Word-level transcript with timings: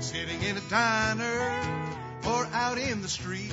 sitting 0.00 0.42
in 0.42 0.56
a 0.56 0.60
diner 0.70 1.60
or 2.26 2.46
out 2.52 2.78
in 2.78 3.02
the 3.02 3.08
street. 3.08 3.52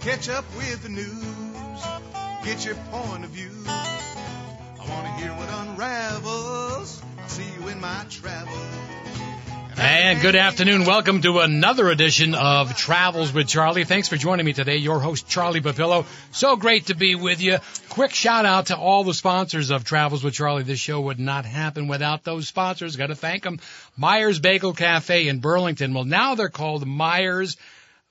Catch 0.00 0.28
up 0.28 0.44
with 0.56 0.82
the 0.82 0.88
news, 0.88 1.82
get 2.44 2.64
your 2.64 2.76
point 2.92 3.24
of 3.24 3.30
view. 3.30 3.50
I 3.66 4.86
want 4.88 5.06
to 5.06 5.12
hear 5.22 5.32
what 5.32 5.48
unravels. 5.66 7.02
I'll 7.18 7.28
see 7.28 7.44
you 7.58 7.68
in 7.68 7.80
my 7.80 8.04
travels. 8.08 8.56
And 9.78 10.22
good 10.22 10.36
afternoon. 10.36 10.86
Welcome 10.86 11.20
to 11.20 11.40
another 11.40 11.90
edition 11.90 12.34
of 12.34 12.74
Travels 12.78 13.30
with 13.34 13.46
Charlie. 13.46 13.84
Thanks 13.84 14.08
for 14.08 14.16
joining 14.16 14.46
me 14.46 14.54
today. 14.54 14.76
Your 14.76 15.00
host, 15.00 15.28
Charlie 15.28 15.60
Papillo. 15.60 16.06
So 16.32 16.56
great 16.56 16.86
to 16.86 16.94
be 16.94 17.14
with 17.14 17.42
you. 17.42 17.58
Quick 17.90 18.14
shout 18.14 18.46
out 18.46 18.66
to 18.66 18.76
all 18.76 19.04
the 19.04 19.12
sponsors 19.12 19.70
of 19.70 19.84
Travels 19.84 20.24
with 20.24 20.32
Charlie. 20.32 20.62
This 20.62 20.78
show 20.78 21.02
would 21.02 21.20
not 21.20 21.44
happen 21.44 21.88
without 21.88 22.24
those 22.24 22.48
sponsors. 22.48 22.96
Got 22.96 23.08
to 23.08 23.14
thank 23.14 23.42
them. 23.42 23.60
Myers 23.98 24.38
Bagel 24.38 24.72
Cafe 24.72 25.28
in 25.28 25.40
Burlington. 25.40 25.92
Well, 25.92 26.04
now 26.04 26.36
they're 26.36 26.48
called 26.48 26.86
Myers 26.86 27.58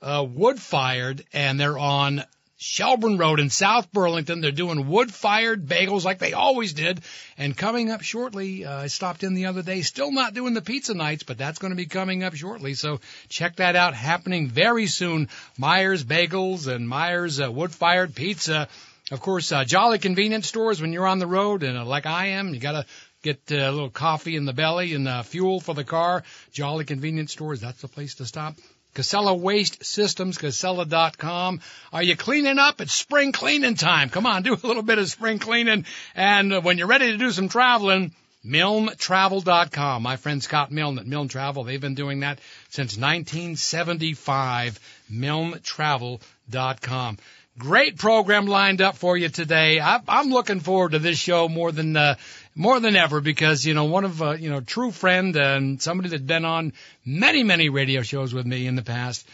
uh, 0.00 0.24
Wood 0.28 0.60
Fired, 0.60 1.24
and 1.32 1.58
they're 1.58 1.78
on 1.78 2.22
Shelburne 2.58 3.18
Road 3.18 3.38
in 3.38 3.50
South 3.50 3.92
Burlington. 3.92 4.40
They're 4.40 4.50
doing 4.50 4.88
wood-fired 4.88 5.66
bagels 5.66 6.04
like 6.04 6.18
they 6.18 6.32
always 6.32 6.72
did. 6.72 7.00
And 7.36 7.56
coming 7.56 7.90
up 7.90 8.02
shortly, 8.02 8.64
uh, 8.64 8.82
I 8.82 8.86
stopped 8.86 9.22
in 9.22 9.34
the 9.34 9.46
other 9.46 9.62
day, 9.62 9.82
still 9.82 10.10
not 10.10 10.34
doing 10.34 10.54
the 10.54 10.62
pizza 10.62 10.94
nights, 10.94 11.22
but 11.22 11.36
that's 11.36 11.58
going 11.58 11.72
to 11.72 11.76
be 11.76 11.86
coming 11.86 12.24
up 12.24 12.34
shortly. 12.34 12.74
So 12.74 13.00
check 13.28 13.56
that 13.56 13.76
out, 13.76 13.94
happening 13.94 14.48
very 14.48 14.86
soon. 14.86 15.28
Myers 15.58 16.02
Bagels 16.02 16.66
and 16.66 16.88
Myers 16.88 17.40
uh, 17.40 17.52
wood-fired 17.52 18.14
pizza. 18.14 18.68
Of 19.10 19.20
course, 19.20 19.52
uh, 19.52 19.64
Jolly 19.64 19.98
Convenience 19.98 20.48
Stores 20.48 20.80
when 20.80 20.92
you're 20.92 21.06
on 21.06 21.20
the 21.20 21.28
road, 21.28 21.62
and 21.62 21.78
uh, 21.78 21.84
like 21.84 22.06
I 22.06 22.28
am, 22.28 22.54
you 22.54 22.58
got 22.58 22.72
to 22.72 22.86
get 23.22 23.40
uh, 23.52 23.56
a 23.56 23.70
little 23.70 23.90
coffee 23.90 24.34
in 24.34 24.46
the 24.46 24.52
belly 24.52 24.94
and 24.94 25.06
uh, 25.06 25.22
fuel 25.22 25.60
for 25.60 25.74
the 25.74 25.84
car. 25.84 26.24
Jolly 26.52 26.84
Convenience 26.84 27.32
Stores, 27.32 27.60
that's 27.60 27.82
the 27.82 27.88
place 27.88 28.16
to 28.16 28.26
stop. 28.26 28.56
Casella 28.96 29.34
Waste 29.34 29.84
Systems, 29.84 30.38
Casella.com. 30.38 31.60
Are 31.92 32.02
you 32.02 32.16
cleaning 32.16 32.58
up? 32.58 32.80
It's 32.80 32.94
spring 32.94 33.30
cleaning 33.30 33.74
time. 33.74 34.08
Come 34.08 34.24
on, 34.24 34.42
do 34.42 34.54
a 34.54 34.66
little 34.66 34.82
bit 34.82 34.98
of 34.98 35.06
spring 35.10 35.38
cleaning. 35.38 35.84
And 36.14 36.64
when 36.64 36.78
you're 36.78 36.86
ready 36.86 37.12
to 37.12 37.18
do 37.18 37.30
some 37.30 37.50
traveling, 37.50 38.14
MilneTravel.com. 38.42 40.02
My 40.02 40.16
friend 40.16 40.42
Scott 40.42 40.72
Milne 40.72 40.98
at 40.98 41.06
Milne 41.06 41.28
Travel, 41.28 41.64
they've 41.64 41.78
been 41.78 41.94
doing 41.94 42.20
that 42.20 42.38
since 42.70 42.96
1975. 42.96 44.80
MilneTravel.com. 45.12 47.18
Great 47.58 47.98
program 47.98 48.46
lined 48.46 48.80
up 48.80 48.96
for 48.96 49.14
you 49.16 49.28
today. 49.28 49.78
I, 49.78 50.00
I'm 50.08 50.30
looking 50.30 50.60
forward 50.60 50.92
to 50.92 50.98
this 50.98 51.18
show 51.18 51.50
more 51.50 51.72
than 51.72 51.96
uh, 51.96 52.14
more 52.56 52.80
than 52.80 52.96
ever 52.96 53.20
because 53.20 53.64
you 53.64 53.74
know 53.74 53.84
one 53.84 54.04
of 54.04 54.20
uh, 54.20 54.32
you 54.32 54.50
know 54.50 54.60
true 54.60 54.90
friend 54.90 55.36
and 55.36 55.80
somebody 55.80 56.08
that's 56.08 56.22
been 56.22 56.44
on 56.44 56.72
many 57.04 57.44
many 57.44 57.68
radio 57.68 58.02
shows 58.02 58.34
with 58.34 58.46
me 58.46 58.66
in 58.66 58.74
the 58.74 58.82
past. 58.82 59.28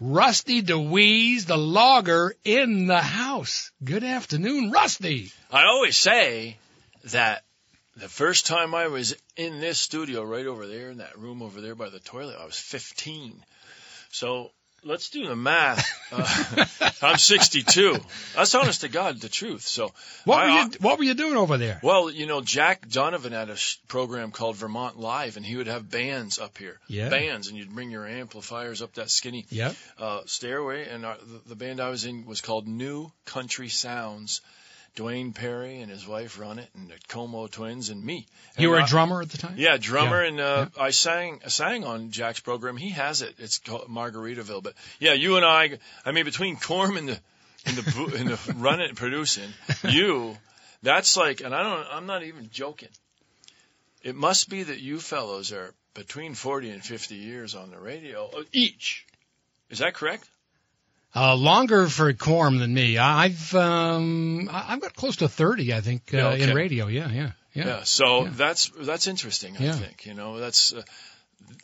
Rusty 0.00 0.62
Dewees, 0.62 1.44
the 1.44 1.58
logger 1.58 2.34
in 2.44 2.86
the 2.86 3.00
house. 3.00 3.70
Good 3.84 4.02
afternoon, 4.02 4.72
Rusty. 4.72 5.30
I 5.50 5.64
always 5.66 5.96
say 5.96 6.56
that 7.04 7.44
the 7.96 8.08
first 8.08 8.46
time 8.46 8.74
I 8.74 8.88
was 8.88 9.14
in 9.36 9.60
this 9.60 9.78
studio 9.78 10.24
right 10.24 10.46
over 10.46 10.66
there 10.66 10.90
in 10.90 10.98
that 10.98 11.18
room 11.18 11.42
over 11.42 11.60
there 11.60 11.74
by 11.74 11.88
the 11.88 12.00
toilet, 12.00 12.36
I 12.40 12.46
was 12.46 12.58
15. 12.58 13.44
So 14.10 14.50
let's 14.84 15.10
do 15.10 15.26
the 15.26 15.36
math. 15.36 15.86
Uh, 16.10 16.64
I'm 17.02 17.18
62. 17.18 17.96
That's 18.34 18.54
honest 18.54 18.82
to 18.82 18.88
God, 18.88 19.20
the 19.20 19.28
truth. 19.28 19.62
So 19.62 19.92
what 20.24 20.38
I, 20.38 20.46
were 20.46 20.60
you 20.60 20.70
What 20.80 20.98
were 20.98 21.04
you 21.04 21.14
doing 21.14 21.36
over 21.36 21.58
there? 21.58 21.80
Well, 21.82 22.10
you 22.10 22.26
know, 22.26 22.40
Jack 22.40 22.88
Donovan 22.88 23.32
had 23.32 23.50
a 23.50 23.56
sh- 23.56 23.78
program 23.88 24.30
called 24.30 24.56
Vermont 24.56 24.98
Live, 24.98 25.36
and 25.36 25.44
he 25.44 25.56
would 25.56 25.66
have 25.66 25.90
bands 25.90 26.38
up 26.38 26.58
here. 26.58 26.78
Yeah. 26.88 27.08
Bands, 27.08 27.48
and 27.48 27.56
you'd 27.56 27.74
bring 27.74 27.90
your 27.90 28.06
amplifiers 28.06 28.82
up 28.82 28.94
that 28.94 29.10
skinny 29.10 29.46
yeah. 29.50 29.72
uh, 29.98 30.20
stairway. 30.26 30.88
And 30.88 31.06
our, 31.06 31.16
the, 31.16 31.50
the 31.50 31.56
band 31.56 31.80
I 31.80 31.88
was 31.88 32.04
in 32.04 32.26
was 32.26 32.40
called 32.40 32.66
New 32.66 33.10
Country 33.24 33.68
Sounds. 33.68 34.40
Dwayne 34.96 35.34
Perry 35.34 35.80
and 35.80 35.90
his 35.90 36.06
wife 36.06 36.38
run 36.38 36.58
it, 36.58 36.68
and 36.74 36.88
the 36.88 36.94
Como 37.08 37.46
twins 37.46 37.88
and 37.88 38.04
me. 38.04 38.26
You 38.58 38.68
were 38.70 38.76
and 38.76 38.84
a 38.84 38.88
drummer 38.88 39.22
at 39.22 39.30
the 39.30 39.38
time. 39.38 39.54
Yeah, 39.56 39.78
drummer, 39.78 40.22
Yeah. 40.22 40.28
and 40.28 40.40
uh, 40.40 40.66
I 40.78 40.90
sang 40.90 41.40
I 41.44 41.48
sang 41.48 41.84
on 41.84 42.10
Jack's 42.10 42.40
program. 42.40 42.76
He 42.76 42.90
has 42.90 43.22
it. 43.22 43.34
It's 43.38 43.58
called 43.58 43.88
Margaritaville. 43.88 44.62
But 44.62 44.74
yeah, 45.00 45.14
you 45.14 45.36
and 45.36 45.44
I. 45.44 45.78
I 46.04 46.12
mean, 46.12 46.24
between 46.24 46.56
Corm 46.56 46.98
and 46.98 47.08
the 47.08 47.18
and 47.64 47.76
the 47.76 48.16
and 48.18 48.28
the 48.28 48.54
running 48.54 48.88
and 48.88 48.96
producing, 48.96 49.48
you, 49.84 50.36
that's 50.82 51.16
like, 51.16 51.40
and 51.40 51.54
I 51.54 51.62
don't. 51.62 51.86
I'm 51.90 52.06
not 52.06 52.22
even 52.24 52.50
joking. 52.52 52.90
It 54.02 54.14
must 54.16 54.50
be 54.50 54.64
that 54.64 54.80
you 54.80 54.98
fellows 54.98 55.52
are 55.52 55.72
between 55.94 56.34
40 56.34 56.70
and 56.70 56.82
50 56.84 57.14
years 57.14 57.54
on 57.54 57.70
the 57.70 57.78
radio 57.78 58.28
uh, 58.36 58.42
each. 58.52 59.06
Is 59.70 59.78
that 59.78 59.94
correct? 59.94 60.28
Uh, 61.14 61.34
longer 61.36 61.88
for 61.88 62.12
Corm 62.14 62.58
than 62.58 62.72
me. 62.72 62.96
I- 62.96 63.24
I've 63.24 63.54
um, 63.54 64.48
I've 64.50 64.80
got 64.80 64.94
close 64.96 65.16
to 65.16 65.28
thirty, 65.28 65.74
I 65.74 65.80
think, 65.82 66.14
uh, 66.14 66.16
Yeah, 66.16 66.26
okay. 66.28 66.42
in 66.50 66.54
radio. 66.56 66.86
Yeah, 66.86 67.10
yeah, 67.10 67.30
yeah. 67.52 67.66
Yeah. 67.66 67.82
so 67.84 68.24
Yeah. 68.24 68.30
that's 68.34 68.70
that's 68.80 69.06
interesting. 69.06 69.56
I 69.58 69.72
think 69.72 70.06
you 70.06 70.14
know 70.14 70.38
that's. 70.38 70.72
Uh, 70.72 70.82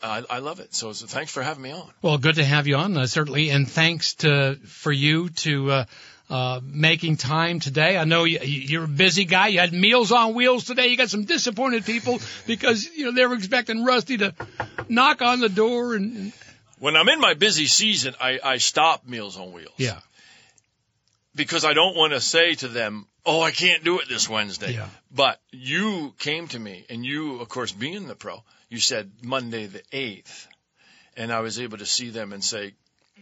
I, 0.02 0.22
I 0.28 0.38
love 0.40 0.60
it. 0.60 0.74
So, 0.74 0.92
so 0.92 1.06
thanks 1.06 1.32
for 1.32 1.42
having 1.42 1.62
me 1.62 1.70
on. 1.70 1.88
Well, 2.02 2.18
good 2.18 2.34
to 2.34 2.44
have 2.44 2.66
you 2.66 2.76
on, 2.76 2.96
uh, 2.96 3.06
certainly, 3.06 3.48
and 3.50 3.68
thanks 3.68 4.14
to 4.16 4.56
for 4.66 4.92
you 4.92 5.30
to 5.30 5.70
uh, 5.70 5.84
uh, 6.28 6.60
making 6.62 7.16
time 7.16 7.58
today. 7.58 7.96
I 7.96 8.04
know 8.04 8.24
you, 8.24 8.38
you're 8.40 8.84
a 8.84 8.88
busy 8.88 9.24
guy. 9.24 9.48
You 9.48 9.60
had 9.60 9.72
meals 9.72 10.12
on 10.12 10.34
wheels 10.34 10.64
today. 10.64 10.88
You 10.88 10.96
got 10.98 11.08
some 11.08 11.24
disappointed 11.24 11.86
people 11.86 12.20
because 12.46 12.86
you 12.94 13.06
know 13.06 13.12
they 13.12 13.24
were 13.26 13.34
expecting 13.34 13.82
Rusty 13.84 14.18
to 14.18 14.34
knock 14.88 15.22
on 15.22 15.40
the 15.40 15.48
door 15.48 15.94
and, 15.94 16.16
and 16.16 16.32
When 16.78 16.96
I'm 16.96 17.08
in 17.08 17.20
my 17.20 17.34
busy 17.34 17.66
season, 17.66 18.14
I, 18.20 18.38
I 18.42 18.58
stop 18.58 19.06
Meals 19.06 19.36
on 19.36 19.52
Wheels. 19.52 19.74
yeah, 19.76 20.00
because 21.34 21.64
I 21.64 21.72
don't 21.72 21.96
want 21.96 22.12
to 22.12 22.20
say 22.20 22.54
to 22.56 22.68
them, 22.68 23.06
"Oh, 23.24 23.40
I 23.40 23.50
can't 23.50 23.84
do 23.84 24.00
it 24.00 24.08
this 24.08 24.28
Wednesday." 24.28 24.74
Yeah. 24.74 24.88
But 25.10 25.40
you 25.50 26.14
came 26.18 26.48
to 26.48 26.58
me, 26.58 26.84
and 26.88 27.04
you, 27.04 27.40
of 27.40 27.48
course, 27.48 27.72
being 27.72 28.06
the 28.06 28.14
pro, 28.14 28.42
you 28.68 28.78
said 28.78 29.10
Monday 29.22 29.66
the 29.66 29.82
eighth, 29.92 30.46
and 31.16 31.32
I 31.32 31.40
was 31.40 31.58
able 31.58 31.78
to 31.78 31.86
see 31.86 32.10
them 32.10 32.32
and 32.32 32.44
say, 32.44 32.74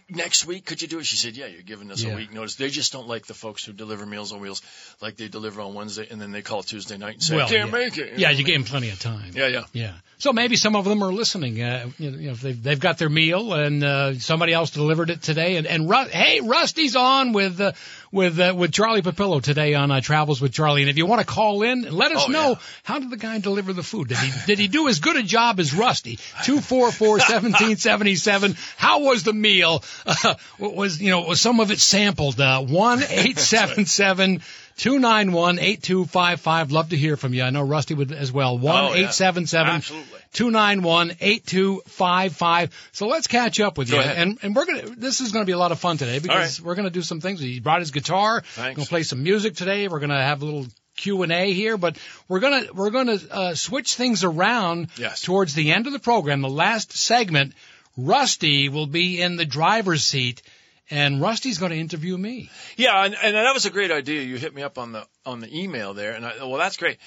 "Next 0.09 0.47
week, 0.47 0.65
could 0.65 0.81
you 0.83 0.89
do 0.89 0.99
it?" 1.01 1.05
She 1.07 1.17
said, 1.17 1.37
"Yeah, 1.37 1.47
you're 1.47 1.63
giving 1.63 1.91
us 1.91 2.03
Yeah. 2.03 2.13
a 2.13 2.17
week 2.17 2.33
notice." 2.33 2.55
They 2.55 2.71
just 2.71 2.93
don't 2.93 3.09
like 3.09 3.27
the 3.27 3.35
folks 3.35 3.65
who 3.65 3.73
deliver 3.73 4.07
Meals 4.07 4.33
on 4.33 4.41
Wheels, 4.41 4.63
like 5.01 5.17
they 5.17 5.29
deliver 5.29 5.61
on 5.61 5.75
Wednesday, 5.75 6.07
and 6.11 6.21
then 6.21 6.31
they 6.31 6.43
call 6.43 6.63
Tuesday 6.63 6.97
night 6.97 7.15
and 7.15 7.23
say, 7.23 7.37
well, 7.37 7.47
"I 7.47 7.51
can't 7.51 7.71
yeah. 7.73 7.79
make 7.79 7.99
it." 7.99 8.19
Yeah, 8.19 8.31
you 8.31 8.45
gave 8.45 8.57
him 8.57 8.65
plenty 8.65 8.91
of 8.91 9.01
time. 9.01 9.33
Yeah, 9.35 9.49
yeah. 9.49 9.65
Yeah. 9.73 9.93
So 10.19 10.33
maybe 10.33 10.57
some 10.57 10.77
of 10.77 10.85
them 10.85 11.03
are 11.03 11.13
listening. 11.13 11.61
Uh, 11.61 11.91
you 11.99 12.11
know, 12.11 12.19
you 12.19 12.27
know, 12.29 12.33
if 12.33 12.41
they've, 12.41 12.63
they've 12.63 12.81
got 12.81 12.99
their 12.99 13.11
meal 13.11 13.53
and 13.53 13.85
uh, 13.85 14.19
somebody 14.19 14.53
else 14.55 14.71
delivered 14.71 15.11
it 15.11 15.23
today. 15.23 15.57
And, 15.57 15.67
and 15.67 15.91
Ru- 15.91 16.09
hey, 16.09 16.41
Rusty's 16.41 16.97
on 16.97 17.33
with 17.33 17.61
uh, 17.61 17.73
with 18.17 18.41
uh, 18.41 18.55
with 18.57 18.73
Charlie 18.73 19.03
Papillo 19.03 19.41
today 19.43 19.75
on 19.75 19.91
uh, 19.93 20.01
Travels 20.01 20.41
with 20.41 20.53
Charlie. 20.53 20.83
And 20.83 20.91
if 20.91 20.97
you 20.97 21.07
want 21.07 21.21
to 21.21 21.27
call 21.27 21.63
in, 21.63 21.83
let 21.83 22.11
us 22.11 22.25
Oh, 22.27 22.33
know 22.33 22.49
yeah. 22.51 22.55
how 22.83 22.99
did 22.99 23.11
the 23.11 23.17
guy 23.17 23.39
deliver 23.39 23.73
the 23.73 23.83
food? 23.85 24.09
Did 24.09 24.19
he 24.19 24.33
did 24.47 24.59
he 24.59 24.67
do 24.69 24.89
as 24.89 24.99
good 25.01 25.17
a 25.17 25.23
job 25.23 25.61
as 25.61 25.73
Rusty? 25.75 26.19
Two 26.45 26.61
four 26.61 26.91
four 26.91 27.21
seventeen 27.21 27.77
seventy 27.77 28.17
seven. 28.17 28.57
How 28.77 29.01
was 29.05 29.23
the 29.23 29.33
meal? 29.33 29.85
Uh, 30.25 30.35
was 30.59 31.01
you 31.01 31.11
know 31.11 31.21
was 31.23 31.41
some 31.41 31.61
of 31.61 31.71
it 31.71 31.79
sampled? 31.79 32.41
Uh, 32.41 32.61
One 32.63 33.03
eight 33.09 33.39
seven 33.39 33.85
seven. 33.85 34.41
291-8255. 34.79 36.73
Love 36.73 36.89
to 36.91 36.97
hear 36.97 37.17
from 37.17 37.35
you. 37.35 37.43
I 37.43 37.51
know 37.51 37.63
Rusty 37.63 37.95
would 37.95 38.13
as 38.13 38.31
well. 38.33 38.55
Oh, 38.55 38.59
1-877 38.95 39.65
Absolutely. 39.67 40.19
291-8255. 40.35 42.71
So 42.93 43.07
let's 43.09 43.27
catch 43.27 43.61
up 43.61 43.79
with 43.79 43.91
Go 43.91 43.97
you. 43.97 44.03
ahead. 44.03 44.17
And 44.19 44.39
and 44.43 44.55
we're 44.55 44.67
gonna 44.67 44.83
this 44.97 45.21
is 45.21 45.33
gonna 45.33 45.45
be 45.47 45.53
a 45.53 45.59
lot 45.59 45.73
of 45.73 45.79
fun 45.79 45.97
today 45.97 46.19
because 46.19 46.61
we're 46.61 46.75
gonna 46.75 46.91
do 46.91 47.03
some 47.03 47.21
things. 47.21 47.41
He 47.41 47.61
brought 47.61 47.81
his 47.81 47.91
guitar. 47.91 48.43
Thanks. 48.43 48.77
Gonna 48.77 48.89
play 48.89 49.03
some 49.03 49.23
music 49.23 49.57
today. 49.57 49.89
We're 49.89 50.01
gonna 50.01 50.23
have 50.23 50.43
a 50.43 50.45
little 50.45 50.67
Q 50.97 51.23
and 51.23 51.33
A 51.33 51.53
here, 51.53 51.77
but 51.79 51.97
we're 52.29 52.41
gonna 52.41 52.65
we're 52.75 52.91
gonna 52.91 53.19
uh, 53.31 53.55
switch 53.55 53.95
things 53.95 54.25
around 54.25 54.89
Yes. 54.97 55.23
towards 55.23 55.55
the 55.55 55.73
end 55.73 55.87
of 55.87 55.93
the 55.93 55.99
program. 55.99 56.43
The 56.43 56.49
last 56.51 56.93
segment, 56.93 57.55
Rusty 57.97 58.69
will 58.69 58.87
be 58.87 59.21
in 59.23 59.37
the 59.37 59.45
driver's 59.47 60.05
seat, 60.05 60.43
and 60.91 61.21
Rusty's 61.21 61.59
going 61.59 61.73
to 61.73 61.79
interview 61.79 62.17
me. 62.17 62.51
Yeah, 62.77 63.05
and, 63.05 63.15
and 63.15 63.35
that 63.37 63.55
was 63.55 63.67
a 63.67 63.71
great 63.71 63.91
idea. 63.91 64.23
You 64.23 64.37
hit 64.37 64.55
me 64.55 64.63
up 64.63 64.79
on 64.79 64.93
the 64.93 65.07
on 65.25 65.41
the 65.41 65.63
email 65.63 65.95
there, 65.95 66.13
and 66.13 66.25
I 66.25 66.39
well, 66.39 66.59
that's 66.59 66.77
great. 66.77 66.99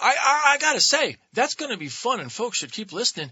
I 0.00 0.14
I, 0.18 0.52
I 0.54 0.58
got 0.58 0.74
to 0.74 0.80
say 0.80 1.16
that's 1.32 1.54
going 1.54 1.70
to 1.70 1.76
be 1.76 1.88
fun, 1.88 2.20
and 2.20 2.32
folks 2.32 2.58
should 2.58 2.72
keep 2.72 2.92
listening. 2.92 3.30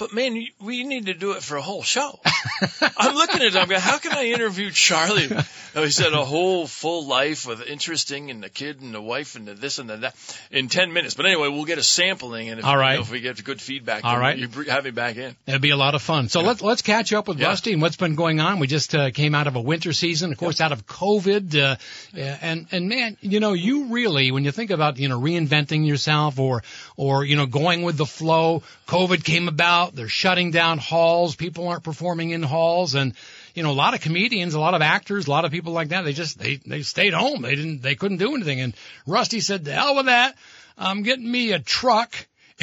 But 0.00 0.14
man, 0.14 0.46
we 0.60 0.82
need 0.82 1.06
to 1.06 1.14
do 1.14 1.32
it 1.32 1.42
for 1.42 1.56
a 1.58 1.62
whole 1.62 1.82
show. 1.82 2.18
I'm 2.96 3.14
looking 3.14 3.36
at 3.36 3.42
it. 3.42 3.56
I'm 3.56 3.68
going, 3.68 3.80
how 3.82 3.98
can 3.98 4.12
I 4.12 4.24
interview 4.30 4.70
Charlie? 4.70 5.28
Oh, 5.76 5.84
he 5.84 5.90
said 5.90 6.14
a 6.14 6.24
whole 6.24 6.66
full 6.66 7.06
life 7.06 7.46
with 7.46 7.62
interesting 7.62 8.30
and 8.30 8.42
the 8.42 8.48
kid 8.48 8.80
and 8.80 8.92
the 8.94 9.00
wife 9.00 9.36
and 9.36 9.46
the 9.46 9.54
this 9.54 9.78
and 9.78 9.88
the 9.88 9.98
that 9.98 10.14
in 10.50 10.68
10 10.68 10.92
minutes. 10.92 11.14
But 11.14 11.26
anyway, 11.26 11.48
we'll 11.48 11.66
get 11.66 11.78
a 11.78 11.82
sampling. 11.82 12.48
And 12.48 12.58
if, 12.60 12.64
All 12.64 12.76
right. 12.76 12.92
you 12.92 12.96
know, 12.96 13.02
if 13.02 13.10
we 13.12 13.20
get 13.20 13.44
good 13.44 13.60
feedback, 13.60 14.04
All 14.04 14.18
right. 14.18 14.36
you 14.38 14.48
have 14.64 14.84
me 14.84 14.90
back 14.90 15.16
in. 15.16 15.36
It'd 15.46 15.60
be 15.60 15.70
a 15.70 15.76
lot 15.76 15.94
of 15.94 16.02
fun. 16.02 16.28
So 16.28 16.40
let's 16.40 16.62
let's 16.62 16.82
catch 16.82 17.12
up 17.12 17.28
with 17.28 17.38
Yeah. 17.38 17.48
Rusty 17.48 17.72
and 17.74 17.82
what's 17.82 17.96
been 17.96 18.14
going 18.14 18.40
on. 18.40 18.58
We 18.58 18.66
just 18.68 18.94
uh, 18.94 19.10
came 19.10 19.34
out 19.34 19.46
of 19.46 19.54
a 19.54 19.60
winter 19.60 19.92
season, 19.92 20.32
of 20.32 20.38
course, 20.38 20.60
out 20.60 20.72
of 20.72 20.86
COVID, 20.86 21.54
uh, 21.54 21.76
and 22.16 22.66
and 22.72 22.88
man, 22.88 23.16
you 23.20 23.38
know, 23.38 23.52
you 23.52 23.84
really 23.84 24.32
when 24.32 24.44
you 24.44 24.50
think 24.52 24.70
about 24.70 24.98
you 24.98 25.08
know 25.08 25.20
reinventing 25.20 25.86
yourself 25.86 26.38
or 26.38 26.62
or 26.96 27.24
you 27.24 27.36
know 27.36 27.46
going 27.46 27.82
with 27.82 27.96
the 27.96 28.06
flow. 28.06 28.62
COVID 28.88 29.22
came 29.24 29.46
about. 29.46 29.89
They're 29.94 30.08
shutting 30.08 30.50
down 30.50 30.78
halls. 30.78 31.36
People 31.36 31.68
aren't 31.68 31.84
performing 31.84 32.30
in 32.30 32.42
halls, 32.42 32.94
and 32.94 33.14
you 33.54 33.62
know 33.62 33.70
a 33.70 33.72
lot 33.72 33.94
of 33.94 34.00
comedians, 34.00 34.54
a 34.54 34.60
lot 34.60 34.74
of 34.74 34.82
actors, 34.82 35.26
a 35.26 35.30
lot 35.30 35.44
of 35.44 35.50
people 35.50 35.72
like 35.72 35.88
that. 35.88 36.02
They 36.02 36.12
just 36.12 36.38
they 36.38 36.56
they 36.56 36.82
stayed 36.82 37.14
home. 37.14 37.42
They 37.42 37.54
didn't 37.54 37.82
they 37.82 37.94
couldn't 37.94 38.18
do 38.18 38.34
anything. 38.34 38.60
And 38.60 38.74
Rusty 39.06 39.40
said, 39.40 39.64
"The 39.64 39.72
hell 39.72 39.96
with 39.96 40.06
that. 40.06 40.36
I'm 40.78 41.02
getting 41.02 41.30
me 41.30 41.52
a 41.52 41.58
truck." 41.58 42.14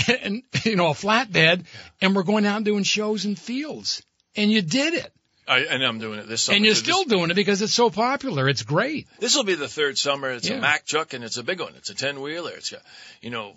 and 0.22 0.44
you 0.64 0.76
know 0.76 0.88
a 0.88 0.94
flatbed, 0.94 1.66
and 2.02 2.16
we're 2.16 2.22
going 2.24 2.46
out 2.46 2.58
and 2.58 2.66
doing 2.66 2.84
shows 2.84 3.26
in 3.26 3.36
fields. 3.36 4.04
And 4.36 4.52
you 4.52 4.62
did 4.62 4.94
it, 4.94 5.12
I, 5.48 5.62
and 5.62 5.84
I'm 5.84 5.98
doing 5.98 6.20
it 6.20 6.28
this 6.28 6.44
summer. 6.44 6.58
and 6.58 6.66
you're 6.66 6.76
still 6.76 7.04
doing 7.06 7.32
it 7.32 7.34
because 7.36 7.64
it's 7.64 7.74
so 7.74 7.90
popular. 7.90 8.48
It's 8.48 8.62
great. 8.62 9.08
This 9.20 9.36
will 9.36 9.44
be 9.44 9.56
the 9.56 9.68
third 9.68 9.98
summer. 9.98 10.30
It's 10.30 10.48
Yeah. 10.48 10.58
a 10.58 10.62
Mack 10.62 10.86
truck 10.86 11.14
and 11.14 11.24
it's 11.24 11.38
a 11.38 11.44
big 11.44 11.60
one. 11.60 11.74
It's 11.76 11.90
a 11.90 11.96
10 11.96 12.22
wheeler. 12.22 12.52
It's 12.52 12.70
got, 12.70 12.82
you 13.22 13.32
know, 13.32 13.54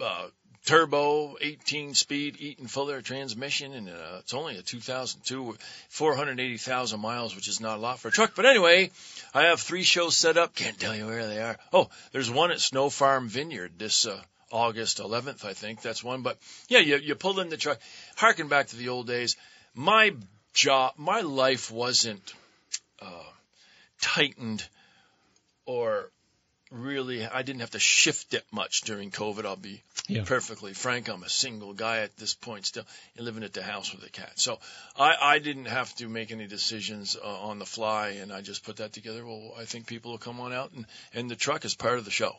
uh, 0.00 0.26
turbo, 0.66 1.36
18 1.40 1.94
speed, 1.94 2.36
Eaton 2.38 2.66
Fuller 2.66 3.00
transmission, 3.02 3.72
and 3.72 3.88
uh, 3.88 4.18
it's 4.18 4.34
only 4.34 4.56
a 4.56 4.62
2002, 4.62 5.56
480,000 5.88 7.00
miles, 7.00 7.34
which 7.34 7.48
is 7.48 7.60
not 7.60 7.78
a 7.78 7.80
lot 7.80 7.98
for 7.98 8.08
a 8.08 8.10
truck. 8.10 8.32
But 8.34 8.46
anyway, 8.46 8.90
I 9.34 9.44
have 9.44 9.60
three 9.60 9.82
shows 9.82 10.16
set 10.16 10.36
up. 10.36 10.54
Can't 10.54 10.78
tell 10.78 10.94
you 10.94 11.06
where 11.06 11.26
they 11.26 11.40
are. 11.40 11.56
Oh, 11.72 11.88
there's 12.12 12.30
one 12.30 12.50
at 12.50 12.60
Snow 12.60 12.90
Farm 12.90 13.28
Vineyard 13.28 13.72
this 13.78 14.06
uh, 14.06 14.20
August 14.50 14.98
11th, 14.98 15.44
I 15.44 15.54
think. 15.54 15.82
That's 15.82 16.04
one. 16.04 16.22
But 16.22 16.38
yeah, 16.68 16.80
you, 16.80 16.96
you 16.96 17.14
pull 17.14 17.40
in 17.40 17.48
the 17.48 17.56
truck. 17.56 17.80
Harken 18.16 18.48
back 18.48 18.68
to 18.68 18.76
the 18.76 18.88
old 18.88 19.06
days. 19.06 19.36
My 19.74 20.14
job, 20.52 20.94
my 20.96 21.20
life 21.20 21.70
wasn't 21.70 22.34
uh, 23.00 23.30
tightened 24.00 24.66
or 25.66 26.10
really 26.70 27.26
I 27.26 27.42
didn't 27.42 27.60
have 27.60 27.70
to 27.72 27.78
shift 27.78 28.34
it 28.34 28.44
much 28.52 28.82
during 28.82 29.10
COVID. 29.10 29.44
I'll 29.44 29.56
be 29.56 29.82
Yeah. 30.08 30.24
perfectly 30.24 30.72
frank. 30.72 31.08
I'm 31.08 31.22
a 31.22 31.28
single 31.28 31.72
guy 31.72 31.98
at 32.00 32.16
this 32.16 32.34
point 32.34 32.66
still 32.66 32.84
and 33.16 33.24
living 33.26 33.42
at 33.44 33.52
the 33.52 33.62
house 33.62 33.92
with 33.92 34.04
a 34.04 34.10
cat. 34.10 34.32
So 34.36 34.58
I, 34.96 35.14
I 35.20 35.38
didn't 35.38 35.66
have 35.66 35.94
to 35.96 36.08
make 36.08 36.30
any 36.32 36.46
decisions 36.46 37.16
uh, 37.16 37.26
on 37.26 37.58
the 37.58 37.66
fly 37.66 38.10
and 38.22 38.32
I 38.32 38.40
just 38.40 38.64
put 38.64 38.76
that 38.76 38.92
together. 38.92 39.24
Well, 39.24 39.54
I 39.58 39.64
think 39.64 39.86
people 39.86 40.12
will 40.12 40.18
come 40.18 40.40
on 40.40 40.52
out 40.52 40.72
and, 40.72 40.86
and 41.14 41.30
the 41.30 41.36
truck 41.36 41.64
is 41.64 41.74
part 41.74 41.98
of 41.98 42.04
the 42.04 42.10
show. 42.10 42.36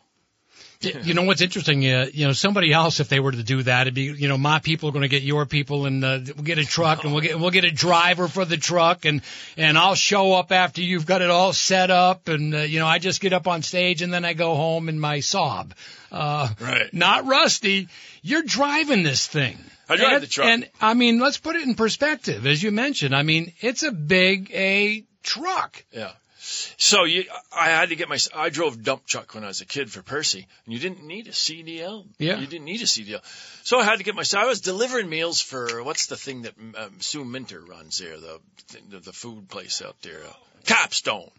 You 0.84 1.14
know 1.14 1.22
what's 1.22 1.40
interesting? 1.40 1.84
Uh, 1.86 2.06
you 2.12 2.26
know, 2.26 2.32
somebody 2.32 2.72
else, 2.72 3.00
if 3.00 3.08
they 3.08 3.20
were 3.20 3.32
to 3.32 3.42
do 3.42 3.62
that, 3.64 3.82
it'd 3.82 3.94
be, 3.94 4.02
you 4.04 4.28
know, 4.28 4.38
my 4.38 4.58
people 4.58 4.88
are 4.88 4.92
going 4.92 5.02
to 5.02 5.08
get 5.08 5.22
your 5.22 5.46
people, 5.46 5.86
and 5.86 6.04
uh, 6.04 6.20
we'll 6.36 6.44
get 6.44 6.58
a 6.58 6.64
truck, 6.64 7.04
and 7.04 7.12
we'll 7.12 7.22
get 7.22 7.38
we'll 7.38 7.50
get 7.50 7.64
a 7.64 7.70
driver 7.70 8.28
for 8.28 8.44
the 8.44 8.56
truck, 8.56 9.04
and 9.04 9.22
and 9.56 9.78
I'll 9.78 9.94
show 9.94 10.32
up 10.34 10.52
after 10.52 10.82
you've 10.82 11.06
got 11.06 11.22
it 11.22 11.30
all 11.30 11.52
set 11.52 11.90
up, 11.90 12.28
and 12.28 12.54
uh, 12.54 12.58
you 12.58 12.78
know, 12.78 12.86
I 12.86 12.98
just 12.98 13.20
get 13.20 13.32
up 13.32 13.46
on 13.46 13.62
stage, 13.62 14.02
and 14.02 14.12
then 14.12 14.24
I 14.24 14.32
go 14.32 14.54
home 14.54 14.88
in 14.88 14.98
my 14.98 15.18
Saab. 15.18 15.72
Uh, 16.10 16.48
Right. 16.60 16.92
Not 16.92 17.26
Rusty. 17.26 17.88
You're 18.22 18.42
driving 18.42 19.02
this 19.02 19.26
thing. 19.26 19.58
I 19.88 19.96
drive 19.96 20.12
And- 20.14 20.22
the 20.22 20.26
truck. 20.26 20.46
And 20.48 20.70
I 20.80 20.94
mean, 20.94 21.18
let's 21.18 21.38
put 21.38 21.56
it 21.56 21.62
in 21.62 21.74
perspective. 21.74 22.46
As 22.46 22.62
you 22.62 22.70
mentioned, 22.70 23.14
I 23.16 23.22
mean, 23.22 23.52
it's 23.60 23.82
a 23.82 23.90
big 23.92 24.50
a 24.52 25.04
truck. 25.22 25.84
Yeah. 25.92 26.10
So 26.44 27.04
you, 27.04 27.24
I 27.56 27.66
had 27.66 27.90
to 27.90 27.96
get 27.96 28.08
my. 28.08 28.18
I 28.34 28.48
drove 28.48 28.82
dump 28.82 29.06
truck 29.06 29.34
when 29.34 29.44
I 29.44 29.48
was 29.48 29.60
a 29.60 29.66
kid 29.66 29.92
for 29.92 30.02
Percy, 30.02 30.48
and 30.64 30.74
you 30.74 30.80
didn't 30.80 31.04
need 31.04 31.28
a 31.28 31.30
CDL. 31.30 32.04
Yeah. 32.18 32.38
You 32.38 32.46
didn't 32.46 32.64
need 32.64 32.82
a 32.82 32.86
CDL. 32.86 33.20
So 33.62 33.78
I 33.78 33.84
had 33.84 33.98
to 33.98 34.04
get 34.04 34.16
my. 34.16 34.24
I 34.36 34.46
was 34.46 34.60
delivering 34.60 35.08
meals 35.08 35.40
for 35.40 35.84
what's 35.84 36.06
the 36.06 36.16
thing 36.16 36.42
that 36.42 36.54
um, 36.58 37.00
Sue 37.00 37.24
Minter 37.24 37.60
runs 37.60 37.98
there, 37.98 38.18
the 38.18 38.40
the, 38.90 38.98
the 38.98 39.12
food 39.12 39.48
place 39.48 39.82
out 39.82 39.96
there, 40.02 40.20
Capstone, 40.64 41.30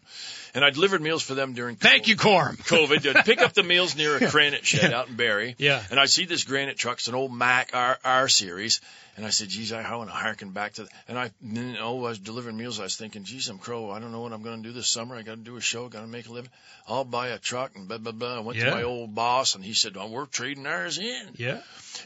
and 0.54 0.64
I 0.64 0.70
delivered 0.70 1.00
meals 1.02 1.22
for 1.22 1.34
them 1.34 1.52
during. 1.54 1.76
COVID. 1.76 1.80
Thank 1.80 2.08
you, 2.08 2.16
Corm. 2.16 2.56
COVID. 2.68 3.16
I'd 3.16 3.24
pick 3.24 3.40
up 3.40 3.52
the 3.54 3.62
meals 3.62 3.96
near 3.96 4.16
a 4.16 4.30
granite 4.30 4.64
shed 4.64 4.92
out 4.92 5.08
in 5.08 5.16
Barre. 5.16 5.54
Yeah. 5.58 5.82
And 5.90 5.98
I 5.98 6.06
see 6.06 6.24
this 6.26 6.44
granite 6.44 6.76
truck. 6.76 6.98
It's 6.98 7.08
an 7.08 7.14
old 7.14 7.32
Mack 7.32 7.70
R, 7.74 7.98
R 8.04 8.28
series. 8.28 8.80
And 9.16 9.24
I 9.24 9.30
said, 9.30 9.48
geez, 9.48 9.72
I, 9.72 9.80
I 9.82 9.94
want 9.94 10.10
to 10.10 10.14
harken 10.16 10.50
back 10.50 10.72
to, 10.74 10.82
that. 10.82 10.92
and 11.06 11.16
I, 11.16 11.30
you 11.40 11.62
know, 11.74 11.98
I 11.98 12.08
was 12.08 12.18
delivering 12.18 12.56
meals. 12.56 12.80
I 12.80 12.82
was 12.82 12.96
thinking, 12.96 13.22
geez, 13.22 13.48
I'm 13.48 13.58
crow. 13.58 13.90
I 13.92 14.00
don't 14.00 14.10
know 14.10 14.20
what 14.20 14.32
I'm 14.32 14.42
going 14.42 14.60
to 14.60 14.68
do 14.68 14.72
this 14.74 14.88
summer. 14.88 15.14
I 15.14 15.22
got 15.22 15.36
to 15.36 15.40
do 15.40 15.56
a 15.56 15.60
show. 15.60 15.88
Got 15.88 16.00
to 16.00 16.08
make 16.08 16.26
a 16.28 16.32
living. 16.32 16.50
I'll 16.88 17.04
buy 17.04 17.28
a 17.28 17.38
truck 17.38 17.76
and 17.76 17.86
blah, 17.86 17.98
blah, 17.98 18.10
blah. 18.10 18.36
I 18.38 18.40
went 18.40 18.58
Yeah. 18.58 18.70
to 18.70 18.70
my 18.72 18.82
old 18.82 19.14
boss 19.14 19.54
and 19.54 19.64
he 19.64 19.72
said, 19.72 19.94
well, 19.94 20.08
we're 20.08 20.26
trading 20.26 20.66
ours 20.66 20.98
in. 20.98 21.28
Yeah. 21.36 21.60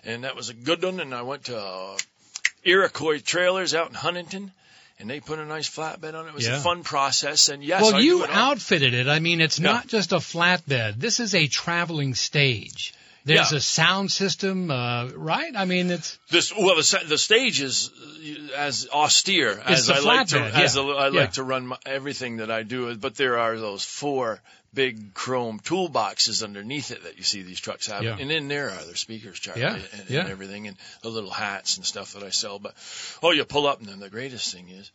And 0.05 0.25
that 0.25 0.37
was 0.37 0.51
a 0.51 0.55
good 0.55 0.85
one. 0.85 1.01
And 1.01 1.15
I 1.15 1.23
went 1.23 1.45
to 1.45 1.59
uh, 1.59 1.97
Iroquois 2.63 3.21
Trailers 3.21 3.75
out 3.75 3.89
in 3.89 3.95
Huntington 3.95 4.53
and 5.01 5.09
they 5.09 5.21
put 5.21 5.39
a 5.39 5.45
nice 5.45 5.69
flatbed 5.69 6.15
on 6.15 6.27
it. 6.27 6.31
It 6.31 6.35
was 6.35 6.47
Yeah. 6.47 6.57
a 6.59 6.61
fun 6.61 6.83
process. 6.83 7.49
And 7.49 7.63
yes, 7.63 7.83
well, 7.83 8.01
you 8.01 8.25
it 8.25 8.31
outfitted 8.31 8.95
it. 8.95 9.07
I 9.07 9.21
mean, 9.21 9.41
it's 9.41 9.59
Yeah. 9.59 9.73
not 9.73 9.87
just 9.87 10.13
a 10.13 10.17
flatbed. 10.17 10.99
This 10.99 11.21
is 11.21 11.35
a 11.35 11.47
traveling 11.47 12.15
stage. 12.15 12.95
There's 13.25 13.53
Yeah. 13.53 13.59
a 13.59 13.61
sound 13.61 14.11
system, 14.11 14.71
uh, 14.71 15.09
right? 15.09 15.55
I 15.55 15.67
mean, 15.67 15.91
it's 15.91 16.19
This 16.31 16.53
well, 16.53 16.77
the, 16.77 17.03
the 17.07 17.19
stage 17.19 17.61
is 17.61 17.91
as 18.57 18.89
austere 18.91 19.61
as 19.65 19.91
I 19.91 19.99
like 19.99 20.29
to 20.29 20.41
as 20.41 20.77
yeah. 20.77 20.83
I 20.83 21.09
Yeah. 21.09 21.21
like 21.21 21.33
to 21.35 21.43
run 21.43 21.67
my, 21.67 21.77
everything 21.85 22.39
that 22.39 22.51
I 22.51 22.63
do. 22.63 22.95
But 22.97 23.17
there 23.17 23.39
are 23.39 23.59
those 23.59 23.85
four 23.85 24.41
big 24.75 25.15
chrome 25.15 25.61
toolboxes 25.61 26.43
underneath 26.45 26.91
it 26.91 27.03
that 27.05 27.17
you 27.17 27.23
see 27.25 27.43
these 27.43 27.61
trucks 27.61 27.87
have, 27.87 28.03
Yeah. 28.05 28.17
and 28.19 28.31
in 28.31 28.49
there 28.49 28.71
are 28.71 28.85
their 28.85 28.95
speakers, 28.97 29.39
Charlie, 29.39 29.63
Yeah, 29.63 29.75
and, 29.75 29.85
and 30.01 30.11
yeah. 30.11 30.27
everything, 30.29 30.69
and 30.69 30.77
the 31.03 31.09
little 31.09 31.31
hats 31.31 31.77
and 31.77 31.87
stuff 31.87 32.13
that 32.15 32.23
I 32.23 32.31
sell. 32.31 32.59
But 32.59 32.75
oh, 33.23 33.31
you 33.31 33.45
pull 33.45 33.67
up, 33.67 33.81
and 33.81 33.89
then 33.89 34.01
the 34.01 34.11
greatest 34.11 34.53
thing 34.53 34.69
is. 34.69 34.91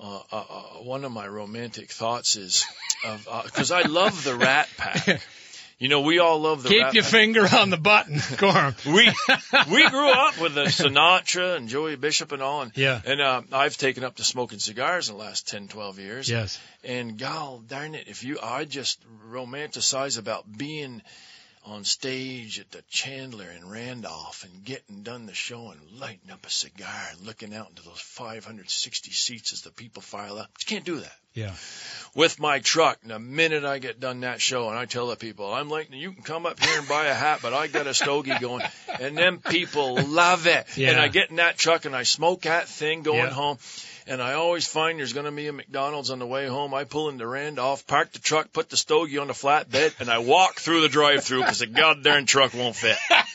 Uh, 0.00 0.20
uh, 0.30 0.44
uh, 0.48 0.62
one 0.84 1.04
of 1.04 1.10
my 1.10 1.26
romantic 1.26 1.90
thoughts 1.90 2.36
is, 2.36 2.64
of 3.04 3.26
because 3.44 3.72
I 3.72 3.82
love 3.82 4.22
the 4.22 4.36
Rat 4.36 4.68
Pack. 4.76 5.20
You 5.80 5.88
know, 5.88 6.00
we 6.00 6.18
all 6.18 6.40
love 6.40 6.64
the 6.64 6.70
keep 6.70 6.82
Rat 6.82 6.94
your 6.94 7.04
finger 7.04 7.46
on 7.46 7.70
the 7.70 7.76
button, 7.76 8.16
Corm. 8.18 8.74
we 8.84 9.08
we 9.72 9.88
grew 9.88 10.10
up 10.10 10.40
with 10.40 10.54
the 10.54 10.64
Sinatra 10.64 11.56
and 11.56 11.68
Joey 11.68 11.94
Bishop 11.94 12.32
and 12.32 12.42
all, 12.42 12.62
and 12.62 12.72
Yeah. 12.74 13.00
and 13.04 13.20
uh, 13.20 13.42
I've 13.52 13.76
taken 13.76 14.02
up 14.02 14.16
to 14.16 14.24
smoking 14.24 14.58
cigars 14.58 15.08
in 15.08 15.16
the 15.16 15.22
last 15.22 15.46
10, 15.48 15.68
12 15.68 15.98
years. 16.00 16.28
Yes. 16.28 16.58
And 16.82 17.16
God 17.16 17.68
darn 17.68 17.94
it, 17.94 18.08
if 18.08 18.24
you, 18.24 18.38
I 18.42 18.64
just 18.64 18.98
romanticize 19.30 20.18
about 20.18 20.44
being 20.50 21.00
on 21.64 21.84
stage 21.84 22.58
at 22.60 22.70
the 22.70 22.82
Chandler 22.88 23.46
and 23.48 23.70
Randolph 23.70 24.44
and 24.44 24.64
getting 24.64 25.02
done 25.02 25.26
the 25.26 25.34
show 25.34 25.70
and 25.70 26.00
lighting 26.00 26.30
up 26.30 26.44
a 26.46 26.50
cigar 26.50 27.08
and 27.12 27.26
looking 27.26 27.54
out 27.54 27.68
into 27.70 27.82
those 27.82 28.00
560 28.00 29.10
seats 29.10 29.52
as 29.52 29.62
the 29.62 29.70
people 29.70 30.02
file 30.02 30.38
up. 30.38 30.48
You 30.60 30.66
can't 30.66 30.84
do 30.84 31.00
that 31.00 31.16
Yeah. 31.34 31.52
with 32.14 32.38
my 32.40 32.58
truck. 32.60 32.98
And 33.02 33.10
the 33.10 33.18
minute 33.18 33.64
I 33.64 33.78
get 33.78 34.00
done 34.00 34.20
that 34.20 34.40
show 34.40 34.68
and 34.68 34.78
I 34.78 34.86
tell 34.86 35.08
the 35.08 35.16
people, 35.16 35.52
I'm 35.52 35.68
like, 35.68 35.88
you 35.92 36.12
can 36.12 36.22
come 36.22 36.46
up 36.46 36.58
here 36.62 36.78
and 36.78 36.88
buy 36.88 37.06
a 37.06 37.14
hat, 37.14 37.40
but 37.42 37.52
I 37.54 37.66
got 37.66 37.86
a 37.86 37.94
stogie 37.94 38.38
going. 38.38 38.62
And 39.00 39.16
them 39.16 39.38
people 39.38 39.96
love 40.02 40.46
it. 40.46 40.66
Yeah. 40.76 40.90
And 40.90 41.00
I 41.00 41.08
get 41.08 41.30
in 41.30 41.36
that 41.36 41.56
truck 41.58 41.84
and 41.84 41.94
I 41.94 42.02
smoke 42.04 42.42
that 42.42 42.68
thing 42.68 43.02
going 43.02 43.18
Yeah. 43.18 43.30
home. 43.30 43.58
And 44.08 44.22
I 44.22 44.32
always 44.32 44.66
find 44.66 44.98
there's 44.98 45.12
going 45.12 45.26
to 45.26 45.32
be 45.32 45.48
a 45.48 45.52
McDonald's 45.52 46.10
on 46.10 46.18
the 46.18 46.26
way 46.26 46.46
home. 46.46 46.72
I 46.72 46.84
pull 46.84 47.10
into 47.10 47.26
Randolph, 47.26 47.86
park 47.86 48.12
the 48.12 48.18
truck, 48.18 48.54
put 48.54 48.70
the 48.70 48.78
stogie 48.78 49.18
on 49.18 49.26
the 49.26 49.34
flatbed, 49.34 50.00
and 50.00 50.08
I 50.08 50.18
walk 50.18 50.60
through 50.60 50.80
the 50.80 50.88
drive-through 50.88 51.40
because 51.40 51.58
the 51.58 51.66
goddamn 51.66 52.24
truck 52.24 52.54
won't 52.54 52.74
fit. 52.74 52.96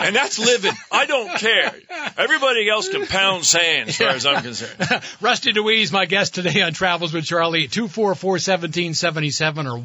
And 0.00 0.14
that's 0.14 0.38
living. 0.38 0.70
I 0.92 1.06
don't 1.06 1.36
care. 1.38 1.74
Everybody 2.16 2.68
else 2.68 2.88
can 2.88 3.08
pound 3.08 3.44
sand 3.44 3.88
as 3.88 3.96
far 3.96 4.10
as 4.10 4.26
I'm 4.26 4.44
concerned. 4.44 5.02
Rusty 5.20 5.52
Dewees, 5.52 5.90
my 5.92 6.06
guest 6.06 6.36
today 6.36 6.62
on 6.62 6.72
Travels 6.72 7.12
with 7.12 7.24
Charlie, 7.24 7.66
244-1777 7.66 9.66
or 9.66 9.76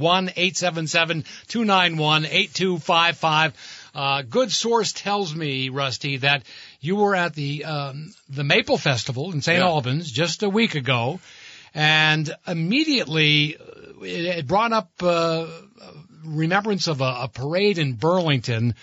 1-877-291-8255. 1.50 3.54
Uh, 3.96 4.22
good 4.22 4.52
source 4.52 4.92
tells 4.92 5.36
me, 5.36 5.70
Rusty, 5.70 6.18
that 6.18 6.44
you 6.84 6.98
were 6.98 7.16
at 7.16 7.34
the, 7.34 7.66
um, 7.66 8.14
the 8.30 8.44
Maple 8.44 8.78
Festival 8.78 9.32
in 9.32 9.42
St. 9.42 9.60
Yeah. 9.60 9.68
Albans 9.68 10.12
just 10.12 10.44
a 10.44 10.50
week 10.50 10.76
ago 10.76 11.20
and 11.74 12.34
immediately 12.48 13.58
uh, 13.58 14.04
it, 14.04 14.26
it 14.26 14.48
brought 14.48 14.74
up, 14.74 14.92
uh, 15.02 15.48
remembrance 16.26 16.88
of 16.88 17.02
a, 17.02 17.16
a 17.22 17.28
parade 17.28 17.78
in 17.78 17.94
Burlington 17.94 18.76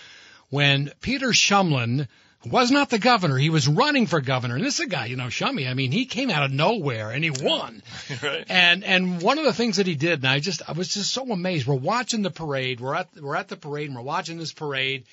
when 0.50 0.92
Peter 1.00 1.28
Shumlin 1.28 2.08
was 2.46 2.70
not 2.70 2.88
the 2.88 2.98
governor. 2.98 3.36
He 3.36 3.50
was 3.50 3.68
running 3.68 4.06
for 4.06 4.20
governor. 4.20 4.56
And 4.56 4.64
this 4.64 4.74
is 4.74 4.86
a 4.86 4.88
guy, 4.88 5.06
you 5.06 5.16
know, 5.16 5.26
Shummy, 5.26 5.68
I 5.68 5.74
mean, 5.74 5.92
he 5.92 6.06
came 6.06 6.30
out 6.30 6.42
of 6.42 6.52
nowhere 6.52 7.10
and 7.10 7.22
he 7.22 7.30
won. 7.30 7.82
Right. 8.22 8.44
And 8.48 8.82
and 8.84 9.22
one 9.22 9.38
of 9.38 9.44
the 9.44 9.52
things 9.52 9.76
that 9.76 9.86
he 9.86 9.94
did, 9.94 10.20
and 10.20 10.26
I 10.26 10.40
just 10.40 10.68
I 10.68 10.72
was 10.72 10.92
just 10.92 11.12
so 11.12 11.30
amazed. 11.30 11.66
We're 11.66 11.76
watching 11.76 12.22
the 12.22 12.30
parade. 12.30 12.80
We're 12.80 12.94
at 12.94 13.08
we're 13.18 13.36
at 13.36 13.48
the 13.48 13.56
parade 13.56 13.86
and 13.86 13.96
we're 13.96 14.02
watching 14.02 14.36
this 14.36 14.52
parade. 14.52 15.04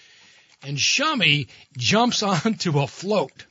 And 0.63 0.77
Shummy 0.77 1.47
jumps 1.77 2.23
onto 2.45 2.79
a 2.79 2.87
float. 2.87 3.45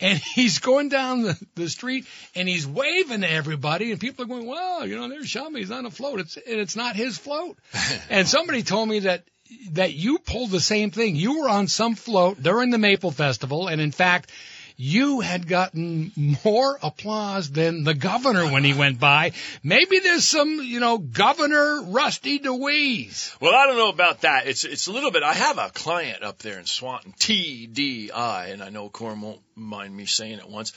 And 0.00 0.18
he's 0.18 0.58
going 0.58 0.88
down 0.88 1.22
the, 1.22 1.46
the 1.54 1.68
street 1.68 2.06
and 2.34 2.48
he's 2.48 2.66
waving 2.66 3.20
to 3.20 3.30
everybody 3.30 3.92
and 3.92 4.00
people 4.00 4.24
are 4.24 4.28
going, 4.28 4.46
well, 4.46 4.86
you 4.86 4.96
know, 4.96 5.08
there's 5.08 5.28
Shummy, 5.28 5.58
he's 5.58 5.70
on 5.70 5.86
a 5.86 5.90
float. 5.90 6.20
It's, 6.20 6.36
and 6.36 6.60
it's 6.60 6.74
not 6.74 6.96
his 6.96 7.16
float. 7.16 7.56
and 8.10 8.26
somebody 8.26 8.64
told 8.64 8.88
me 8.88 9.00
that, 9.00 9.24
that 9.72 9.92
you 9.92 10.18
pulled 10.18 10.50
the 10.50 10.60
same 10.60 10.90
thing. 10.90 11.14
You 11.14 11.40
were 11.40 11.48
on 11.48 11.68
some 11.68 11.94
float 11.94 12.42
during 12.42 12.70
the 12.70 12.78
Maple 12.78 13.12
Festival 13.12 13.68
and 13.68 13.80
in 13.80 13.92
fact, 13.92 14.32
you 14.76 15.20
had 15.20 15.46
gotten 15.46 16.12
more 16.44 16.78
applause 16.82 17.50
than 17.50 17.84
the 17.84 17.94
governor 17.94 18.50
when 18.50 18.64
he 18.64 18.74
went 18.74 18.98
by. 18.98 19.32
Maybe 19.62 20.00
there's 20.00 20.26
some, 20.26 20.60
you 20.62 20.80
know, 20.80 20.98
Governor 20.98 21.82
Rusty 21.82 22.40
Dewees. 22.40 23.40
Well, 23.40 23.54
I 23.54 23.66
don't 23.66 23.76
know 23.76 23.90
about 23.90 24.22
that. 24.22 24.46
It's 24.46 24.64
it's 24.64 24.86
a 24.88 24.92
little 24.92 25.10
bit. 25.10 25.22
I 25.22 25.34
have 25.34 25.58
a 25.58 25.70
client 25.70 26.22
up 26.22 26.38
there 26.38 26.58
in 26.58 26.66
Swanton, 26.66 27.12
TDI, 27.12 28.52
and 28.52 28.62
I 28.62 28.70
know 28.70 28.88
Corm 28.88 29.20
won't 29.20 29.40
mind 29.54 29.96
me 29.96 30.06
saying 30.06 30.38
it 30.38 30.48
once. 30.48 30.72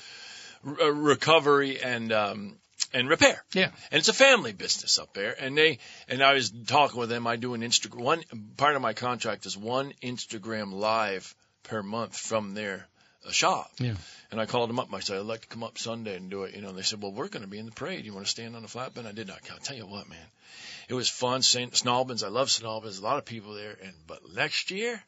R- 0.65 0.81
uh, 0.81 0.89
recovery 0.89 1.79
and 1.81 2.11
um, 2.11 2.57
and 2.93 3.09
repair. 3.09 3.43
Yeah. 3.53 3.71
And 3.91 3.99
it's 3.99 4.09
a 4.09 4.13
family 4.13 4.53
business 4.53 4.99
up 4.99 5.13
there. 5.13 5.35
And 5.39 5.57
they 5.57 5.79
and 6.07 6.21
I 6.21 6.33
was 6.33 6.51
talking 6.51 6.99
with 6.99 7.09
them. 7.09 7.27
I 7.27 7.35
do 7.35 7.53
an 7.53 7.61
Instagram. 7.61 8.01
One 8.01 8.23
part 8.57 8.75
of 8.75 8.81
my 8.81 8.93
contract 8.93 9.45
is 9.45 9.57
one 9.57 9.93
Instagram 10.03 10.73
live 10.73 11.33
per 11.63 11.81
month 11.83 12.15
from 12.15 12.53
their 12.53 12.87
uh, 13.27 13.31
shop. 13.31 13.71
Yeah. 13.79 13.95
And 14.31 14.41
I 14.41 14.45
called 14.45 14.69
them 14.69 14.79
up. 14.79 14.93
I 14.93 14.99
said, 14.99 15.17
I'd 15.17 15.25
like 15.25 15.41
to 15.41 15.47
come 15.47 15.63
up 15.63 15.77
Sunday 15.77 16.15
and 16.15 16.29
do 16.29 16.43
it. 16.43 16.55
You 16.55 16.61
know, 16.61 16.69
and 16.69 16.77
they 16.77 16.81
said, 16.81 17.01
well, 17.01 17.11
we're 17.11 17.29
going 17.29 17.43
to 17.43 17.49
be 17.49 17.59
in 17.59 17.65
the 17.65 17.71
parade. 17.71 18.05
You 18.05 18.13
want 18.13 18.25
to 18.25 18.31
stand 18.31 18.55
on 18.55 18.61
the 18.61 18.67
flatbed? 18.67 19.05
I 19.05 19.11
did 19.11 19.27
not. 19.27 19.39
I'll 19.51 19.57
tell 19.57 19.77
you 19.77 19.85
what, 19.85 20.09
man. 20.09 20.19
It 20.89 20.93
was 20.93 21.09
fun. 21.09 21.41
St. 21.41 21.73
Snowbins. 21.73 22.23
I 22.23 22.29
love 22.29 22.47
Snowbins. 22.47 22.99
A 22.99 23.03
lot 23.03 23.17
of 23.17 23.25
people 23.25 23.53
there. 23.53 23.75
And, 23.81 23.93
but 24.05 24.19
next 24.33 24.71
year, 24.71 25.01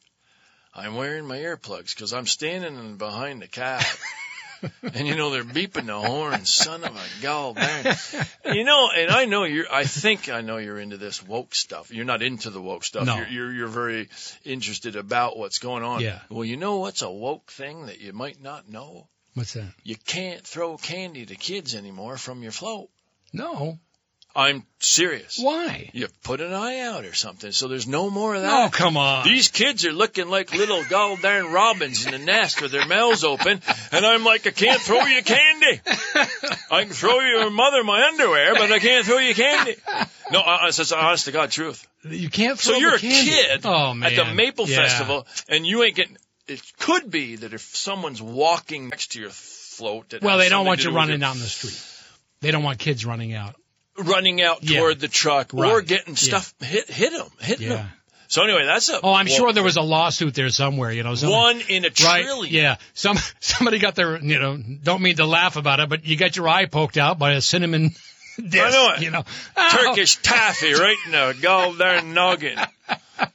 I'm 0.74 0.94
wearing 0.94 1.26
my 1.26 1.38
earplugs 1.38 1.94
because 1.94 2.12
I'm 2.12 2.26
standing 2.26 2.76
in 2.76 2.96
behind 2.96 3.42
the 3.42 3.48
cab. 3.48 3.84
and 4.82 5.06
you 5.06 5.16
know 5.16 5.30
they're 5.30 5.44
beeping 5.44 5.86
the 5.86 5.98
horn, 5.98 6.44
son 6.44 6.84
of 6.84 6.94
a 6.94 7.22
gall 7.22 7.54
darn. 7.54 7.84
You 8.44 8.64
know, 8.64 8.88
and 8.94 9.10
I 9.10 9.26
know 9.26 9.44
you're. 9.44 9.72
I 9.72 9.84
think 9.84 10.28
I 10.28 10.40
know 10.40 10.56
you're 10.56 10.78
into 10.78 10.96
this 10.96 11.22
woke 11.22 11.54
stuff. 11.54 11.92
You're 11.92 12.04
not 12.04 12.22
into 12.22 12.50
the 12.50 12.60
woke 12.60 12.84
stuff. 12.84 13.06
No. 13.06 13.16
You're, 13.16 13.28
you're 13.28 13.52
you're 13.52 13.68
very 13.68 14.08
interested 14.44 14.96
about 14.96 15.38
what's 15.38 15.58
going 15.58 15.84
on. 15.84 16.00
Yeah. 16.00 16.18
Well, 16.30 16.44
you 16.44 16.56
know 16.56 16.78
what's 16.78 17.02
a 17.02 17.10
woke 17.10 17.50
thing 17.52 17.86
that 17.86 18.00
you 18.00 18.12
might 18.12 18.42
not 18.42 18.68
know? 18.68 19.06
What's 19.34 19.52
that? 19.52 19.72
You 19.84 19.94
can't 19.94 20.42
throw 20.42 20.76
candy 20.76 21.26
to 21.26 21.36
kids 21.36 21.74
anymore 21.74 22.16
from 22.16 22.42
your 22.42 22.52
float. 22.52 22.90
No. 23.32 23.78
I'm 24.34 24.64
serious. 24.78 25.38
Why? 25.40 25.90
You 25.92 26.06
put 26.22 26.40
an 26.40 26.52
eye 26.52 26.80
out 26.80 27.04
or 27.04 27.14
something, 27.14 27.50
so 27.50 27.66
there's 27.66 27.88
no 27.88 28.10
more 28.10 28.34
of 28.34 28.42
that. 28.42 28.66
Oh, 28.66 28.70
come 28.70 28.96
on. 28.96 29.24
These 29.24 29.48
kids 29.48 29.84
are 29.84 29.92
looking 29.92 30.28
like 30.28 30.54
little 30.54 30.84
gall 30.88 31.16
darn 31.16 31.52
robins 31.52 32.06
in 32.06 32.12
the 32.12 32.18
nest 32.18 32.62
with 32.62 32.70
their 32.70 32.86
mouths 32.86 33.24
open, 33.24 33.60
and 33.90 34.06
I'm 34.06 34.24
like, 34.24 34.46
I 34.46 34.50
can't 34.50 34.80
throw 34.80 35.04
you 35.04 35.22
candy. 35.22 35.80
I 36.70 36.84
can 36.84 36.92
throw 36.92 37.18
your 37.20 37.50
mother 37.50 37.82
my 37.82 38.06
underwear, 38.06 38.54
but 38.54 38.70
I 38.70 38.78
can't 38.78 39.04
throw 39.04 39.18
you 39.18 39.34
candy. 39.34 39.76
No, 40.30 40.40
I, 40.40 40.66
I, 40.66 40.70
that's 40.70 40.92
honest 40.92 41.24
to 41.24 41.32
God 41.32 41.50
truth. 41.50 41.86
You 42.04 42.30
can't 42.30 42.58
throw 42.58 42.74
candy. 42.74 42.84
So 42.84 42.88
you're 42.88 42.96
a 42.96 42.98
kid 42.98 43.60
oh, 43.64 44.00
at 44.02 44.14
the 44.14 44.32
Maple 44.32 44.68
Yeah. 44.68 44.76
Festival, 44.76 45.26
and 45.48 45.66
you 45.66 45.82
ain't 45.82 45.96
getting. 45.96 46.16
It 46.46 46.62
could 46.78 47.10
be 47.10 47.36
that 47.36 47.52
if 47.52 47.60
someone's 47.60 48.22
walking 48.22 48.88
next 48.88 49.12
to 49.12 49.20
your 49.20 49.30
float, 49.30 50.10
that 50.10 50.22
Well, 50.22 50.38
they 50.38 50.48
don't 50.48 50.66
want 50.66 50.84
you 50.84 50.90
running 50.90 51.20
down 51.20 51.38
the 51.38 51.46
street. 51.46 51.80
They 52.40 52.50
don't 52.52 52.62
want 52.62 52.78
kids 52.78 53.04
running 53.04 53.34
out. 53.34 53.54
Running 54.00 54.42
out 54.42 54.62
Yeah. 54.62 54.78
toward 54.80 55.00
the 55.00 55.08
truck 55.08 55.54
or 55.54 55.62
Right. 55.78 55.86
getting 55.86 56.14
Yeah. 56.14 56.18
stuff 56.40 56.54
hit 56.60 56.90
hit 56.90 57.12
them, 57.12 57.28
hitting 57.40 57.68
Yeah. 57.68 57.76
them. 57.76 57.92
So 58.28 58.44
anyway, 58.44 58.64
that's 58.64 58.88
a 58.88 59.00
Oh, 59.02 59.12
I'm 59.12 59.26
well, 59.26 59.34
sure 59.36 59.52
there 59.52 59.64
was 59.64 59.76
a 59.76 59.82
lawsuit 59.82 60.34
there 60.34 60.48
somewhere. 60.50 60.92
You 60.92 61.02
know, 61.02 61.16
some, 61.16 61.30
one 61.30 61.60
in 61.68 61.84
a 61.84 61.90
Right. 62.04 62.48
Yeah. 62.50 62.76
Some 62.94 63.18
somebody 63.40 63.78
got 63.80 63.94
their 63.96 64.18
you 64.22 64.38
know 64.38 64.56
don't 64.56 65.02
mean 65.02 65.16
to 65.16 65.26
laugh 65.26 65.56
about 65.56 65.80
it, 65.80 65.88
but 65.88 66.04
you 66.04 66.16
got 66.16 66.36
your 66.36 66.48
eye 66.48 66.66
poked 66.66 66.96
out 66.96 67.18
by 67.18 67.32
a 67.32 67.40
cinnamon 67.40 67.90
disc. 68.36 68.54
know 68.72 68.92
it. 68.96 69.02
You 69.02 69.10
know, 69.10 69.24
Oh, 69.56 69.68
Turkish 69.86 70.16
taffy 70.22 70.74
right 70.74 70.96
in 71.06 71.12
the 71.12 71.36
gall 71.40 71.72
darn 71.74 72.14
noggin. 72.14 72.58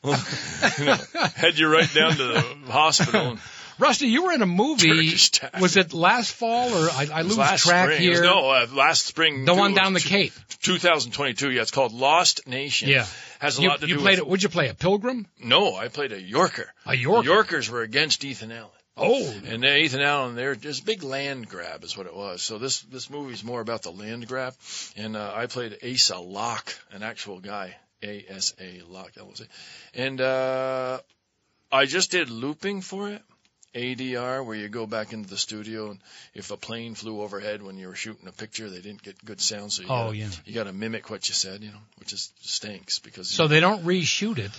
you 0.04 0.86
know, 0.86 0.98
head 1.36 1.58
you 1.60 1.68
right 1.68 1.94
down 1.94 2.16
to 2.16 2.24
the 2.24 2.42
hospital. 2.72 3.38
Rusty, 3.78 4.08
you 4.08 4.24
were 4.24 4.32
in 4.32 4.42
a 4.42 4.46
movie. 4.46 5.12
Was 5.60 5.76
it 5.78 5.94
last 5.94 6.32
fall 6.32 6.70
or 6.74 6.90
I, 6.90 7.08
I 7.14 7.22
lose 7.24 7.36
track 7.36 7.60
spring. 7.60 8.00
Here? 8.02 8.22
no, 8.24 8.50
uh, 8.50 8.68
last 8.72 9.06
spring. 9.06 9.44
the 9.46 9.54
one 9.54 9.74
down 9.74 9.94
the 9.94 10.00
two- 10.00 10.10
Cape. 10.10 10.34
2022. 10.62 11.52
Yeah, 11.52 11.62
it's 11.62 11.72
called 11.72 11.92
Lost 11.94 12.48
Nation. 12.48 12.90
Yeah. 12.90 13.06
has 13.40 13.60
a 13.60 13.62
You, 13.62 13.70
lot 13.70 13.82
to 13.82 13.88
you 13.88 13.96
do 13.96 14.02
played 14.02 14.20
with. 14.20 14.28
it. 14.28 14.28
Would 14.28 14.44
you 14.44 14.50
play 14.50 14.70
a 14.70 14.74
pilgrim? 14.74 15.28
No, 15.40 15.76
I 15.76 15.90
played 15.90 16.12
a 16.12 16.22
Yorker. 16.22 16.72
A 16.86 16.96
Yorker. 16.96 17.26
Yorkers 17.26 17.70
were 17.70 17.82
against 17.82 18.24
Ethan 18.24 18.52
Allen. 18.52 18.70
Oh, 18.98 19.30
And 19.46 19.62
then 19.62 19.78
Ethan 19.80 20.00
Allen, 20.02 20.36
there, 20.36 20.56
there's 20.56 20.80
a 20.80 20.84
big 20.84 21.04
land 21.04 21.50
grab, 21.50 21.84
is 21.84 21.98
what 21.98 22.06
it 22.08 22.16
was. 22.16 22.42
So 22.42 22.58
this 22.58 22.80
this 22.84 23.10
movie's 23.10 23.44
more 23.44 23.60
about 23.60 23.82
the 23.84 23.92
land 23.92 24.26
grab, 24.26 24.54
and 24.96 25.18
uh, 25.18 25.34
I 25.36 25.48
played 25.48 25.78
Asa 25.84 26.18
Locke, 26.18 26.74
an 26.94 27.04
actual 27.04 27.42
guy, 27.42 27.76
A 28.02 28.24
S 28.30 28.54
A 28.58 28.82
Locke, 28.88 29.12
L 29.20 29.28
O 29.30 29.34
C, 29.34 29.44
and 29.96 30.22
uh, 30.22 31.00
I 31.74 31.86
just 31.88 32.10
did 32.12 32.30
looping 32.30 32.80
for 32.80 33.10
it, 33.10 33.22
ADR, 33.76 34.46
where 34.46 34.56
you 34.56 34.70
go 34.70 34.86
back 34.88 35.14
into 35.14 35.30
the 35.30 35.38
studio, 35.38 35.92
and 35.92 36.00
if 36.34 36.50
a 36.52 36.58
plane 36.58 36.96
flew 36.96 37.22
overhead 37.22 37.62
when 37.62 37.78
you 37.78 37.88
were 37.88 37.96
shooting 37.96 38.28
a 38.28 38.32
picture, 38.32 38.70
they 38.70 38.80
didn't 38.82 39.04
get 39.04 39.24
good 39.26 39.42
sound, 39.42 39.72
so 39.74 39.82
you 39.84 39.90
Oh, 39.90 40.06
gotta, 40.08 40.18
yeah. 40.18 40.30
you 40.46 40.54
got 40.54 40.64
to 40.64 40.74
mimic 40.74 41.10
what 41.10 41.28
you 41.28 41.34
said, 41.36 41.62
you 41.62 41.72
know, 41.72 41.82
which 41.98 42.14
is 42.14 42.32
stinks 42.42 43.00
because 43.00 43.30
so 43.30 43.48
they 43.48 43.60
don't 43.60 43.84
reshoot 43.86 44.38
it. 44.38 44.52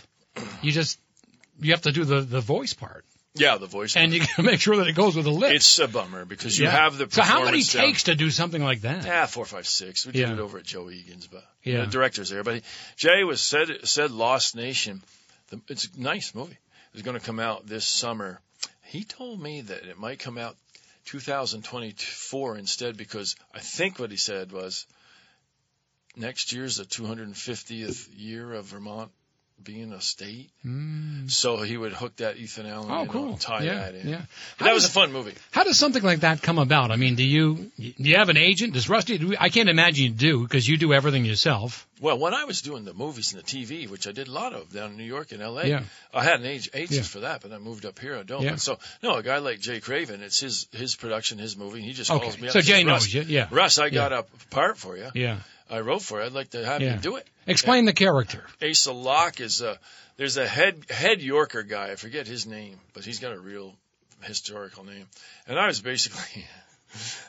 You 0.63 0.71
just 0.73 0.99
you 1.61 1.73
have 1.73 1.83
to 1.83 1.93
do 1.93 2.05
the 2.05 2.21
the 2.21 2.41
voice 2.43 2.75
part, 2.75 3.05
yeah, 3.35 3.57
the 3.57 3.67
voice, 3.67 3.97
and 3.97 4.13
you 4.13 4.21
got 4.21 4.29
to 4.37 4.43
make 4.51 4.61
sure 4.61 4.77
that 4.77 4.87
it 4.87 4.95
goes 4.95 5.17
with 5.17 5.25
the 5.25 5.31
lips. 5.33 5.55
it's 5.55 5.79
a 5.79 5.89
bummer 5.89 6.27
because 6.27 6.59
you 6.59 6.67
Yeah. 6.67 6.73
have 6.73 6.99
the 6.99 7.09
so 7.11 7.23
how 7.23 7.37
many 7.45 7.63
performance 7.63 7.73
down. 7.73 7.83
takes 7.87 8.03
to 8.05 8.15
do 8.15 8.31
something 8.31 8.63
like 8.63 8.83
that? 8.83 9.05
Yeah, 9.07 9.25
four, 9.27 9.47
five, 9.47 9.67
six. 9.67 10.05
We 10.05 10.13
did 10.13 10.29
Yeah. 10.29 10.35
it 10.35 10.39
over 10.41 10.59
at 10.59 10.65
Joe 10.65 10.91
Egan's, 10.91 11.27
but 11.27 11.43
Yeah. 11.65 11.87
the 11.87 11.87
director's 11.87 12.29
there. 12.29 12.45
But 12.45 12.57
he, 12.57 12.63
Jay 12.97 13.25
was 13.25 13.41
said 13.41 13.69
said 13.85 14.11
Lost 14.11 14.55
Nation. 14.57 15.03
The, 15.49 15.61
it's 15.69 15.87
a 15.87 16.01
nice 16.01 16.35
movie. 16.35 16.59
It's 16.93 17.03
going 17.03 17.19
to 17.19 17.25
come 17.25 17.41
out 17.41 17.67
this 17.67 17.85
summer. 17.87 18.41
He 18.87 19.05
told 19.05 19.41
me 19.41 19.63
that 19.63 19.85
it 19.85 19.99
might 19.99 20.21
come 20.21 20.39
out 20.39 20.57
2024 21.07 22.59
instead 22.59 22.97
because 22.97 23.37
I 23.55 23.61
think 23.61 23.99
what 23.99 24.11
he 24.11 24.17
said 24.17 24.53
was 24.53 24.87
next 26.17 26.53
year's 26.53 26.77
the 26.77 26.85
250th 26.85 28.09
year 28.17 28.53
of 28.53 28.67
Vermont 28.67 29.11
being 29.63 29.93
a 29.93 30.01
state. 30.01 30.51
Mm. 30.65 31.31
So 31.31 31.57
he 31.63 31.77
would 31.77 31.93
hook 31.93 32.17
that 32.17 32.37
Ethan 32.37 32.67
Allen 32.67 32.89
Oh, 32.91 33.07
cool. 33.07 33.31
and 33.31 33.41
tie 33.41 33.63
yeah, 33.65 33.75
that 33.75 33.95
in. 33.95 34.09
yeah. 34.09 34.23
That 34.59 34.75
was 34.75 34.85
a 34.85 34.91
fun 34.91 35.13
movie. 35.13 35.35
How 35.51 35.65
does 35.65 35.79
something 35.79 36.03
like 36.03 36.21
that 36.21 36.43
come 36.43 36.59
about? 36.59 36.91
I 36.93 36.97
mean, 36.97 37.15
do 37.17 37.25
you 37.25 37.71
do 37.79 37.93
you 37.99 38.17
have 38.17 38.29
an 38.29 38.37
agent? 38.37 38.75
Does 38.75 38.89
Rusty? 38.89 39.19
Do, 39.19 39.35
I 39.41 39.49
can't 39.49 39.69
imagine 39.69 40.05
you 40.05 40.11
do 40.11 40.43
because 40.43 40.69
you 40.69 40.77
do 40.77 40.93
everything 40.93 41.25
yourself. 41.25 41.87
Well, 42.01 42.19
when 42.19 42.35
I 42.35 42.45
was 42.45 42.61
doing 42.61 42.85
the 42.85 42.93
movies 42.93 43.33
and 43.33 43.43
the 43.43 43.47
TV, 43.47 43.89
which 43.89 44.07
I 44.07 44.13
did 44.13 44.29
a 44.29 44.31
lot 44.31 44.53
of 44.53 44.71
down 44.73 44.91
in 44.91 44.97
New 44.99 45.05
York 45.05 45.33
and 45.33 45.41
L.A., 45.41 45.67
Yeah. 45.67 45.83
I 46.13 46.23
had 46.23 46.41
an 46.41 46.47
age, 46.47 46.69
agent 46.75 46.99
Yeah. 46.99 47.03
for 47.05 47.21
that, 47.21 47.41
but 47.41 47.53
I 47.53 47.59
moved 47.59 47.87
up 47.87 47.99
here. 47.99 48.17
I 48.17 48.23
don't. 48.23 48.43
Yeah. 48.43 48.57
So 48.57 48.79
no, 49.03 49.15
a 49.17 49.23
guy 49.23 49.39
like 49.39 49.61
Jay 49.61 49.81
Craven, 49.81 50.23
it's 50.23 50.39
his 50.39 50.69
his 50.73 50.95
production, 50.95 51.39
his 51.39 51.57
movie. 51.57 51.81
He 51.83 51.93
just 51.93 52.11
Okay. 52.11 52.23
calls 52.23 52.39
me 52.39 52.49
up. 52.49 52.53
So 52.53 52.59
and 52.59 52.67
says, 52.67 52.77
Jay 52.77 52.85
knows 52.85 53.13
you. 53.13 53.23
Yeah. 53.23 53.49
Russ, 53.51 53.79
I 53.79 53.89
got 53.91 54.13
a 54.13 54.25
part 54.51 54.77
for 54.79 54.97
you. 54.97 55.09
Yeah. 55.15 55.39
I 55.71 55.81
wrote 55.81 56.03
for 56.03 56.21
it. 56.23 56.27
I'd 56.27 56.33
like 56.33 56.51
to 56.51 56.65
have 56.65 56.81
Yeah. 56.83 56.95
you 56.95 57.01
do 57.01 57.17
it. 57.17 57.27
Explain 57.47 57.85
the 57.85 57.93
character. 57.93 58.45
Asa 58.63 58.93
Locke 58.93 59.41
is 59.41 59.61
a 59.63 59.79
there's 60.17 60.37
a 60.37 60.47
head 60.47 60.85
head 60.91 61.21
Yorker 61.21 61.63
guy. 61.63 61.91
I 61.91 61.97
forget 61.97 62.27
his 62.27 62.47
name, 62.47 62.79
but 62.95 63.05
he's 63.05 63.19
got 63.19 63.33
a 63.33 63.39
real 63.39 63.75
historical 64.23 64.85
name. 64.85 65.07
And 65.47 65.59
I 65.59 65.67
was 65.67 65.81
basically, 65.81 66.47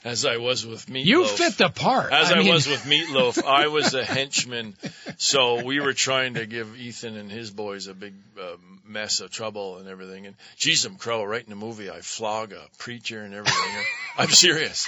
as 0.04 0.26
I 0.26 0.38
was 0.38 0.66
with 0.66 0.88
Meatloaf. 0.88 1.06
You 1.06 1.28
fit 1.28 1.58
the 1.58 1.70
part. 1.70 2.12
As 2.12 2.32
I, 2.32 2.40
mean, 2.40 2.54
was 2.54 2.68
with 2.68 2.82
Meatloaf, 2.84 3.44
I 3.44 3.68
was 3.68 3.94
a 3.94 4.04
henchman. 4.04 4.76
So 5.18 5.64
we 5.64 5.80
were 5.80 5.94
trying 5.94 6.36
to 6.36 6.46
give 6.46 6.78
Ethan 6.78 7.18
and 7.18 7.32
his 7.32 7.52
boys 7.52 7.88
a 7.88 7.94
big 7.94 8.14
uh, 8.40 8.56
mess 8.86 9.20
of 9.20 9.32
trouble 9.32 9.78
and 9.78 9.88
everything. 9.88 10.26
And 10.26 10.36
Jesus 10.58 10.92
Crow, 10.98 11.24
right 11.24 11.44
in 11.44 11.50
the 11.50 11.56
movie, 11.56 11.90
I 11.90 12.02
flog 12.02 12.54
a 12.54 12.64
preacher 12.78 13.22
and 13.22 13.34
everything. 13.34 13.86
I'm 14.18 14.30
serious. 14.30 14.88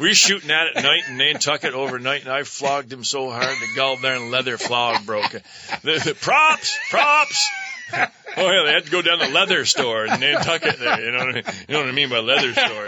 We 0.00 0.08
were 0.08 0.14
shooting 0.14 0.50
at 0.50 0.68
it 0.68 0.76
at 0.76 0.82
night 0.82 1.02
in 1.08 1.18
Nantucket 1.18 1.74
overnight, 1.74 2.22
and 2.22 2.32
I 2.32 2.42
flogged 2.42 2.92
him 2.92 3.04
so 3.04 3.30
hard 3.30 3.44
the 3.48 3.74
gall 3.76 3.96
darn 4.00 4.30
leather 4.30 4.58
flog 4.58 5.04
broke. 5.06 5.30
The, 5.30 6.02
the 6.04 6.16
props, 6.18 6.78
props. 6.90 7.48
Oh 8.34 8.50
yeah, 8.50 8.62
they 8.64 8.72
had 8.72 8.86
to 8.86 8.90
go 8.90 9.02
down 9.02 9.18
to 9.18 9.26
the 9.26 9.30
leather 9.32 9.66
store 9.66 10.06
in 10.06 10.18
Nantucket. 10.18 10.78
There, 10.78 11.04
you 11.04 11.12
know 11.12 11.18
what 11.18 11.28
I 11.28 11.32
mean? 11.32 11.42
You 11.68 11.74
know 11.74 11.80
what 11.80 11.88
I 11.88 11.92
mean 11.92 12.08
by 12.08 12.18
leather 12.20 12.54
store? 12.54 12.86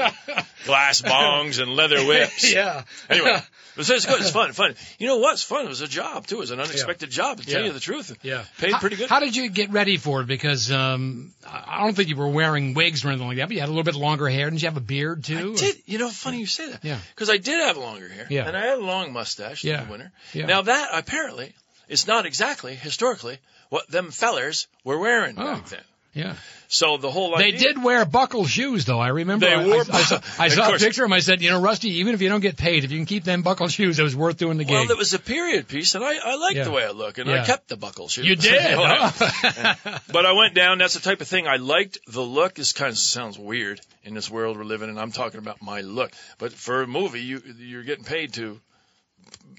Glass 0.64 1.02
bongs 1.02 1.60
and 1.60 1.76
leather 1.76 2.02
whips. 2.06 2.50
yeah. 2.50 2.84
Anyway, 3.10 3.36
but 3.76 3.90
it's 3.90 4.06
good. 4.06 4.22
It's 4.22 4.30
fun. 4.30 4.54
Fun. 4.54 4.74
You 4.98 5.06
know 5.06 5.18
what's 5.18 5.42
fun? 5.42 5.66
It 5.66 5.68
was 5.68 5.82
a 5.82 5.86
job 5.86 6.26
too. 6.26 6.36
It 6.36 6.40
was 6.40 6.50
an 6.50 6.60
unexpected 6.60 7.10
job. 7.10 7.40
To 7.40 7.46
tell 7.46 7.60
Yeah. 7.60 7.66
you 7.66 7.72
the 7.74 7.80
truth, 7.80 8.16
Yeah. 8.22 8.44
paid 8.58 8.72
How- 8.72 8.78
pretty 8.80 8.96
good. 8.96 9.10
How 9.10 9.20
did 9.20 9.36
you 9.36 9.50
get 9.50 9.70
ready 9.70 9.98
for 9.98 10.22
it? 10.22 10.26
Because 10.28 10.72
um, 10.72 11.34
I 11.46 11.84
don't 11.84 11.94
think 11.94 12.08
you 12.08 12.16
were 12.16 12.28
wearing 12.28 12.72
wigs 12.72 13.04
or 13.04 13.08
anything 13.10 13.26
like 13.28 13.36
that, 13.36 13.48
but 13.48 13.54
you 13.54 13.60
had 13.60 13.68
a 13.68 13.72
little 13.72 13.84
bit 13.84 13.96
longer 13.96 14.26
hair. 14.30 14.48
Didn't 14.48 14.62
you 14.62 14.68
have 14.68 14.78
a 14.78 14.80
beard 14.80 15.24
too? 15.24 15.52
I 15.52 15.60
did. 15.60 15.76
You 15.84 15.98
know, 15.98 16.08
funny 16.08 16.38
you 16.38 16.46
say 16.46 16.70
that. 16.70 16.82
Yeah. 16.82 16.96
Because 17.14 17.28
I 17.28 17.36
did 17.36 17.60
have 17.66 17.76
longer 17.76 18.08
hair. 18.08 18.26
Yeah. 18.30 18.46
And 18.48 18.56
I 18.56 18.64
had 18.64 18.78
a 18.78 18.82
long 18.82 19.12
mustache 19.12 19.62
Yeah. 19.62 19.80
in 19.82 19.86
the 19.88 19.90
winter. 19.92 20.12
Yeah. 20.32 20.46
Now 20.46 20.62
that 20.62 20.88
apparently 20.94 21.52
is 21.86 22.06
not 22.06 22.24
exactly 22.24 22.74
historically 22.74 23.36
what 23.70 23.88
them 23.88 24.10
fellers 24.10 24.66
were 24.84 24.98
wearing 24.98 25.36
Oh. 25.38 25.44
back 25.54 25.66
then. 25.68 25.80
Yeah. 26.12 26.34
So 26.68 26.96
the 26.96 27.10
whole 27.10 27.36
They 27.36 27.50
did 27.50 27.82
wear 27.82 28.04
buckle 28.04 28.46
shoes, 28.46 28.84
though. 28.84 29.00
I 29.00 29.08
remember. 29.08 29.46
They 29.46 29.52
I- 29.54 29.66
wore 29.66 29.82
I, 29.92 29.98
I 29.98 30.02
saw, 30.02 30.20
I 30.38 30.46
saw 30.48 30.72
a 30.72 30.78
picture 30.78 31.02
of 31.02 31.08
them. 31.08 31.12
I 31.12 31.18
said, 31.18 31.42
you 31.42 31.50
know, 31.50 31.60
Rusty, 31.60 31.88
even 31.98 32.14
if 32.14 32.22
you 32.22 32.28
don't 32.28 32.40
get 32.40 32.56
paid, 32.56 32.84
if 32.84 32.92
you 32.92 32.98
can 32.98 33.06
keep 33.06 33.24
them 33.24 33.42
buckle 33.42 33.66
shoes, 33.66 33.98
it 33.98 34.04
was 34.04 34.14
worth 34.14 34.36
doing 34.36 34.56
the 34.56 34.64
game. 34.64 34.74
Well, 34.76 34.90
it 34.92 34.96
was 34.96 35.12
a 35.12 35.18
period 35.18 35.66
piece, 35.66 35.96
and 35.96 36.04
I, 36.04 36.14
I 36.24 36.36
liked 36.36 36.54
Yeah. 36.56 36.64
the 36.64 36.70
way 36.70 36.84
I 36.84 36.90
looked, 36.92 37.18
and 37.18 37.28
Yeah. 37.28 37.42
I 37.42 37.44
kept 37.44 37.66
the 37.66 37.76
buckle 37.76 38.06
shoes. 38.08 38.26
you 38.26 38.36
did. 38.36 38.74
Oh? 38.78 39.12
But 40.12 40.24
I 40.24 40.32
went 40.32 40.54
down. 40.54 40.78
That's 40.78 40.94
the 40.94 41.00
type 41.00 41.20
of 41.20 41.26
thing 41.26 41.48
I 41.48 41.56
liked. 41.56 41.98
The 42.06 42.22
look. 42.22 42.54
This 42.54 42.72
kind 42.72 42.90
of 42.90 42.98
sounds 42.98 43.36
weird 43.36 43.80
in 44.04 44.14
this 44.14 44.30
world 44.30 44.56
we're 44.56 44.62
living 44.64 44.88
in. 44.90 44.98
I'm 44.98 45.10
talking 45.12 45.38
about 45.38 45.62
my 45.62 45.80
look. 45.80 46.12
But 46.38 46.52
for 46.52 46.82
a 46.82 46.86
movie, 46.86 47.22
you 47.22 47.42
you're 47.58 47.82
getting 47.82 48.04
paid 48.04 48.34
to, 48.34 48.60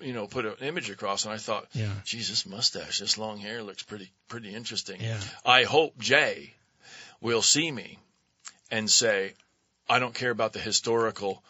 you 0.01 0.13
know, 0.13 0.27
put 0.27 0.45
an 0.45 0.55
image 0.61 0.89
across. 0.89 1.25
And 1.25 1.33
I 1.33 1.37
thought, 1.37 1.67
Yeah. 1.73 1.91
this 2.11 2.45
mustache, 2.45 2.99
this 2.99 3.17
long 3.17 3.37
hair 3.39 3.63
looks 3.63 3.83
pretty 3.83 4.11
pretty 4.27 4.53
interesting. 4.53 5.01
Yeah. 5.01 5.19
I 5.45 5.63
hope 5.63 5.97
Jay 5.99 6.53
will 7.21 7.41
see 7.41 7.71
me 7.71 7.97
and 8.71 8.89
say, 8.89 9.33
I 9.87 9.99
don't 9.99 10.13
care 10.13 10.31
about 10.31 10.53
the 10.53 10.59
historical 10.59 11.43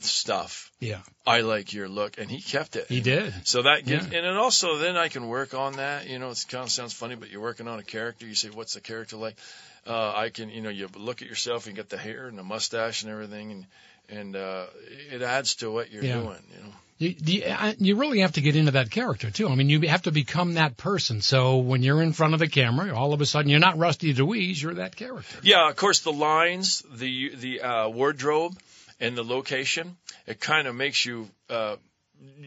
stuff. 0.00 0.70
yeah. 0.80 1.00
I 1.26 1.40
like 1.40 1.72
your 1.72 1.88
look, 1.88 2.18
and 2.18 2.30
he 2.30 2.40
kept 2.42 2.76
it. 2.76 2.86
He 2.88 3.00
did. 3.00 3.32
So 3.44 3.62
that 3.62 3.86
gives, 3.86 4.06
Yeah. 4.08 4.18
and 4.18 4.26
it 4.26 4.36
also 4.36 4.76
then 4.76 4.96
I 4.96 5.08
can 5.08 5.28
work 5.28 5.54
on 5.54 5.74
that. 5.74 6.06
You 6.06 6.18
know, 6.18 6.30
it 6.30 6.44
kind 6.48 6.64
of 6.64 6.70
sounds 6.70 6.92
funny, 6.92 7.14
but 7.14 7.30
you're 7.30 7.40
working 7.40 7.68
on 7.68 7.78
a 7.78 7.82
character. 7.82 8.26
You 8.26 8.34
say, 8.34 8.48
what's 8.50 8.74
the 8.74 8.80
character 8.82 9.16
like? 9.16 9.36
Uh, 9.86 10.12
I 10.14 10.28
can, 10.30 10.50
you 10.50 10.60
know, 10.60 10.68
you 10.70 10.88
look 10.96 11.22
at 11.22 11.28
yourself 11.28 11.66
and 11.66 11.74
get 11.76 11.88
the 11.88 11.96
hair 11.96 12.26
and 12.26 12.38
the 12.38 12.42
mustache 12.42 13.02
and 13.02 13.10
everything, 13.12 13.52
and 13.52 13.66
and 14.08 14.36
uh, 14.36 14.66
it 15.12 15.22
adds 15.22 15.56
to 15.56 15.70
what 15.70 15.90
you're 15.90 16.04
Yeah. 16.04 16.20
doing. 16.20 16.42
You 16.52 16.62
know. 16.64 16.72
You, 16.98 17.14
you, 17.24 17.72
you 17.78 17.96
really 17.96 18.20
have 18.20 18.32
to 18.32 18.40
get 18.40 18.54
into 18.54 18.70
that 18.72 18.90
character 18.90 19.28
too. 19.30 19.48
I 19.48 19.56
mean, 19.56 19.68
you 19.68 19.80
have 19.88 20.02
to 20.02 20.12
become 20.12 20.54
that 20.54 20.76
person. 20.76 21.22
So 21.22 21.56
when 21.56 21.82
you're 21.82 22.00
in 22.00 22.12
front 22.12 22.34
of 22.34 22.40
the 22.40 22.46
camera, 22.48 22.94
all 22.96 23.12
of 23.12 23.20
a 23.20 23.26
sudden 23.26 23.50
you're 23.50 23.58
not 23.60 23.76
Rusty 23.78 24.14
Dewees, 24.14 24.62
you're 24.62 24.74
that 24.74 24.94
character. 24.94 25.38
Yeah, 25.42 25.68
of 25.68 25.74
course, 25.76 26.00
the 26.00 26.12
lines, 26.12 26.82
the 26.88 27.34
the 27.34 27.60
uh, 27.62 27.88
wardrobe, 27.88 28.56
and 29.00 29.16
the 29.16 29.24
location, 29.24 29.96
it 30.26 30.38
kind 30.40 30.68
of 30.68 30.74
makes 30.76 31.04
you. 31.04 31.28
Uh, 31.50 31.76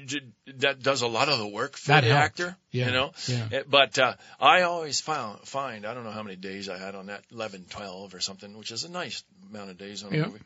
j- 0.06 0.22
that 0.56 0.82
does 0.82 1.02
a 1.02 1.08
lot 1.08 1.28
of 1.28 1.40
the 1.40 1.48
work 1.48 1.76
for 1.76 1.90
That 1.90 2.02
the 2.06 2.08
helped. 2.08 2.24
actor, 2.40 2.58
Yeah, 2.72 2.86
you 2.86 2.92
know. 2.94 3.12
yeah. 3.28 3.48
Eh, 3.52 3.64
But 3.68 4.00
uh, 4.00 4.14
I 4.40 4.62
always 4.62 5.02
found 5.02 5.42
find 5.42 5.86
I 5.86 5.94
don't 5.94 6.06
know 6.06 6.12
how 6.12 6.24
many 6.24 6.38
days 6.38 6.70
I 6.70 6.78
had 6.78 6.96
on 6.96 7.08
that 7.08 7.22
11, 7.34 7.66
12 7.70 8.16
or 8.16 8.22
something, 8.22 8.58
which 8.58 8.72
is 8.72 8.86
a 8.86 8.90
nice 8.90 9.24
amount 9.52 9.72
of 9.72 9.78
days 9.78 10.04
on 10.04 10.14
a 10.14 10.18
Yeah. 10.18 10.26
movie. 10.28 10.40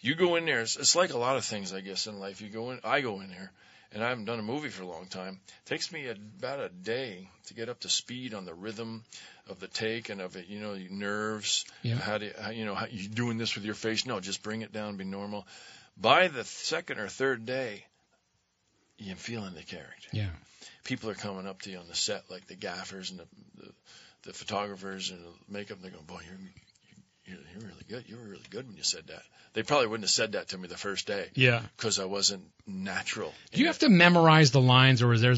You 0.00 0.14
go 0.14 0.36
in 0.36 0.46
there. 0.46 0.60
It's, 0.60 0.76
it's 0.76 0.96
like 0.96 1.12
a 1.12 1.18
lot 1.18 1.36
of 1.36 1.44
things, 1.44 1.72
I 1.72 1.80
guess, 1.80 2.06
in 2.06 2.18
life. 2.18 2.40
You 2.40 2.48
go 2.48 2.70
in. 2.70 2.80
I 2.84 3.00
go 3.02 3.20
in 3.20 3.28
there, 3.28 3.52
and 3.92 4.02
I 4.02 4.08
haven't 4.08 4.24
done 4.24 4.38
a 4.38 4.42
movie 4.42 4.70
for 4.70 4.82
a 4.82 4.86
long 4.86 5.06
time. 5.06 5.40
It 5.46 5.68
takes 5.68 5.92
me 5.92 6.06
a, 6.06 6.12
about 6.38 6.60
a 6.60 6.68
day 6.70 7.28
to 7.48 7.54
get 7.54 7.68
up 7.68 7.80
to 7.80 7.88
speed 7.90 8.32
on 8.32 8.44
the 8.46 8.54
rhythm 8.54 9.04
of 9.48 9.60
the 9.60 9.68
take 9.68 10.08
and 10.08 10.20
of 10.20 10.36
it. 10.36 10.46
You 10.48 10.60
know, 10.60 10.72
your 10.72 10.90
nerves. 10.90 11.64
Yeah. 11.82 11.96
How 11.96 12.16
do 12.18 12.26
you, 12.26 12.32
how, 12.40 12.50
you 12.50 12.64
know 12.64 12.74
how 12.74 12.86
you 12.90 13.08
doing 13.08 13.36
this 13.36 13.54
with 13.54 13.64
your 13.64 13.74
face? 13.74 14.06
No, 14.06 14.20
just 14.20 14.42
bring 14.42 14.62
it 14.62 14.72
down. 14.72 14.96
Be 14.96 15.04
normal. 15.04 15.46
By 16.00 16.28
the 16.28 16.44
second 16.44 16.98
or 16.98 17.08
third 17.08 17.44
day, 17.44 17.84
you're 18.96 19.16
feeling 19.16 19.54
the 19.54 19.62
character 19.62 20.08
Yeah. 20.12 20.28
people 20.84 21.10
are 21.10 21.14
coming 21.14 21.46
up 21.46 21.60
to 21.62 21.70
you 21.70 21.78
on 21.78 21.88
the 21.88 21.94
set, 21.94 22.30
like 22.30 22.46
the 22.46 22.54
gaffers 22.56 23.10
and 23.10 23.20
the 23.20 23.26
the, 23.62 23.72
the 24.24 24.32
photographers 24.32 25.10
and 25.10 25.20
the 25.24 25.52
makeup. 25.52 25.76
And 25.76 25.84
they're 25.84 25.90
going, 25.90 26.04
"Boy, 26.06 26.20
you're, 26.26 26.38
you're 27.30 27.38
you're 27.52 27.68
really 27.68 27.84
good. 27.88 28.04
You 28.08 28.16
were 28.16 28.28
really 28.28 28.50
good 28.50 28.66
when 28.66 28.76
you 28.76 28.82
said 28.82 29.06
that." 29.06 29.22
They 29.52 29.64
probably 29.64 29.88
wouldn't 29.88 30.04
have 30.04 30.10
said 30.10 30.32
that 30.32 30.48
to 30.48 30.58
me 30.58 30.68
the 30.68 30.76
first 30.76 31.08
day 31.08 31.26
Yeah. 31.34 31.62
because 31.76 31.98
I 31.98 32.04
wasn't 32.04 32.44
natural. 32.68 33.34
Do 33.50 33.60
you 33.60 33.66
have 33.66 33.80
to 33.80 33.88
memorize 33.88 34.52
the 34.52 34.60
lines, 34.60 35.02
or 35.02 35.12
is 35.12 35.22
there 35.22 35.34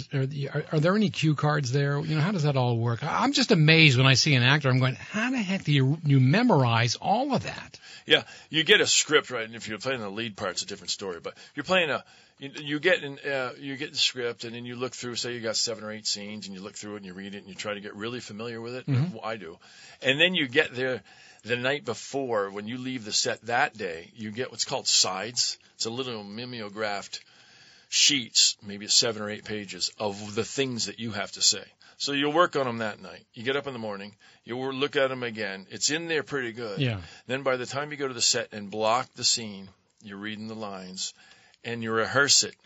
are, 0.52 0.64
are, 0.72 0.80
there 0.80 0.94
any 0.94 1.08
cue 1.08 1.34
cards 1.34 1.72
there? 1.72 1.98
You 1.98 2.16
know, 2.16 2.20
how 2.20 2.32
does 2.32 2.42
that 2.42 2.56
all 2.58 2.76
work? 2.76 3.02
I'm 3.02 3.32
just 3.32 3.52
amazed 3.52 3.96
when 3.96 4.06
I 4.06 4.14
see 4.14 4.34
an 4.34 4.42
actor. 4.42 4.68
I'm 4.68 4.80
going, 4.80 4.96
how 4.96 5.30
the 5.30 5.38
heck 5.38 5.64
do 5.64 5.72
you 5.72 5.96
you 6.04 6.20
memorize 6.20 6.96
all 6.96 7.34
of 7.34 7.44
that? 7.44 7.80
Yeah, 8.04 8.24
you 8.50 8.64
get 8.64 8.82
a 8.82 8.86
script 8.86 9.30
right, 9.30 9.46
and 9.46 9.54
if 9.54 9.66
you're 9.66 9.78
playing 9.78 10.00
the 10.00 10.10
lead 10.10 10.36
part, 10.36 10.52
it's 10.52 10.62
a 10.62 10.66
different 10.66 10.90
story. 10.90 11.20
But 11.22 11.34
you're 11.54 11.64
playing 11.64 11.88
a, 11.88 12.04
you, 12.38 12.50
you 12.56 12.80
get 12.80 13.02
in, 13.02 13.18
uh, 13.20 13.52
you 13.58 13.76
get 13.78 13.92
the 13.92 13.98
script, 13.98 14.44
and 14.44 14.54
then 14.54 14.66
you 14.66 14.76
look 14.76 14.94
through. 14.94 15.14
Say 15.14 15.32
you 15.32 15.40
got 15.40 15.56
seven 15.56 15.84
or 15.84 15.90
eight 15.90 16.06
scenes, 16.06 16.46
and 16.46 16.54
you 16.54 16.60
look 16.60 16.74
through 16.74 16.94
it, 16.94 16.96
and 16.98 17.06
you 17.06 17.14
read 17.14 17.34
it, 17.34 17.38
and 17.38 17.48
you 17.48 17.54
try 17.54 17.72
to 17.72 17.80
get 17.80 17.94
really 17.96 18.20
familiar 18.20 18.60
with 18.60 18.74
it. 18.74 18.86
Mm-hmm. 18.86 19.16
I 19.24 19.36
do, 19.36 19.58
and 20.02 20.20
then 20.20 20.34
you 20.34 20.48
get 20.48 20.74
there 20.74 21.02
the 21.44 21.56
night 21.56 21.84
before 21.84 22.50
when 22.50 22.68
you 22.68 22.78
leave 22.78 23.04
the 23.04 23.12
set 23.12 23.42
that 23.46 23.76
day. 23.76 24.10
You 24.14 24.30
get 24.30 24.50
what's 24.50 24.64
called 24.64 24.86
sides. 24.86 25.58
It's 25.74 25.86
a 25.86 25.90
little 25.90 26.22
mimeographed 26.22 27.20
sheets, 27.88 28.56
maybe 28.62 28.86
it's 28.86 28.94
seven 28.94 29.20
or 29.20 29.28
eight 29.28 29.44
pages 29.44 29.90
of 29.98 30.34
the 30.34 30.44
things 30.44 30.86
that 30.86 30.98
you 30.98 31.10
have 31.10 31.30
to 31.32 31.42
say. 31.42 31.64
So 31.98 32.12
you'll 32.12 32.32
work 32.32 32.56
on 32.56 32.64
them 32.64 32.78
that 32.78 33.02
night. 33.02 33.24
You 33.34 33.42
get 33.42 33.54
up 33.54 33.66
in 33.66 33.74
the 33.74 33.78
morning, 33.78 34.16
you'll 34.44 34.72
look 34.72 34.96
at 34.96 35.10
them 35.10 35.22
again. 35.22 35.66
It's 35.70 35.90
in 35.90 36.08
there 36.08 36.22
pretty 36.22 36.52
good. 36.52 36.80
Yeah. 36.80 37.00
Then 37.26 37.42
by 37.42 37.56
the 37.56 37.66
time 37.66 37.90
you 37.90 37.98
go 37.98 38.08
to 38.08 38.14
the 38.14 38.22
set 38.22 38.52
and 38.52 38.70
block 38.70 39.12
the 39.14 39.24
scene, 39.24 39.68
you're 40.02 40.18
reading 40.18 40.48
the 40.48 40.54
lines 40.54 41.12
and 41.64 41.82
you 41.82 41.92
rehearse 41.92 42.44
it. 42.44 42.56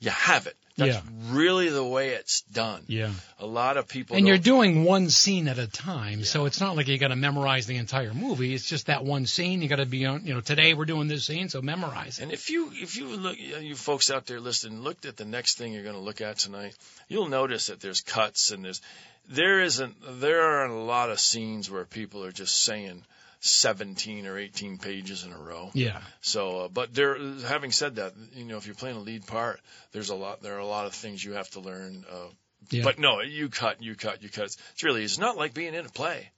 You 0.00 0.10
have 0.10 0.46
it. 0.46 0.56
That's 0.76 0.96
Yeah. 0.96 1.02
really 1.30 1.70
the 1.70 1.82
way 1.82 2.10
it's 2.10 2.42
done. 2.42 2.82
Yeah. 2.86 3.10
A 3.38 3.46
lot 3.46 3.78
of 3.78 3.88
people 3.88 4.14
And 4.16 4.26
you're 4.26 4.36
doing 4.36 4.84
one 4.84 5.08
scene 5.08 5.48
at 5.48 5.58
a 5.58 5.66
time, 5.66 6.22
so 6.22 6.44
it's 6.44 6.60
not 6.60 6.76
like 6.76 6.86
you 6.86 6.98
got 6.98 7.08
to 7.08 7.16
memorize 7.16 7.66
the 7.66 7.76
entire 7.76 8.12
movie. 8.12 8.52
It's 8.52 8.68
just 8.68 8.86
that 8.86 9.02
one 9.04 9.26
scene. 9.26 9.62
You 9.62 9.68
got 9.68 9.76
to 9.76 9.86
be 9.86 10.04
on. 10.04 10.26
You 10.26 10.34
know, 10.34 10.42
today 10.42 10.74
we're 10.74 10.84
doing 10.84 11.08
this 11.08 11.24
scene, 11.24 11.48
so 11.48 11.62
memorize 11.62 12.18
it. 12.18 12.24
And 12.24 12.32
if 12.32 12.50
you 12.50 12.70
if 12.74 12.96
you 12.96 13.06
look 13.08 13.38
you 13.38 13.74
folks 13.74 14.10
out 14.10 14.26
there 14.26 14.38
listening, 14.38 14.82
looked 14.82 15.06
at 15.06 15.16
the 15.16 15.24
next 15.24 15.56
thing 15.56 15.72
you're 15.72 15.82
going 15.82 15.94
to 15.94 16.00
look 16.00 16.20
at 16.20 16.38
tonight, 16.38 16.74
you'll 17.08 17.28
notice 17.28 17.68
that 17.68 17.80
there's 17.80 18.02
cuts 18.02 18.50
and 18.50 18.62
there's 18.64 18.82
there 19.28 19.60
isn't 19.62 19.96
there 20.20 20.42
are 20.42 20.66
a 20.66 20.84
lot 20.84 21.10
of 21.10 21.18
scenes 21.18 21.70
where 21.70 21.84
people 21.86 22.22
are 22.22 22.32
just 22.32 22.54
saying 22.62 23.02
17 23.40 24.26
or 24.26 24.38
18 24.38 24.78
pages 24.78 25.24
in 25.24 25.32
a 25.32 25.38
row. 25.38 25.70
Yeah. 25.74 26.00
So, 26.20 26.60
uh, 26.60 26.68
but 26.68 26.94
there, 26.94 27.16
having 27.46 27.72
said 27.72 27.96
that, 27.96 28.12
you 28.34 28.44
know, 28.44 28.56
if 28.56 28.66
you're 28.66 28.74
playing 28.74 28.96
a 28.96 29.00
lead 29.00 29.26
part, 29.26 29.60
there's 29.92 30.10
a 30.10 30.14
lot, 30.14 30.42
there 30.42 30.54
are 30.56 30.60
a 30.60 30.66
lot 30.66 30.86
of 30.86 30.94
things 30.94 31.22
you 31.24 31.32
have 31.34 31.48
to 31.50 31.60
learn. 31.60 32.04
Uh, 32.10 32.28
Yeah. 32.70 32.82
But 32.84 32.98
no, 32.98 33.20
you 33.20 33.48
cut, 33.48 33.82
you 33.82 33.94
cut, 33.94 34.22
you 34.22 34.28
cut. 34.28 34.44
It's, 34.46 34.56
it's 34.72 34.82
really, 34.82 35.04
it's 35.04 35.18
not 35.18 35.36
like 35.36 35.54
being 35.54 35.74
in 35.74 35.86
a 35.86 35.88
play. 35.90 36.30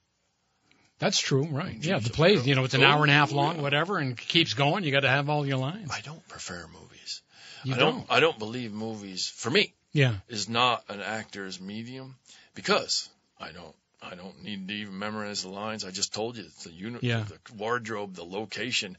That's 0.99 1.19
true, 1.19 1.45
right? 1.45 1.77
Yeah, 1.79 1.99
the 1.99 2.09
play, 2.09 2.35
you 2.35 2.55
know, 2.55 2.65
it's 2.65 2.73
an 2.73 2.83
hour 2.83 3.01
and 3.03 3.09
a 3.09 3.13
half 3.13 3.31
long, 3.31 3.61
whatever, 3.61 3.97
and 3.97 4.17
keeps 4.17 4.53
going. 4.53 4.83
You 4.83 4.91
got 4.91 5.01
to 5.01 5.09
have 5.09 5.29
all 5.29 5.45
your 5.47 5.57
lines. 5.57 5.89
I 5.93 6.01
don't 6.01 6.27
prefer 6.27 6.67
movies. 6.73 7.21
You 7.63 7.75
I 7.75 7.77
don't, 7.77 7.93
don't. 7.99 8.05
I 8.11 8.19
don't 8.19 8.37
believe 8.37 8.73
movies, 8.73 9.27
for 9.33 9.49
me, 9.49 9.73
Yeah. 9.93 10.15
is 10.27 10.49
not 10.49 10.83
an 10.89 10.99
actor's 11.01 11.59
medium 11.61 12.17
because 12.53 13.07
I 13.39 13.51
don't, 13.53 13.75
I 14.01 14.15
don't 14.15 14.43
need 14.43 14.67
to 14.67 14.73
even 14.73 14.97
memorize 14.97 15.41
the 15.43 15.49
lines. 15.49 15.83
I 15.85 15.91
just 15.91 16.13
told 16.13 16.37
you 16.37 16.43
it's 16.45 16.63
the 16.63 16.71
unit, 16.71 17.03
Yeah. 17.03 17.23
the 17.23 17.53
wardrobe, 17.55 18.15
the 18.15 18.23
location, 18.23 18.97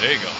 There 0.00 0.12
you 0.12 0.18
go. 0.18 0.32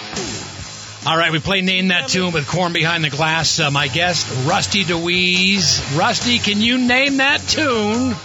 All 1.05 1.17
right, 1.17 1.31
we 1.31 1.39
play 1.39 1.61
Name 1.61 1.89
That 1.89 2.07
Tune 2.09 2.33
with 2.33 2.47
Corm 2.47 2.73
Behind 2.73 3.03
the 3.03 3.09
Glass. 3.09 3.59
Uh, 3.59 3.69
my 3.71 3.87
guest, 3.87 4.27
Rusty 4.45 4.83
Dewees. 4.83 5.97
Rusty, 5.97 6.39
can 6.39 6.61
you 6.61 6.77
name 6.77 7.17
that 7.17 7.41
tune? 7.41 8.15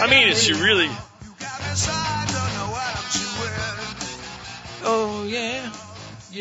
I 0.00 0.06
mean, 0.08 0.28
it's 0.28 0.46
you 0.48 0.62
really. 0.62 0.88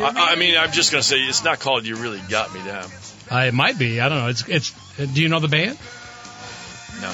I, 0.01 0.31
I 0.31 0.35
mean, 0.35 0.57
I'm 0.57 0.71
just 0.71 0.91
gonna 0.91 1.03
say 1.03 1.17
it's 1.17 1.43
not 1.43 1.59
called 1.59 1.85
"You 1.85 1.95
Really 1.95 2.19
Got 2.29 2.53
Me 2.53 2.61
Down." 2.63 2.89
Uh, 3.31 3.37
it 3.47 3.53
might 3.53 3.77
be. 3.77 3.99
I 4.01 4.09
don't 4.09 4.19
know. 4.19 4.27
It's 4.27 4.47
it's. 4.47 4.99
uh, 4.99 5.05
Do 5.05 5.21
you 5.21 5.29
know 5.29 5.39
the 5.39 5.47
band? 5.47 5.77
No. 7.01 7.13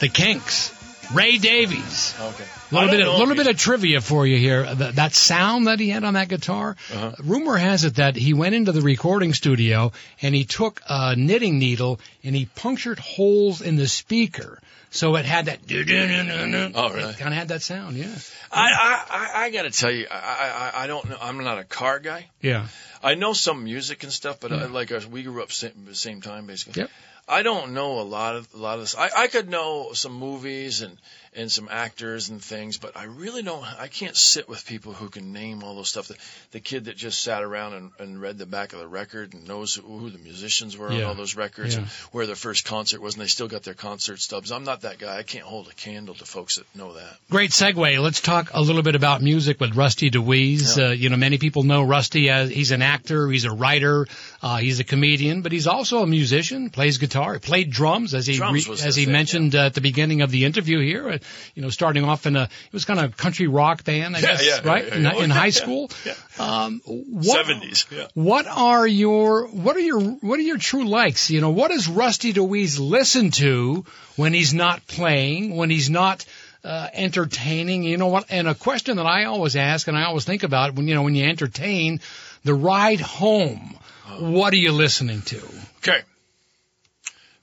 The 0.00 0.08
Kinks. 0.08 0.72
Ray 1.12 1.38
Davies. 1.38 2.14
Okay. 2.20 2.44
A 2.70 2.74
little 2.74 2.90
bit, 2.90 3.06
a 3.06 3.12
little 3.12 3.34
bit 3.34 3.46
of 3.46 3.56
trivia 3.56 4.00
for 4.00 4.26
you 4.26 4.38
here. 4.38 4.74
That, 4.74 4.96
that 4.96 5.14
sound 5.14 5.66
that 5.66 5.78
he 5.78 5.88
had 5.88 6.04
on 6.04 6.14
that 6.14 6.28
guitar. 6.28 6.76
Uh-huh. 6.92 7.12
Rumor 7.22 7.56
has 7.56 7.84
it 7.84 7.96
that 7.96 8.16
he 8.16 8.34
went 8.34 8.54
into 8.54 8.72
the 8.72 8.82
recording 8.82 9.32
studio 9.32 9.92
and 10.20 10.34
he 10.34 10.44
took 10.44 10.80
a 10.88 11.14
knitting 11.14 11.58
needle 11.58 12.00
and 12.24 12.34
he 12.34 12.46
punctured 12.46 12.98
holes 12.98 13.62
in 13.62 13.76
the 13.76 13.86
speaker, 13.86 14.60
so 14.90 15.14
it 15.16 15.24
had 15.24 15.46
that. 15.46 15.60
Oh, 16.74 16.92
really? 16.92 17.14
Kind 17.14 17.32
of 17.32 17.38
had 17.38 17.48
that 17.48 17.62
sound. 17.62 17.96
Yeah. 17.96 18.06
I, 18.50 18.70
I, 18.72 19.04
I, 19.10 19.44
I 19.44 19.50
gotta 19.50 19.70
tell 19.70 19.92
you, 19.92 20.06
I, 20.10 20.72
I, 20.74 20.84
I 20.84 20.86
don't 20.86 21.08
know. 21.08 21.18
I'm 21.20 21.38
not 21.38 21.58
a 21.58 21.64
car 21.64 22.00
guy. 22.00 22.26
Yeah. 22.40 22.66
I 23.02 23.14
know 23.14 23.32
some 23.32 23.62
music 23.62 24.02
and 24.02 24.12
stuff, 24.12 24.40
but 24.40 24.52
I, 24.52 24.66
like 24.66 24.90
us, 24.90 25.06
we 25.06 25.22
grew 25.22 25.42
up 25.42 25.52
same, 25.52 25.72
the 25.84 25.94
same 25.94 26.20
time 26.20 26.46
basically. 26.46 26.82
Yep. 26.82 26.90
I 27.28 27.42
don't 27.42 27.74
know 27.74 28.00
a 28.00 28.02
lot 28.02 28.36
of 28.36 28.48
a 28.54 28.56
lot 28.56 28.74
of 28.74 28.80
this. 28.80 28.94
I, 28.96 29.10
I 29.16 29.26
could 29.26 29.48
know 29.48 29.92
some 29.92 30.12
movies 30.12 30.82
and 30.82 30.96
and 31.36 31.52
some 31.52 31.68
actors 31.70 32.30
and 32.30 32.42
things, 32.42 32.78
but 32.78 32.96
I 32.96 33.04
really 33.04 33.42
don't. 33.42 33.62
I 33.78 33.88
can't 33.88 34.16
sit 34.16 34.48
with 34.48 34.64
people 34.66 34.92
who 34.92 35.08
can 35.08 35.32
name 35.32 35.62
all 35.62 35.76
those 35.76 35.88
stuff. 35.90 36.08
The, 36.08 36.16
the 36.52 36.60
kid 36.60 36.86
that 36.86 36.96
just 36.96 37.20
sat 37.20 37.42
around 37.42 37.74
and, 37.74 37.90
and 37.98 38.20
read 38.20 38.38
the 38.38 38.46
back 38.46 38.72
of 38.72 38.78
the 38.78 38.88
record 38.88 39.34
and 39.34 39.46
knows 39.46 39.74
who, 39.74 39.82
who 39.82 40.10
the 40.10 40.18
musicians 40.18 40.76
were 40.76 40.88
on 40.88 41.02
all 41.02 41.14
those 41.14 41.36
records 41.36 41.74
Yeah. 41.74 41.80
and 41.82 41.88
where 42.12 42.26
their 42.26 42.36
first 42.36 42.64
concert 42.64 43.00
was, 43.00 43.14
and 43.14 43.22
they 43.22 43.26
still 43.28 43.48
got 43.48 43.62
their 43.62 43.74
concert 43.74 44.18
stubs. 44.20 44.50
I'm 44.50 44.64
not 44.64 44.80
that 44.82 44.98
guy. 44.98 45.18
I 45.18 45.22
can't 45.22 45.44
hold 45.44 45.68
a 45.68 45.74
candle 45.74 46.14
to 46.14 46.24
folks 46.24 46.56
that 46.56 46.66
know 46.74 46.94
that. 46.94 47.16
Great 47.30 47.50
segue. 47.50 48.02
Let's 48.02 48.20
talk 48.20 48.50
a 48.54 48.60
little 48.62 48.82
bit 48.82 48.94
about 48.94 49.22
music 49.22 49.60
with 49.60 49.76
Rusty 49.76 50.10
Dewees. 50.10 50.76
Yeah. 50.78 50.86
Uh, 50.86 50.90
you 50.92 51.10
know, 51.10 51.16
many 51.16 51.38
people 51.38 51.62
know 51.62 51.82
Rusty 51.82 52.30
as 52.30 52.50
he's 52.50 52.70
an 52.70 52.82
actor, 52.82 53.28
he's 53.28 53.44
a 53.44 53.52
writer, 53.52 54.06
uh, 54.42 54.56
he's 54.56 54.80
a 54.80 54.84
comedian, 54.84 55.42
but 55.42 55.52
he's 55.52 55.66
also 55.66 56.02
a 56.02 56.06
musician. 56.06 56.70
Plays 56.70 56.98
guitar, 56.98 57.38
played 57.38 57.70
drums 57.70 58.14
as 58.14 58.26
he 58.26 58.36
Drums 58.36 58.66
was 58.66 58.84
as 58.84 58.96
he 58.96 59.04
thing, 59.04 59.12
mentioned 59.12 59.54
uh, 59.54 59.66
at 59.66 59.74
the 59.74 59.80
beginning 59.80 60.22
of 60.22 60.30
the 60.30 60.44
interview 60.46 60.80
here. 60.80 61.18
You 61.54 61.62
know, 61.62 61.70
starting 61.70 62.04
off 62.04 62.26
in 62.26 62.36
a 62.36 62.42
it 62.44 62.72
was 62.72 62.84
kind 62.84 63.00
of 63.00 63.16
country 63.16 63.46
rock 63.46 63.84
band, 63.84 64.16
I 64.16 64.20
Yeah, 64.20 64.26
guess, 64.26 64.46
yeah, 64.46 64.68
right? 64.68 64.86
yeah, 64.86 65.12
in, 65.14 65.24
in 65.24 65.30
high 65.30 65.50
school. 65.62 65.90
Um, 66.38 66.80
what, 66.84 67.46
70s, 67.46 67.90
yeah. 67.90 68.06
What 68.14 68.46
are 68.46 68.86
your 68.86 69.46
what 69.48 69.76
are 69.76 69.80
your 69.80 70.00
what 70.00 70.38
are 70.38 70.42
your 70.42 70.58
true 70.58 70.86
likes? 70.88 71.30
You 71.30 71.40
know, 71.40 71.50
what 71.50 71.70
does 71.70 71.88
Rusty 71.88 72.32
Dewees 72.32 72.78
listen 72.78 73.30
to 73.32 73.84
when 74.16 74.32
he's 74.34 74.52
not 74.54 74.86
playing, 74.86 75.56
when 75.56 75.70
he's 75.70 75.88
not 75.90 76.24
uh, 76.64 76.88
entertaining? 76.92 77.82
You 77.84 77.96
know 77.96 78.08
what? 78.08 78.26
And 78.30 78.48
a 78.48 78.54
question 78.54 78.96
that 78.96 79.06
I 79.06 79.24
always 79.24 79.56
ask, 79.56 79.88
and 79.88 79.96
I 79.96 80.04
always 80.04 80.24
think 80.24 80.42
about 80.42 80.74
when 80.74 80.88
you 80.88 80.94
know 80.94 81.02
when 81.02 81.14
you 81.14 81.24
entertain, 81.24 82.00
the 82.44 82.54
ride 82.54 83.00
home. 83.00 83.78
What 84.20 84.52
are 84.52 84.56
you 84.56 84.70
listening 84.70 85.22
to? 85.22 85.40
Okay. 85.78 86.00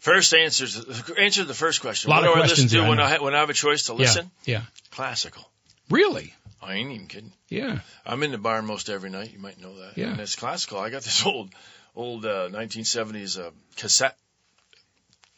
First 0.03 0.33
answers 0.33 0.75
answer 1.17 1.45
the 1.45 1.53
first 1.53 1.79
question. 1.79 2.11
A 2.11 2.13
Lot 2.13 2.23
what 2.23 2.27
of 2.27 2.33
do 2.35 2.39
I 2.41 2.45
questions 2.45 2.73
listen 2.73 2.83
to 2.83 2.89
when. 2.89 2.99
I 2.99 3.19
when 3.19 3.33
I 3.33 3.39
have 3.39 3.49
a 3.49 3.53
choice 3.53 3.83
to 3.85 3.93
listen? 3.93 4.29
Yeah, 4.43 4.53
yeah, 4.57 4.61
Classical. 4.91 5.49
really, 5.89 6.33
I 6.61 6.73
ain't 6.73 6.91
even 6.91 7.07
kidding. 7.07 7.31
yeah, 7.47 7.79
I'm 8.05 8.21
in 8.23 8.31
the 8.31 8.37
bar 8.37 8.61
most 8.61 8.89
every 8.89 9.09
night. 9.09 9.31
You 9.31 9.39
might 9.39 9.61
know 9.61 9.79
that. 9.79 9.97
Yeah. 9.97 10.07
And 10.11 10.19
it's 10.19 10.35
classical. 10.35 10.77
I 10.77 10.89
got 10.89 11.03
this 11.03 11.25
old, 11.31 11.51
old 11.95 12.25
uh, 12.25 12.49
1970s 12.51 13.39
uh, 13.39 13.51
cassette 13.77 14.17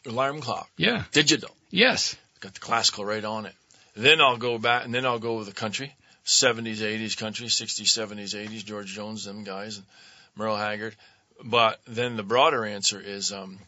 alarm 0.04 0.40
clock, 0.40 0.68
yeah, 0.76 1.04
digital. 1.12 1.50
yes, 1.70 2.16
Got 2.40 2.54
the 2.54 2.60
classical 2.60 3.04
right 3.04 3.24
on 3.24 3.46
it. 3.46 3.54
Then 3.94 4.20
I'll 4.20 4.36
go 4.36 4.58
back, 4.58 4.84
and 4.84 4.92
then 4.92 5.06
I'll 5.06 5.20
go 5.20 5.36
with 5.38 5.46
the 5.46 5.54
country, 5.54 5.94
70s, 6.24 6.78
80s 6.78 7.16
country, 7.16 7.46
60s, 7.46 7.84
70s, 7.84 8.34
80s, 8.34 8.64
George 8.64 8.92
Jones, 8.92 9.24
them 9.24 9.44
guys, 9.44 9.76
and 9.76 9.86
Merle 10.34 10.56
Haggard. 10.56 10.96
But 11.44 11.80
then 11.86 12.16
the 12.16 12.24
broader 12.24 12.64
answer 12.64 13.00
is, 13.00 13.32
um, 13.32 13.60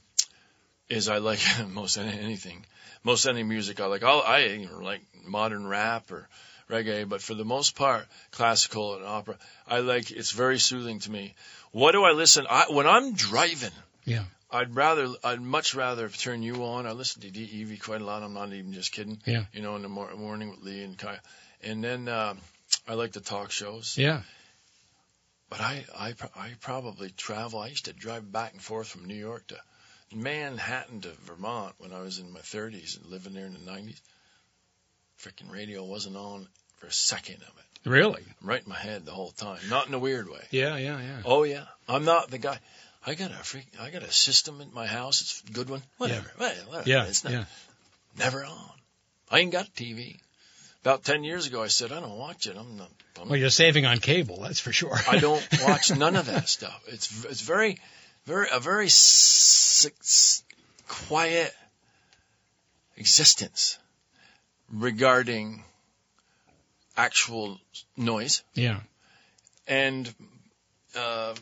is 0.89 1.09
I 1.09 1.19
like 1.19 1.41
most 1.69 1.97
any, 1.99 2.19
anything, 2.19 2.65
most 3.05 3.27
any 3.27 3.43
music 3.43 3.81
I 3.81 3.87
like. 3.87 4.03
I'll, 4.03 4.23
I 4.23 4.45
even 4.45 4.83
like 4.83 5.03
modern 5.27 5.67
rap 5.67 6.11
or 6.11 6.29
reggae, 6.71 7.09
but 7.09 7.23
for 7.23 7.35
the 7.35 7.45
most 7.45 7.75
part, 7.77 8.07
classical 8.31 8.97
and 8.97 9.05
opera. 9.05 9.37
I 9.67 9.81
like. 9.81 10.11
It's 10.11 10.31
very 10.33 10.59
soothing 10.59 11.01
to 11.01 11.11
me. 11.11 11.35
What 11.73 11.93
do 11.93 12.05
I 12.05 12.13
listen? 12.13 12.47
I, 12.49 12.67
when 12.71 12.87
I'm 12.87 13.15
driving, 13.15 13.73
yeah, 14.05 14.25
I'd 14.51 14.75
rather, 14.75 15.09
I'd 15.23 15.41
much 15.41 15.75
rather 15.75 16.09
turn 16.09 16.43
you 16.43 16.65
on. 16.65 16.87
I 16.87 16.93
listen 16.93 17.23
to 17.23 17.31
DEV 17.31 17.81
quite 17.81 18.01
a 18.01 18.05
lot. 18.05 18.23
I'm 18.23 18.35
not 18.35 18.53
even 18.53 18.73
just 18.73 18.93
kidding. 18.93 19.21
Yeah. 19.27 19.45
You 19.53 19.63
know, 19.63 19.77
in 19.77 19.83
the 19.83 19.89
mor- 19.89 20.15
morning 20.17 20.51
with 20.51 20.61
Lee 20.63 20.83
and 20.83 20.97
Kyle. 20.97 21.19
And 21.63 21.85
then, 21.85 22.09
uh, 22.09 22.35
I 22.87 22.95
like 22.95 23.13
the 23.13 23.21
talk 23.21 23.51
shows. 23.51 23.97
yeah, 23.99 24.23
But 25.51 25.61
I, 25.61 25.85
I, 25.99 26.15
I 26.37 26.51
probably 26.61 27.11
travel. 27.11 27.61
I 27.61 27.69
used 27.69 27.87
to 27.87 27.93
drive 27.93 28.31
back 28.31 28.53
and 28.53 28.63
forth 28.63 28.89
from 28.89 29.07
New 29.07 29.15
York 29.15 29.47
to 29.49 29.57
Manhattan 30.15 31.01
to 31.03 31.11
Vermont 31.25 31.75
when 31.79 31.93
I 31.93 32.01
was 32.01 32.19
in 32.19 32.33
my 32.33 32.41
30s 32.41 32.97
and 33.01 33.07
living 33.11 33.35
there 33.35 33.47
in 33.47 33.53
the 33.53 33.59
90s. 33.61 34.01
Freaking 35.21 35.51
radio 35.53 35.85
wasn't 35.85 36.17
on 36.17 36.47
for 36.77 36.87
a 36.87 36.93
second 36.93 37.37
of 37.37 37.49
it. 37.49 37.91
really, 37.91 38.23
I'm 38.41 38.49
right 38.49 38.63
in 38.63 38.69
my 38.69 38.77
head 38.79 39.05
the 39.05 39.11
whole 39.13 39.31
time. 39.33 39.59
Not 39.69 39.89
in 39.89 39.95
a 39.95 39.99
weird 39.99 40.29
way. 40.31 40.45
yeah, 40.51 40.77
yeah, 40.77 41.01
yeah. 41.01 41.23
Oh 41.25 41.43
yeah, 41.43 41.65
I'm 41.89 42.05
not 42.05 42.31
the 42.31 42.39
guy. 42.39 42.59
I 43.05 43.15
got 43.15 43.31
a 43.33 43.35
freak. 43.35 43.67
I 43.81 43.91
got 43.91 44.03
a 44.03 44.13
system 44.13 44.61
in 44.61 44.73
my 44.73 44.87
house. 44.87 45.21
It's 45.21 45.43
a 45.49 45.53
good 45.53 45.71
one. 45.71 45.83
Whatever. 45.97 46.31
Well, 46.39 46.55
whatever. 46.67 46.89
Yeah, 46.89 47.05
It's 47.07 47.25
not, 47.25 47.33
yeah. 47.33 47.45
never 48.19 48.45
on. 48.45 48.71
I 49.31 49.41
ain't 49.41 49.53
got 49.53 49.67
a 49.69 49.71
TV. 49.73 50.19
About 50.83 51.03
ten 51.05 51.25
years 51.25 51.47
ago, 51.47 51.63
I 51.63 51.69
said 51.69 51.91
I 51.91 52.01
don't 52.01 52.17
watch 52.19 52.47
it. 52.47 52.57
I'm 52.57 52.77
not. 52.77 52.91
I'm, 53.21 53.29
Well, 53.29 53.39
you're 53.39 53.51
saving 53.51 53.87
on 53.87 53.99
cable, 53.99 54.41
that's 54.43 54.61
for 54.61 54.73
sure. 54.73 54.97
I 55.09 55.19
don't 55.19 55.47
watch 55.65 55.91
none 55.97 56.15
of 56.15 56.27
that 56.27 56.49
stuff. 56.49 56.81
It's 56.87 57.25
it's 57.25 57.41
very, 57.41 57.79
very 58.29 58.49
a 58.53 58.61
very 58.61 58.87
s- 58.87 60.43
quiet 60.87 61.53
existence 62.97 63.79
regarding 64.71 65.65
actual 66.97 67.59
noise 67.97 68.43
yeah, 68.55 68.81
and 69.67 70.13
uh, 70.97 71.35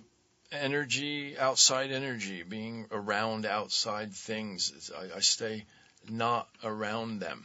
energy, 0.53 1.37
outside 1.39 1.91
energy, 1.91 2.43
being 2.43 2.87
around 2.93 3.47
outside 3.47 4.13
things. 4.13 4.91
I, 4.97 5.17
I 5.17 5.21
stay 5.21 5.65
not 6.09 6.47
around 6.63 7.21
them. 7.21 7.45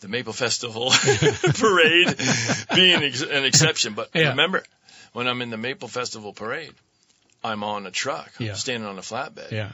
The 0.00 0.08
Maple 0.08 0.32
Festival 0.32 0.90
parade 1.54 2.08
being 2.74 3.02
ex- 3.02 3.22
an 3.22 3.44
exception, 3.44 3.94
but 3.94 4.10
Yeah. 4.14 4.30
remember, 4.30 4.62
when 5.12 5.26
I'm 5.28 5.42
in 5.42 5.50
the 5.50 5.56
Maple 5.58 5.88
Festival 5.88 6.32
parade, 6.32 6.72
I'm 7.42 7.64
on 7.64 7.86
a 7.86 7.90
truck, 7.90 8.30
Yeah. 8.38 8.54
standing 8.54 8.88
on 8.88 8.98
a 8.98 9.02
flatbed, 9.02 9.50
yeah, 9.50 9.72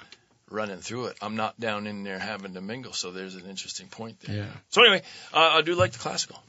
running 0.50 0.78
through 0.80 1.06
it. 1.06 1.16
I'm 1.20 1.36
not 1.36 1.58
down 1.58 1.86
in 1.86 2.04
there 2.04 2.18
having 2.18 2.54
to 2.54 2.60
mingle, 2.60 2.92
so 2.92 3.10
there's 3.12 3.34
an 3.34 3.46
interesting 3.46 3.88
point 3.88 4.20
there. 4.20 4.36
yeah. 4.36 4.46
So 4.70 4.82
anyway, 4.82 5.02
uh, 5.32 5.38
I 5.58 5.62
do 5.62 5.74
like 5.74 5.92
the 5.92 5.98
classical. 5.98 6.42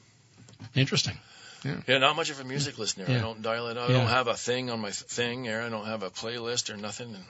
Interesting. 0.75 1.17
Yeah, 1.87 1.97
not 1.97 2.15
much 2.15 2.29
of 2.29 2.39
a 2.39 2.43
music 2.45 2.77
listener. 2.77 3.05
I 3.09 3.17
don't 3.19 3.41
dial 3.41 3.67
it. 3.67 3.77
I 3.77 3.87
Yeah. 3.87 3.93
don't 3.93 4.07
have 4.07 4.27
a 4.27 4.35
thing 4.35 4.69
on 4.69 4.79
my 4.79 4.89
th- 4.91 5.01
thing 5.09 5.43
there. 5.43 5.63
I 5.63 5.69
don't 5.69 5.85
have 5.87 6.01
a 6.03 6.09
playlist 6.09 6.69
or 6.73 6.77
nothing. 6.77 7.13
And, 7.15 7.25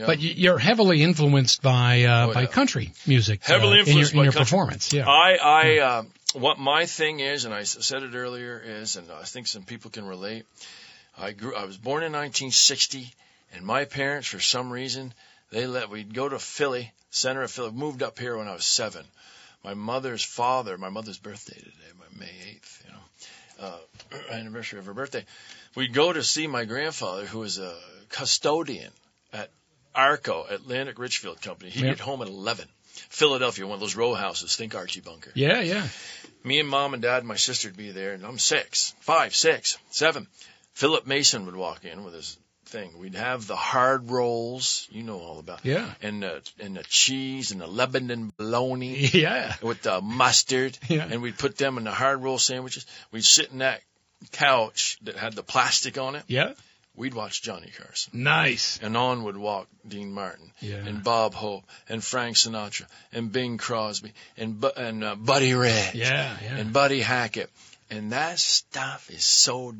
know, 0.00 0.06
But 0.06 0.18
you're 0.20 0.58
heavily 0.58 1.02
influenced 1.02 1.62
by 1.62 2.02
uh, 2.04 2.26
Oh, 2.28 2.34
by 2.34 2.40
yeah. 2.42 2.46
country 2.48 2.92
music. 3.06 3.44
Heavily 3.44 3.76
uh, 3.78 3.80
influenced 3.80 4.12
in 4.12 4.16
your, 4.18 4.24
by 4.24 4.28
in 4.28 4.32
your 4.32 4.40
performance. 4.44 4.92
Yeah. 4.92 5.06
I, 5.08 5.36
I, 5.36 5.78
uh, 5.78 6.02
what 6.32 6.58
my 6.58 6.86
thing 6.86 7.20
is, 7.20 7.44
and 7.44 7.54
I 7.54 7.62
said 7.64 8.02
it 8.02 8.14
earlier, 8.14 8.60
is, 8.64 8.96
and 8.96 9.10
I 9.12 9.22
think 9.24 9.46
some 9.46 9.62
people 9.62 9.90
can 9.90 10.04
relate. 10.04 10.46
I 11.16 11.32
grew. 11.32 11.54
I 11.54 11.64
was 11.64 11.76
born 11.78 12.02
in 12.02 12.12
1960, 12.12 13.12
And 13.56 13.64
my 13.64 13.86
parents, 13.86 14.28
for 14.28 14.38
some 14.38 14.70
reason, 14.70 15.14
they 15.50 15.66
let 15.66 15.88
we'd 15.88 16.12
go 16.12 16.28
to 16.28 16.38
Philly, 16.38 16.92
center 17.10 17.42
of 17.42 17.50
Philly. 17.50 17.72
Moved 17.72 18.02
up 18.02 18.18
here 18.18 18.36
when 18.36 18.48
I 18.48 18.52
was 18.52 18.66
seven. 18.66 19.04
My 19.64 19.72
mother's 19.74 20.22
father, 20.22 20.76
my 20.76 20.90
mother's 20.90 21.18
birthday 21.18 21.58
today, 21.58 21.92
my 21.98 22.20
May 22.20 22.26
8th, 22.26 22.84
you 22.84 22.92
know, 22.92 23.66
uh, 23.66 24.18
anniversary 24.34 24.78
of 24.78 24.86
her 24.86 24.94
birthday. 24.94 25.24
We'd 25.74 25.94
go 25.94 26.12
to 26.12 26.22
see 26.22 26.46
my 26.46 26.66
grandfather, 26.66 27.24
who 27.24 27.38
was 27.40 27.58
a 27.58 27.74
custodian 28.10 28.92
at 29.32 29.50
Arco, 29.94 30.44
Atlantic 30.48 30.98
Richfield 30.98 31.40
Company. 31.40 31.70
He'd 31.70 31.84
Yep. 31.84 31.96
get 31.96 32.00
home 32.04 32.20
at 32.22 32.28
11. 32.28 32.68
Philadelphia, 33.08 33.66
one 33.66 33.74
of 33.74 33.80
those 33.80 33.96
row 33.96 34.14
houses. 34.14 34.54
Think 34.54 34.74
Archie 34.74 35.00
Bunker. 35.00 35.30
Yeah, 35.34 35.60
yeah. 35.60 35.86
Me 36.44 36.60
and 36.60 36.68
mom 36.68 36.92
and 36.94 37.02
dad 37.02 37.18
and 37.18 37.28
my 37.28 37.36
sister 37.36 37.68
would 37.68 37.76
be 37.76 37.90
there, 37.90 38.12
and 38.12 38.24
I'm 38.24 38.38
six, 38.38 38.94
five, 39.00 39.34
six, 39.34 39.78
seven. 39.90 40.28
Philip 40.74 41.06
Mason 41.06 41.46
would 41.46 41.56
walk 41.56 41.84
in 41.84 42.04
with 42.04 42.14
his 42.14 42.36
thing. 42.66 42.98
We'd 42.98 43.14
have 43.14 43.46
the 43.46 43.56
hard 43.56 44.10
rolls, 44.10 44.86
you 44.90 45.02
know 45.02 45.18
all 45.18 45.38
about, 45.38 45.64
Yeah. 45.64 45.90
and 46.02 46.22
the 46.22 46.42
and 46.60 46.76
the 46.76 46.82
cheese 46.84 47.50
and 47.52 47.60
the 47.60 47.66
Lebanon 47.66 48.32
bologna 48.36 48.94
Yeah. 49.12 49.54
with 49.62 49.82
the 49.82 50.00
mustard, 50.00 50.78
Yeah. 50.88 51.06
and 51.10 51.22
we'd 51.22 51.38
put 51.38 51.56
them 51.56 51.78
in 51.78 51.84
the 51.84 51.92
hard 51.92 52.22
roll 52.22 52.38
sandwiches. 52.38 52.86
We'd 53.12 53.24
sit 53.24 53.50
in 53.50 53.58
that 53.58 53.80
couch 54.32 54.98
that 55.02 55.16
had 55.16 55.34
the 55.34 55.42
plastic 55.42 55.98
on 55.98 56.14
it. 56.16 56.24
Yeah. 56.26 56.52
We'd 56.94 57.12
watch 57.12 57.42
Johnny 57.42 57.70
Carson, 57.76 58.22
Nice. 58.22 58.78
and 58.82 58.96
on 58.96 59.24
would 59.24 59.36
walk 59.36 59.68
Dean 59.86 60.12
Martin, 60.12 60.50
Yeah. 60.60 60.76
and 60.76 61.04
Bob 61.04 61.34
Hope, 61.34 61.64
and 61.90 62.02
Frank 62.02 62.36
Sinatra, 62.36 62.86
and 63.12 63.30
Bing 63.30 63.58
Crosby, 63.58 64.14
and 64.38 64.58
Bu- 64.58 64.72
and 64.76 65.04
uh, 65.04 65.14
Buddy 65.14 65.52
Rich, 65.52 65.94
Yeah, 65.94 66.38
yeah. 66.42 66.56
and 66.56 66.72
Buddy 66.72 67.02
Hackett, 67.02 67.50
and 67.90 68.12
that 68.12 68.38
stuff 68.38 69.10
is 69.10 69.24
so. 69.24 69.74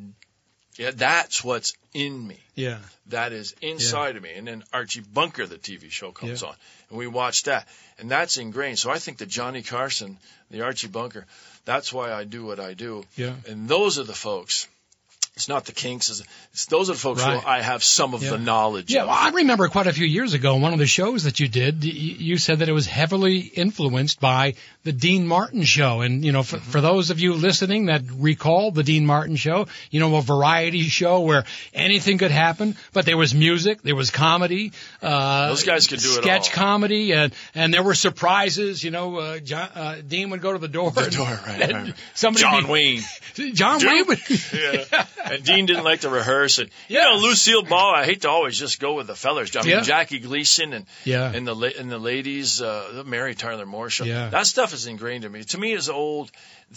Yeah, 0.78 0.90
that's 0.94 1.42
what's 1.42 1.74
in 1.94 2.26
me. 2.26 2.38
yeah. 2.54 2.78
That 3.08 3.32
is 3.32 3.54
inside 3.62 4.16
of 4.16 4.22
me. 4.22 4.32
And 4.34 4.46
then 4.46 4.64
Archie 4.72 5.00
Bunker, 5.00 5.46
the 5.46 5.56
TV 5.56 5.90
show, 5.90 6.12
comes 6.12 6.42
on, 6.42 6.54
and 6.90 6.98
we 6.98 7.06
watch 7.06 7.44
that, 7.44 7.66
and 7.98 8.10
that's 8.10 8.36
ingrained. 8.36 8.78
So 8.78 8.90
I 8.90 8.98
think 8.98 9.18
that 9.18 9.28
Johnny 9.28 9.62
Carson, 9.62 10.18
the 10.50 10.62
Archie 10.62 10.88
Bunker, 10.88 11.24
that's 11.64 11.92
why 11.92 12.12
I 12.12 12.24
do 12.24 12.44
what 12.44 12.60
I 12.60 12.74
do. 12.74 13.04
Yeah. 13.16 13.34
And 13.48 13.68
those 13.68 13.98
are 13.98 14.04
the 14.04 14.14
folks. 14.14 14.68
It's 15.36 15.48
not 15.50 15.66
the 15.66 15.72
Kinks. 15.72 16.08
It's, 16.08 16.22
it's 16.54 16.64
those 16.64 16.88
are 16.88 16.94
the 16.94 16.98
folks 16.98 17.22
Right. 17.22 17.38
who 17.38 17.46
I 17.46 17.60
have 17.60 17.84
some 17.84 18.14
of 18.14 18.22
Yeah. 18.22 18.30
the 18.30 18.38
knowledge. 18.38 18.90
Yeah, 18.90 19.02
of. 19.02 19.08
well, 19.08 19.18
I 19.20 19.28
remember 19.32 19.68
quite 19.68 19.86
a 19.86 19.92
few 19.92 20.06
years 20.06 20.32
ago, 20.32 20.56
one 20.56 20.72
of 20.72 20.78
the 20.78 20.86
shows 20.86 21.24
that 21.24 21.40
you 21.40 21.46
did, 21.46 21.84
you 21.84 22.38
said 22.38 22.60
that 22.60 22.70
it 22.70 22.72
was 22.72 22.86
heavily 22.86 23.40
influenced 23.40 24.18
by 24.18 24.54
the 24.84 24.92
Dean 24.92 25.26
Martin 25.26 25.62
show. 25.64 26.00
And, 26.00 26.24
you 26.24 26.32
know, 26.32 26.42
for, 26.42 26.56
Mm-hmm. 26.56 26.70
for 26.70 26.80
those 26.80 27.10
of 27.10 27.20
you 27.20 27.34
listening 27.34 27.86
that 27.86 28.00
recall 28.18 28.70
the 28.70 28.82
Dean 28.82 29.04
Martin 29.04 29.36
show, 29.36 29.66
you 29.90 30.00
know, 30.00 30.16
a 30.16 30.22
variety 30.22 30.84
show 30.84 31.20
where 31.20 31.44
anything 31.74 32.16
could 32.16 32.30
happen, 32.30 32.74
but 32.94 33.04
there 33.04 33.18
was 33.18 33.34
music, 33.34 33.82
there 33.82 33.94
was 33.94 34.10
comedy, 34.10 34.72
uh, 35.02 35.48
Those 35.48 35.64
guys 35.64 35.86
could 35.86 36.00
do 36.00 36.08
it 36.12 36.22
sketch 36.22 36.50
comedy, 36.52 37.12
and, 37.12 37.34
and 37.54 37.74
there 37.74 37.82
were 37.82 37.94
surprises, 37.94 38.82
you 38.82 38.90
know, 38.90 39.16
uh, 39.18 39.38
John, 39.40 39.68
uh, 39.74 39.96
Dean 40.08 40.30
would 40.30 40.40
go 40.40 40.52
to 40.54 40.58
the 40.58 40.68
door. 40.68 40.92
The 40.92 41.10
door, 41.10 41.26
right, 41.46 41.60
and 41.70 41.72
right. 41.88 41.94
Somebody 42.14 42.42
John 42.42 42.62
be- 42.64 42.70
Wayne. 42.70 43.02
John 43.52 43.84
Wayne 43.84 44.06
would, 44.06 44.20
yeah. 44.54 45.04
And 45.32 45.44
Dean 45.44 45.66
didn't 45.66 45.84
like 45.84 46.00
to 46.00 46.08
rehearse 46.10 46.58
And 46.58 46.70
You 46.88 47.00
know, 47.02 47.14
Lucille 47.16 47.62
Ball. 47.62 47.94
I 47.94 48.04
hate 48.04 48.22
to 48.22 48.30
always 48.30 48.58
just 48.58 48.80
go 48.80 48.94
with 48.94 49.06
the 49.06 49.14
fellers. 49.14 49.54
I 49.56 49.60
mean, 49.62 49.70
Yeah. 49.70 49.80
Jackie 49.82 50.18
Gleason 50.18 50.72
and 50.72 50.86
Yeah. 51.04 51.32
and 51.32 51.46
the 51.46 51.54
and 51.78 51.90
the 51.90 51.98
ladies, 51.98 52.60
uh, 52.62 53.02
Mary 53.06 53.34
Tyler 53.34 53.66
Moore 53.66 53.90
show. 53.90 54.04
Yeah. 54.04 54.28
That 54.30 54.46
stuff 54.46 54.72
is 54.72 54.86
ingrained 54.86 55.24
in 55.24 55.32
me. 55.32 55.44
To 55.44 55.58
me, 55.58 55.72
is 55.72 55.88
old. 55.88 56.30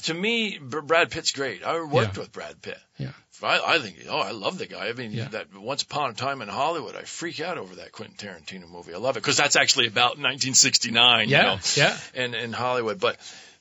To 0.04 0.14
me, 0.14 0.58
Brad 0.60 1.10
Pitt's 1.12 1.32
great. 1.32 1.64
I 1.64 1.80
worked 1.82 2.16
Yeah. 2.16 2.22
with 2.22 2.32
Brad 2.32 2.62
Pitt. 2.62 2.78
Yeah. 2.98 3.12
I, 3.42 3.76
I 3.76 3.80
think, 3.80 3.96
oh, 4.10 4.20
I 4.20 4.32
love 4.32 4.58
the 4.58 4.66
guy. 4.66 4.88
I 4.90 4.94
mean, 4.94 5.14
Yeah. 5.14 5.30
that 5.30 5.54
Once 5.56 5.84
Upon 5.84 6.10
a 6.10 6.14
Time 6.14 6.42
in 6.42 6.50
Hollywood, 6.50 6.96
I 6.98 7.04
freak 7.04 7.40
out 7.40 7.58
over 7.58 7.76
that 7.76 7.94
Quentin 7.94 8.18
Tarantino 8.18 8.70
movie. 8.70 8.94
I 8.94 8.98
love 8.98 9.16
it 9.16 9.22
because 9.22 9.38
that's 9.38 9.56
actually 9.56 9.88
about 9.88 10.18
1969. 10.20 11.30
Yeah, 11.30 11.38
you 11.38 11.44
know, 11.44 11.60
yeah. 11.76 11.98
And 12.16 12.36
in 12.36 12.52
Hollywood, 12.54 13.00
but. 13.00 13.18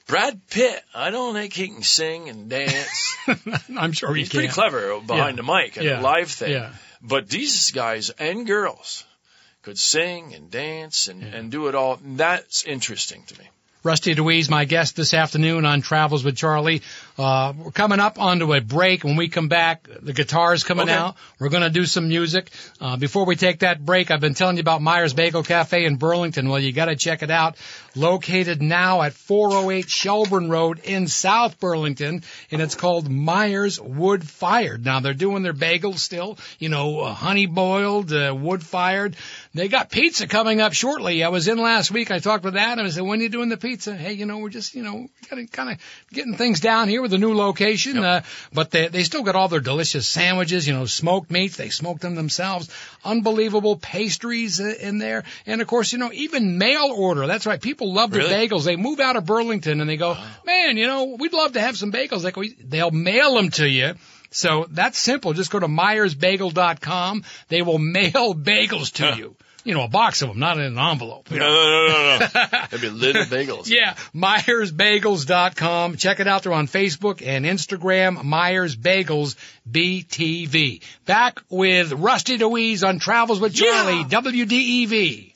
Brad 0.08 0.40
Pitt, 0.48 0.82
I 0.94 1.10
don't 1.10 1.34
think 1.34 1.52
he 1.52 1.68
can 1.68 1.82
sing 1.82 2.28
and 2.28 2.48
dance. 2.50 3.16
I'm 3.76 3.92
sure 3.92 4.12
he 4.14 4.22
He's 4.22 4.30
can. 4.30 4.38
pretty 4.40 4.52
clever 4.52 4.98
behind 5.00 5.36
Yeah. 5.36 5.42
the 5.44 5.52
mic 5.52 5.76
and 5.76 5.86
Yeah. 5.86 5.96
the 5.96 6.02
live 6.02 6.30
thing. 6.30 6.50
Yeah. 6.52 6.70
But 7.00 7.28
these 7.28 7.70
guys 7.70 8.10
and 8.10 8.46
girls 8.46 9.04
could 9.62 9.78
sing 9.78 10.34
and 10.34 10.50
dance 10.50 11.08
and, 11.08 11.22
and 11.22 11.50
do 11.52 11.68
it 11.68 11.74
all. 11.76 12.00
That's 12.02 12.64
interesting 12.64 13.22
to 13.26 13.38
me. 13.38 13.44
Rusty 13.84 14.14
Dewees, 14.14 14.50
my 14.50 14.64
guest 14.64 14.96
this 14.96 15.14
afternoon 15.14 15.64
on 15.64 15.82
Travels 15.82 16.24
with 16.24 16.36
Charlie. 16.36 16.82
Uh, 17.16 17.52
we're 17.56 17.70
coming 17.70 18.00
up 18.00 18.18
onto 18.20 18.52
a 18.52 18.60
break. 18.60 19.04
When 19.04 19.14
we 19.14 19.28
come 19.28 19.46
back, 19.48 19.86
the 20.02 20.12
guitar's 20.12 20.64
coming 20.64 20.88
Okay. 20.88 20.94
out. 20.98 21.16
We're 21.38 21.48
going 21.48 21.62
to 21.62 21.70
do 21.70 21.84
some 21.84 22.08
music. 22.08 22.50
Uh, 22.80 22.96
before 22.96 23.24
we 23.24 23.36
take 23.36 23.60
that 23.60 23.84
break, 23.84 24.10
I've 24.10 24.20
been 24.20 24.34
telling 24.34 24.56
you 24.56 24.62
about 24.62 24.82
Myers 24.82 25.14
Bagel 25.14 25.44
Cafe 25.44 25.84
in 25.84 25.94
Burlington. 25.96 26.48
Well, 26.48 26.58
you 26.58 26.72
got 26.72 26.86
to 26.86 26.96
check 26.96 27.22
it 27.22 27.30
out. 27.30 27.56
Located 27.94 28.60
now 28.62 29.02
at 29.02 29.12
408 29.14 29.88
Shelburne 29.88 30.50
Road 30.50 30.80
in 30.80 31.06
South 31.08 31.58
Burlington, 31.60 32.22
and 32.50 32.60
it's 32.62 32.74
called 32.74 33.08
Myers 33.08 33.80
Wood 33.80 34.28
Fired. 34.28 34.84
Now 34.84 35.00
they're 35.00 35.14
doing 35.14 35.42
their 35.44 35.54
bagels 35.54 35.98
still, 36.00 36.36
you 36.58 36.68
know, 36.68 37.00
uh, 37.00 37.12
honey 37.14 37.46
boiled, 37.46 38.12
uh, 38.12 38.34
wood 38.38 38.62
fired. 38.64 39.16
They 39.54 39.68
got 39.68 39.90
pizza 39.90 40.26
coming 40.26 40.60
up 40.60 40.72
shortly. 40.74 41.24
I 41.24 41.30
was 41.30 41.48
in 41.48 41.56
last 41.58 41.90
week. 41.90 42.10
I 42.10 42.18
talked 42.18 42.44
with 42.44 42.54
Adam. 42.56 42.84
I 42.86 42.90
said, 42.90 43.02
"When 43.02 43.18
are 43.18 43.22
you 43.22 43.28
doing 43.30 43.48
the 43.48 43.56
pizza?" 43.56 43.96
Hey, 43.96 44.12
you 44.12 44.26
know, 44.26 44.38
we're 44.38 44.50
just, 44.50 44.74
you 44.74 44.82
know, 44.82 45.08
kind 45.28 45.48
of 45.70 45.78
getting 46.12 46.36
things 46.36 46.60
down 46.60 46.88
here 46.88 47.00
with 47.00 47.10
the 47.10 47.18
new 47.18 47.34
location. 47.34 47.98
Uh, 47.98 48.22
but 48.52 48.70
they 48.70 48.88
they 48.88 49.04
still 49.04 49.22
got 49.22 49.36
all 49.36 49.48
their 49.48 49.60
delicious 49.60 50.06
sandwiches. 50.06 50.68
You 50.68 50.74
know, 50.74 50.84
smoked 50.84 51.30
meats. 51.30 51.56
They 51.56 51.70
smoke 51.70 51.98
them 52.00 52.14
themselves. 52.14 52.68
Unbelievable 53.04 53.76
pastries 53.76 54.60
uh, 54.60 54.74
in 54.80 54.98
there, 54.98 55.24
and 55.46 55.60
of 55.62 55.66
course, 55.66 55.92
you 55.92 55.98
know, 55.98 56.10
even 56.12 56.58
mail 56.58 56.92
order. 56.94 57.26
That's 57.26 57.46
right. 57.46 57.60
People 57.60 57.92
love 57.92 58.10
their 58.10 58.22
Really? 58.22 58.48
bagels. 58.48 58.64
They 58.64 58.76
move 58.76 59.00
out 59.00 59.16
of 59.16 59.24
Burlington 59.24 59.80
and 59.80 59.88
they 59.88 59.96
go, 59.96 60.16
"Man, 60.44 60.76
you 60.76 60.86
know, 60.86 61.16
we'd 61.18 61.32
love 61.32 61.54
to 61.54 61.60
have 61.60 61.76
some 61.76 61.90
bagels." 61.90 62.22
They 62.22 62.32
go, 62.32 62.42
they'll 62.64 62.90
mail 62.90 63.34
them 63.34 63.50
to 63.52 63.68
you. 63.68 63.94
So 64.30 64.66
that's 64.70 64.98
simple. 64.98 65.32
Just 65.32 65.50
go 65.50 65.58
to 65.58 65.68
MyersBagel.com. 65.68 67.24
They 67.48 67.62
will 67.62 67.78
mail 67.78 68.34
bagels 68.34 68.92
to 68.94 69.16
you. 69.18 69.36
You 69.64 69.74
know, 69.74 69.82
a 69.84 69.88
box 69.88 70.22
of 70.22 70.28
them, 70.28 70.38
not 70.38 70.56
in 70.56 70.64
an 70.64 70.78
envelope. 70.78 71.30
No, 71.30 71.36
no, 71.36 71.44
no, 71.46 71.88
no, 71.88 72.18
no. 72.20 72.26
That'd 72.50 72.80
be 72.80 72.88
little 72.88 73.24
bagels. 73.24 73.68
Yeah, 73.70 73.94
MyersBagels.com. 74.14 75.96
Check 75.96 76.20
it 76.20 76.26
out. 76.26 76.44
They're 76.44 76.52
on 76.54 76.68
Facebook 76.68 77.26
and 77.26 77.44
Instagram, 77.44 78.24
Myers 78.24 78.76
Bagels 78.76 79.36
BTV. 79.70 80.82
Back 81.04 81.40
with 81.50 81.92
Rusty 81.92 82.38
Dewees 82.38 82.86
on 82.86 82.98
Travels 82.98 83.40
with 83.40 83.54
Charlie, 83.54 84.04
WDEV. 84.04 85.34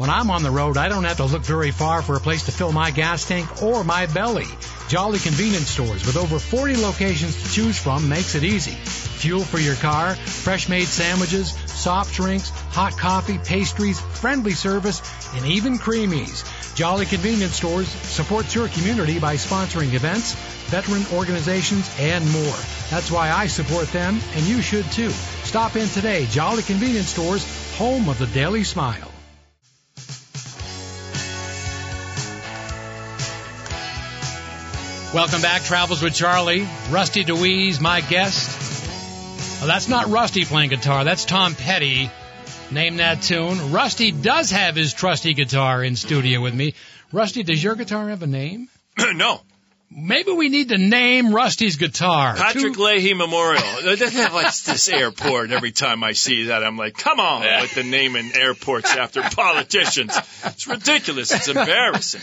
When 0.00 0.08
I'm 0.08 0.30
on 0.30 0.42
the 0.42 0.50
road, 0.50 0.78
I 0.78 0.88
don't 0.88 1.04
have 1.04 1.18
to 1.18 1.26
look 1.26 1.42
very 1.42 1.72
far 1.72 2.00
for 2.00 2.16
a 2.16 2.20
place 2.20 2.46
to 2.46 2.52
fill 2.52 2.72
my 2.72 2.90
gas 2.90 3.28
tank 3.28 3.62
or 3.62 3.84
my 3.84 4.06
belly. 4.06 4.46
Jolly 4.88 5.18
Convenience 5.18 5.68
Stores 5.68 6.06
with 6.06 6.16
over 6.16 6.38
40 6.38 6.76
locations 6.76 7.36
to 7.42 7.52
choose 7.52 7.78
from 7.78 8.08
makes 8.08 8.34
it 8.34 8.42
easy. 8.42 8.70
Fuel 8.70 9.44
for 9.44 9.58
your 9.58 9.74
car, 9.74 10.14
fresh 10.14 10.70
made 10.70 10.86
sandwiches, 10.86 11.50
soft 11.66 12.14
drinks, 12.14 12.48
hot 12.48 12.96
coffee, 12.96 13.36
pastries, 13.36 14.00
friendly 14.00 14.52
service, 14.52 15.02
and 15.34 15.44
even 15.44 15.76
creamies. 15.76 16.46
Jolly 16.74 17.04
Convenience 17.04 17.56
Stores 17.56 17.88
supports 17.88 18.54
your 18.54 18.68
community 18.68 19.18
by 19.18 19.34
sponsoring 19.34 19.92
events, 19.92 20.32
veteran 20.70 21.04
organizations, 21.12 21.94
and 22.00 22.24
more. 22.32 22.58
That's 22.88 23.10
why 23.10 23.30
I 23.30 23.48
support 23.48 23.88
them, 23.88 24.18
and 24.34 24.46
you 24.46 24.62
should 24.62 24.90
too. 24.92 25.10
Stop 25.10 25.76
in 25.76 25.88
today. 25.88 26.24
Jolly 26.30 26.62
Convenience 26.62 27.10
Stores, 27.10 27.44
home 27.76 28.08
of 28.08 28.18
the 28.18 28.28
Daily 28.28 28.64
Smile. 28.64 29.09
Welcome 35.12 35.42
back, 35.42 35.62
Travels 35.62 36.00
with 36.00 36.14
Charlie. 36.14 36.68
Rusty 36.88 37.24
Dewees, 37.24 37.80
my 37.80 38.00
guest. 38.00 39.60
Well, 39.60 39.66
that's 39.66 39.88
not 39.88 40.08
Rusty 40.08 40.44
playing 40.44 40.70
guitar. 40.70 41.02
That's 41.02 41.24
Tom 41.24 41.56
Petty. 41.56 42.08
Name 42.70 42.98
that 42.98 43.20
tune. 43.20 43.72
Rusty 43.72 44.12
does 44.12 44.52
have 44.52 44.76
his 44.76 44.94
trusty 44.94 45.34
guitar 45.34 45.82
in 45.82 45.96
studio 45.96 46.40
with 46.40 46.54
me. 46.54 46.74
Rusty, 47.10 47.42
does 47.42 47.60
your 47.60 47.74
guitar 47.74 48.08
have 48.08 48.22
a 48.22 48.28
name? 48.28 48.68
no. 48.98 49.40
Maybe 49.92 50.30
we 50.30 50.48
need 50.48 50.68
to 50.68 50.78
name 50.78 51.34
Rusty's 51.34 51.74
guitar. 51.76 52.34
Patrick 52.36 52.74
Two- 52.74 52.82
Leahy 52.82 53.12
Memorial. 53.12 53.62
That's 53.84 54.14
like 54.32 54.54
this 54.54 54.88
airport. 54.88 55.50
Every 55.50 55.72
time 55.72 56.04
I 56.04 56.12
see 56.12 56.44
that, 56.44 56.62
I'm 56.62 56.76
like, 56.76 56.96
come 56.96 57.18
on, 57.18 57.40
with 57.42 57.74
the 57.74 57.82
naming 57.82 58.30
airports 58.34 58.94
after 58.94 59.20
politicians. 59.34 60.16
It's 60.44 60.68
ridiculous. 60.68 61.32
It's 61.34 61.48
embarrassing. 61.48 62.20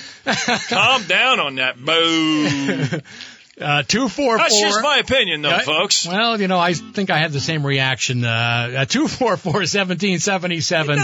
Calm 0.69 1.03
down 1.07 1.41
on 1.41 1.55
that. 1.55 1.75
Boo. 1.77 3.01
uh, 3.61 3.83
two 3.83 4.07
four 4.07 4.37
That's 4.37 4.57
four. 4.57 4.67
just 4.69 4.81
my 4.81 4.97
opinion, 4.99 5.41
though, 5.41 5.49
Yeah, 5.49 5.59
folks. 5.59 6.07
Well, 6.07 6.39
you 6.39 6.47
know, 6.47 6.59
I 6.59 6.73
think 6.73 7.09
I 7.09 7.17
had 7.17 7.33
the 7.33 7.41
same 7.41 7.65
reaction. 7.65 8.23
Uh, 8.23 8.85
two 8.85 9.09
four 9.09 9.35
four 9.35 9.65
seventeen 9.65 10.19
seventy 10.19 10.61
seven. 10.61 10.99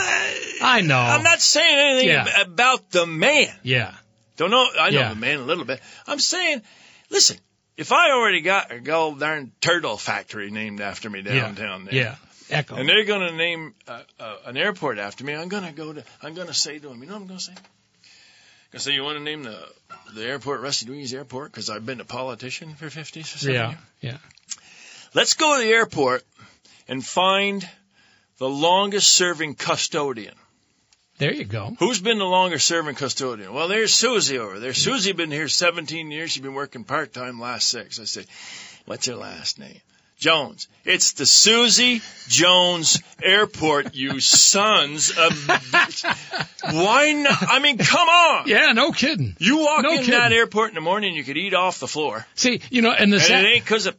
I 0.62 0.80
know. 0.80 0.98
I'm 0.98 1.24
not 1.24 1.42
saying 1.42 1.78
anything 1.78 2.08
Yeah. 2.08 2.26
ab- 2.26 2.48
about 2.48 2.90
the 2.90 3.06
man. 3.06 3.48
Yeah. 3.64 3.94
Don't 4.38 4.52
know. 4.52 4.68
I 4.80 4.90
know 4.90 5.00
Yeah. 5.00 5.10
the 5.10 5.16
man 5.20 5.40
a 5.40 5.44
little 5.44 5.66
bit. 5.66 5.80
I'm 6.08 6.20
saying, 6.20 6.62
listen, 7.10 7.38
if 7.78 7.92
I 7.92 8.12
already 8.12 8.42
got 8.42 8.72
a 8.72 8.80
gold 8.80 9.20
darn 9.20 9.52
turtle 9.62 9.98
factory 9.98 10.50
named 10.52 10.82
after 10.82 11.10
me 11.10 11.22
downtown 11.22 11.86
there, 11.86 11.94
Yeah. 11.96 12.16
Echo. 12.50 12.76
and 12.76 12.88
they're 12.90 13.06
going 13.06 13.28
to 13.30 13.36
name 13.36 13.74
uh, 13.88 14.02
uh, 14.20 14.36
an 14.46 14.58
airport 14.58 14.98
after 15.00 15.24
me. 15.24 15.34
I'm 15.34 15.48
going 15.48 15.64
to 15.64 15.72
go 15.72 15.94
to. 15.94 16.04
I'm 16.22 16.34
going 16.34 16.48
to 16.48 16.54
say 16.54 16.78
to 16.80 16.90
them, 16.90 17.00
you 17.02 17.08
know 17.08 17.14
what 17.14 17.22
I'm 17.22 17.28
going 17.28 17.40
to 17.40 17.46
say? 17.46 17.54
I 18.76 18.80
say, 18.80 18.92
you 18.94 19.04
want 19.04 19.18
to 19.20 19.24
name 19.24 19.44
the 19.44 19.58
the 20.16 20.26
airport 20.26 20.62
Rusty 20.62 20.86
Dewees 20.88 21.14
Airport 21.14 21.52
because 21.52 21.70
I've 21.70 21.86
been 21.86 22.02
a 22.02 22.06
politician 22.06 22.74
for 22.76 22.90
50 22.90 23.20
or 23.22 23.24
70 23.24 23.54
yeah, 23.54 23.68
years. 23.70 23.80
yeah. 24.02 24.18
Let's 25.14 25.36
go 25.36 25.56
to 25.58 25.64
the 25.64 25.70
airport 25.70 26.24
and 26.88 27.06
find 27.06 27.68
the 28.40 28.50
longest 28.50 29.12
serving 29.14 29.56
custodian. 29.56 30.34
There 31.20 31.34
you 31.34 31.46
go. 31.46 31.76
Who's 31.80 32.02
been 32.02 32.18
the 32.18 32.26
longest 32.26 32.66
serving 32.68 32.96
custodian? 32.96 33.54
Well, 33.54 33.68
there's 33.68 33.94
Susie 33.94 34.40
over 34.40 34.60
there. 34.60 34.74
Susie 34.74 35.12
been 35.14 35.32
here 35.32 35.48
17 35.48 36.10
years. 36.12 36.32
She's 36.32 36.42
been 36.44 36.54
working 36.56 36.84
part 36.84 37.14
time 37.14 37.40
last 37.40 37.70
six. 37.70 38.00
I 38.00 38.06
said, 38.06 38.26
what's 38.86 39.06
her 39.06 39.16
last 39.16 39.60
name? 39.60 39.80
Jones. 40.18 40.68
It's 40.86 41.14
the 41.14 41.26
Susie 41.26 42.02
Jones 42.30 43.00
Airport, 43.22 43.94
you 43.94 44.20
sons 44.22 45.10
of 45.12 45.34
bitch. 45.34 46.04
Why 46.74 47.12
not? 47.12 47.38
I 47.42 47.60
mean, 47.60 47.78
come 47.78 48.08
on. 48.08 48.48
Yeah, 48.48 48.72
no 48.72 48.92
kidding. 48.92 49.36
You 49.40 49.58
walk 49.60 49.84
No 49.84 49.92
in 49.92 49.98
kidding. 50.00 50.12
that 50.12 50.32
airport 50.32 50.70
in 50.70 50.76
the 50.76 50.82
morning, 50.82 51.14
you 51.16 51.24
could 51.24 51.38
eat 51.38 51.54
off 51.54 51.80
the 51.80 51.88
floor. 51.88 52.26
See, 52.36 52.62
you 52.72 52.82
know, 52.82 52.92
and 52.92 53.12
the 53.12 53.18
And 53.18 53.26
sad, 53.26 53.46
it 53.46 53.48
ain't 53.50 53.66
because 53.66 53.86
of. 53.86 53.96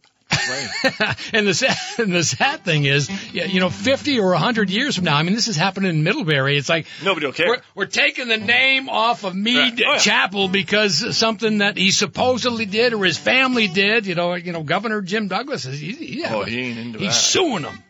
Right. 0.49 1.17
and 1.33 1.47
the 1.47 1.55
sad, 1.55 1.77
and 1.99 2.13
the 2.15 2.25
sad 2.25 2.65
thing 2.65 2.85
is, 2.85 3.09
yeah, 3.33 3.45
you 3.45 3.61
know, 3.61 3.71
50 3.71 4.19
or 4.21 4.31
100 4.31 4.71
years 4.71 4.97
from 4.97 5.05
now, 5.05 5.17
I 5.17 5.23
mean, 5.23 5.35
this 5.35 5.49
is 5.49 5.57
happening 5.57 5.91
in 5.91 6.03
Middlebury. 6.03 6.57
It's 6.57 6.69
like 6.69 6.87
Nobody 7.03 7.27
will 7.27 7.33
care. 7.33 7.49
we're, 7.49 7.61
we're 7.75 7.87
taking 7.87 8.29
the 8.29 8.37
name 8.37 8.89
off 8.89 9.25
of 9.25 9.35
Mead 9.35 9.57
Right. 9.57 9.83
Oh, 9.87 9.93
yeah. 9.93 9.99
Chapel 9.99 10.49
because 10.49 11.17
something 11.17 11.59
that 11.59 11.77
he 11.77 11.91
supposedly 11.91 12.67
did 12.67 12.93
or 12.95 13.05
his 13.05 13.19
family 13.19 13.69
did. 13.69 14.07
You 14.07 14.15
know, 14.15 14.35
you 14.35 14.53
know, 14.53 14.63
Governor 14.63 15.01
Jim 15.03 15.29
Douglas 15.29 15.65
is 15.67 15.79
he, 15.79 15.93
he, 15.93 16.25
Oh, 16.27 16.43
he 16.45 16.61
ain't 16.61 16.79
into 16.79 16.99
he's 16.99 17.09
that. 17.09 17.15
suing 17.15 17.63
them. 17.63 17.83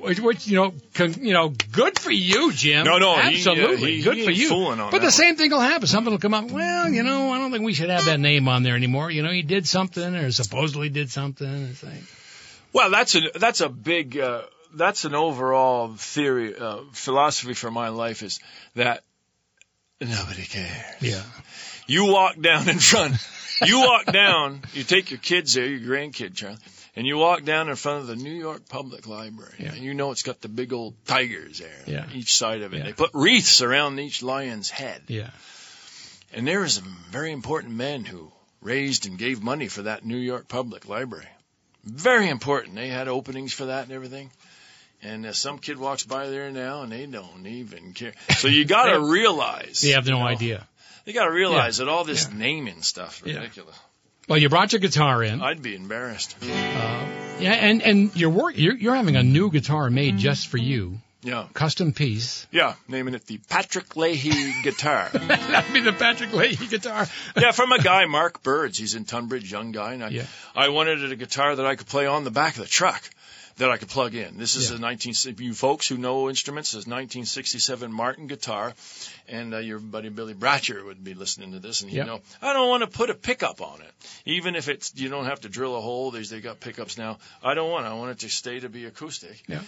Which, 0.00 0.20
which 0.20 0.46
you 0.46 0.56
know, 0.56 0.74
con, 0.94 1.14
you 1.14 1.32
know, 1.32 1.48
good 1.72 1.98
for 1.98 2.10
you, 2.10 2.52
Jim. 2.52 2.84
No, 2.84 2.98
no, 2.98 3.14
he, 3.16 3.20
uh, 3.20 3.30
absolutely, 3.30 3.96
he- 3.96 4.02
good 4.02 4.16
he 4.16 4.24
for 4.24 4.30
you. 4.30 4.48
but 4.90 5.00
the 5.00 5.10
same 5.10 5.36
thing 5.36 5.50
will 5.50 5.60
happen. 5.60 5.86
Something 5.86 6.12
will 6.12 6.18
come 6.18 6.34
up. 6.34 6.50
Well, 6.50 6.88
you 6.88 7.02
know, 7.02 7.32
I 7.32 7.38
don't 7.38 7.50
think 7.52 7.64
we 7.64 7.74
should 7.74 7.90
have 7.90 8.04
that 8.06 8.20
name 8.20 8.48
on 8.48 8.62
there 8.62 8.74
anymore. 8.76 9.10
You 9.10 9.22
know, 9.22 9.30
he 9.30 9.42
did 9.42 9.66
something 9.66 10.14
or 10.14 10.30
supposedly 10.30 10.88
did 10.88 11.10
something. 11.10 11.48
It's 11.70 11.82
like, 11.82 12.02
Well, 12.72 12.90
that's 12.90 13.14
a 13.14 13.20
that's 13.34 13.60
a 13.60 13.68
big 13.68 14.18
uh, 14.18 14.42
that's 14.74 15.04
an 15.04 15.14
overall 15.14 15.94
theory 15.96 16.54
uh, 16.56 16.78
philosophy 16.92 17.54
for 17.54 17.70
my 17.70 17.88
life 17.88 18.22
is 18.22 18.40
that 18.74 19.02
nobody 20.00 20.44
cares. 20.44 20.70
yeah, 21.00 21.22
You 21.86 22.06
walk 22.12 22.40
down 22.40 22.68
in 22.68 22.78
front. 22.78 23.14
You 23.64 23.80
walk 23.80 24.06
down. 24.06 24.62
You 24.72 24.84
take 24.84 25.10
your 25.10 25.18
kids 25.18 25.54
there, 25.54 25.66
your 25.66 25.80
grandkid, 25.80 26.34
Charlie, 26.36 26.58
and 26.98 27.06
you 27.06 27.16
walk 27.16 27.44
down 27.44 27.68
in 27.68 27.76
front 27.76 28.00
of 28.00 28.06
the 28.08 28.16
New 28.16 28.32
York 28.34 28.68
Public 28.68 29.06
Library. 29.06 29.54
Yeah. 29.58 29.68
And 29.72 29.78
you 29.84 29.94
know 29.94 30.10
it's 30.10 30.24
got 30.24 30.40
the 30.40 30.48
big 30.48 30.72
old 30.72 30.94
tigers 31.06 31.60
there, 31.60 31.82
Yeah. 31.86 32.02
on 32.02 32.12
each 32.12 32.34
side 32.34 32.62
of 32.62 32.74
it. 32.74 32.78
Yeah. 32.78 32.84
They 32.86 32.92
put 32.92 33.10
wreaths 33.14 33.62
around 33.62 34.00
each 34.00 34.20
lion's 34.20 34.68
head. 34.68 35.02
yeah, 35.06 35.30
And 36.32 36.46
there 36.46 36.58
was 36.60 36.74
some 36.74 36.96
very 37.10 37.30
important 37.30 37.74
men 37.74 38.04
who 38.04 38.32
raised 38.60 39.06
and 39.06 39.16
gave 39.16 39.40
money 39.42 39.68
for 39.68 39.82
that 39.82 40.04
New 40.04 40.16
York 40.16 40.48
Public 40.48 40.88
Library. 40.88 41.28
Very 41.84 42.28
important. 42.28 42.74
They 42.74 42.88
had 42.88 43.06
openings 43.06 43.52
for 43.52 43.66
that 43.66 43.84
and 43.84 43.92
everything. 43.92 44.32
And 45.00 45.24
uh, 45.24 45.32
some 45.32 45.58
kid 45.58 45.78
walks 45.78 46.02
by 46.02 46.28
there 46.28 46.50
now 46.50 46.82
and 46.82 46.90
they 46.90 47.06
don't 47.06 47.46
even 47.46 47.92
care. 47.92 48.12
So 48.38 48.48
you 48.48 48.64
got 48.64 48.86
to 48.92 49.00
realize. 49.00 49.80
they 49.82 49.90
have 49.90 50.04
no 50.08 50.16
you 50.16 50.22
know, 50.24 50.28
idea. 50.28 50.66
They 51.04 51.12
got 51.12 51.26
to 51.26 51.32
realize 51.32 51.76
that 51.76 51.88
all 51.88 52.02
this 52.02 52.30
naming 52.32 52.82
stuff 52.82 53.22
ridiculous. 53.24 53.78
Well, 54.28 54.38
you 54.38 54.48
brought 54.48 54.72
your 54.72 54.80
guitar 54.80 55.22
in. 55.22 55.40
I'd 55.40 55.62
be 55.62 55.74
embarrassed. 55.74 56.36
Uh, 56.42 56.46
yeah, 57.40 57.52
and 57.54 57.82
and 57.82 58.14
you're 58.14 58.30
work 58.30 58.56
you're, 58.58 58.74
you're 58.76 58.94
having 58.94 59.16
a 59.16 59.22
new 59.22 59.50
guitar 59.50 59.88
made 59.90 60.18
just 60.18 60.48
for 60.48 60.58
you, 60.58 60.98
Yeah. 61.22 61.46
custom 61.54 61.92
piece. 61.92 62.46
Yeah. 62.50 62.74
Naming 62.88 63.14
it 63.14 63.24
the 63.26 63.38
Patrick 63.48 63.96
Leahy 63.96 64.60
guitar. 64.62 65.08
That'd 65.12 65.72
be 65.72 65.80
the 65.80 65.92
Patrick 65.94 66.32
Leahy 66.34 66.66
guitar. 66.66 67.06
yeah, 67.36 67.52
from 67.52 67.72
a 67.72 67.78
guy, 67.78 68.04
Mark 68.04 68.42
Birds. 68.42 68.76
He's 68.78 68.94
in 68.94 69.04
Tunbridge, 69.06 69.50
young 69.50 69.72
guy. 69.72 69.94
And 69.94 70.04
I, 70.04 70.08
Yeah. 70.08 70.24
I 70.54 70.68
wanted 70.68 71.10
a 71.10 71.16
guitar 71.16 71.56
that 71.56 71.64
I 71.64 71.76
could 71.76 71.86
play 71.86 72.06
on 72.06 72.24
the 72.24 72.30
back 72.30 72.54
of 72.54 72.60
the 72.62 72.68
truck 72.68 73.02
that 73.58 73.70
I 73.70 73.76
could 73.76 73.88
plug 73.88 74.14
in. 74.14 74.38
This 74.38 74.54
is 74.56 74.70
Yeah. 74.70 74.76
a 74.76 74.80
19, 74.80 75.14
you 75.38 75.52
folks 75.54 75.88
who 75.88 75.96
know 75.96 76.28
instruments, 76.28 76.70
this 76.72 76.80
is 76.80 76.86
1967 76.86 77.92
Martin 77.92 78.26
guitar. 78.26 78.74
And 79.28 79.52
uh, 79.54 79.58
your 79.58 79.78
buddy 79.78 80.08
Billy 80.08 80.34
Bratcher 80.34 80.84
would 80.84 81.02
be 81.04 81.14
listening 81.14 81.52
to 81.52 81.58
this 81.58 81.82
and 81.82 81.90
he'd 81.90 81.98
Yep. 81.98 82.06
know, 82.06 82.20
I 82.40 82.52
don't 82.52 82.68
want 82.68 82.82
to 82.82 82.86
put 82.88 83.10
a 83.10 83.14
pickup 83.14 83.60
on 83.60 83.82
it. 83.82 83.92
Even 84.24 84.56
if 84.56 84.68
it's, 84.68 84.92
you 84.96 85.08
don't 85.08 85.26
have 85.26 85.40
to 85.42 85.48
drill 85.48 85.76
a 85.76 85.80
hole. 85.80 86.10
There's, 86.10 86.30
they 86.30 86.40
got 86.40 86.60
pickups 86.60 86.96
now. 86.96 87.18
I 87.42 87.54
don't 87.54 87.70
want 87.70 87.84
it. 87.86 87.88
I 87.90 87.94
want 87.94 88.12
it 88.12 88.18
to 88.20 88.28
stay 88.28 88.60
to 88.60 88.68
be 88.68 88.86
acoustic. 88.86 89.42
Yeah. 89.48 89.60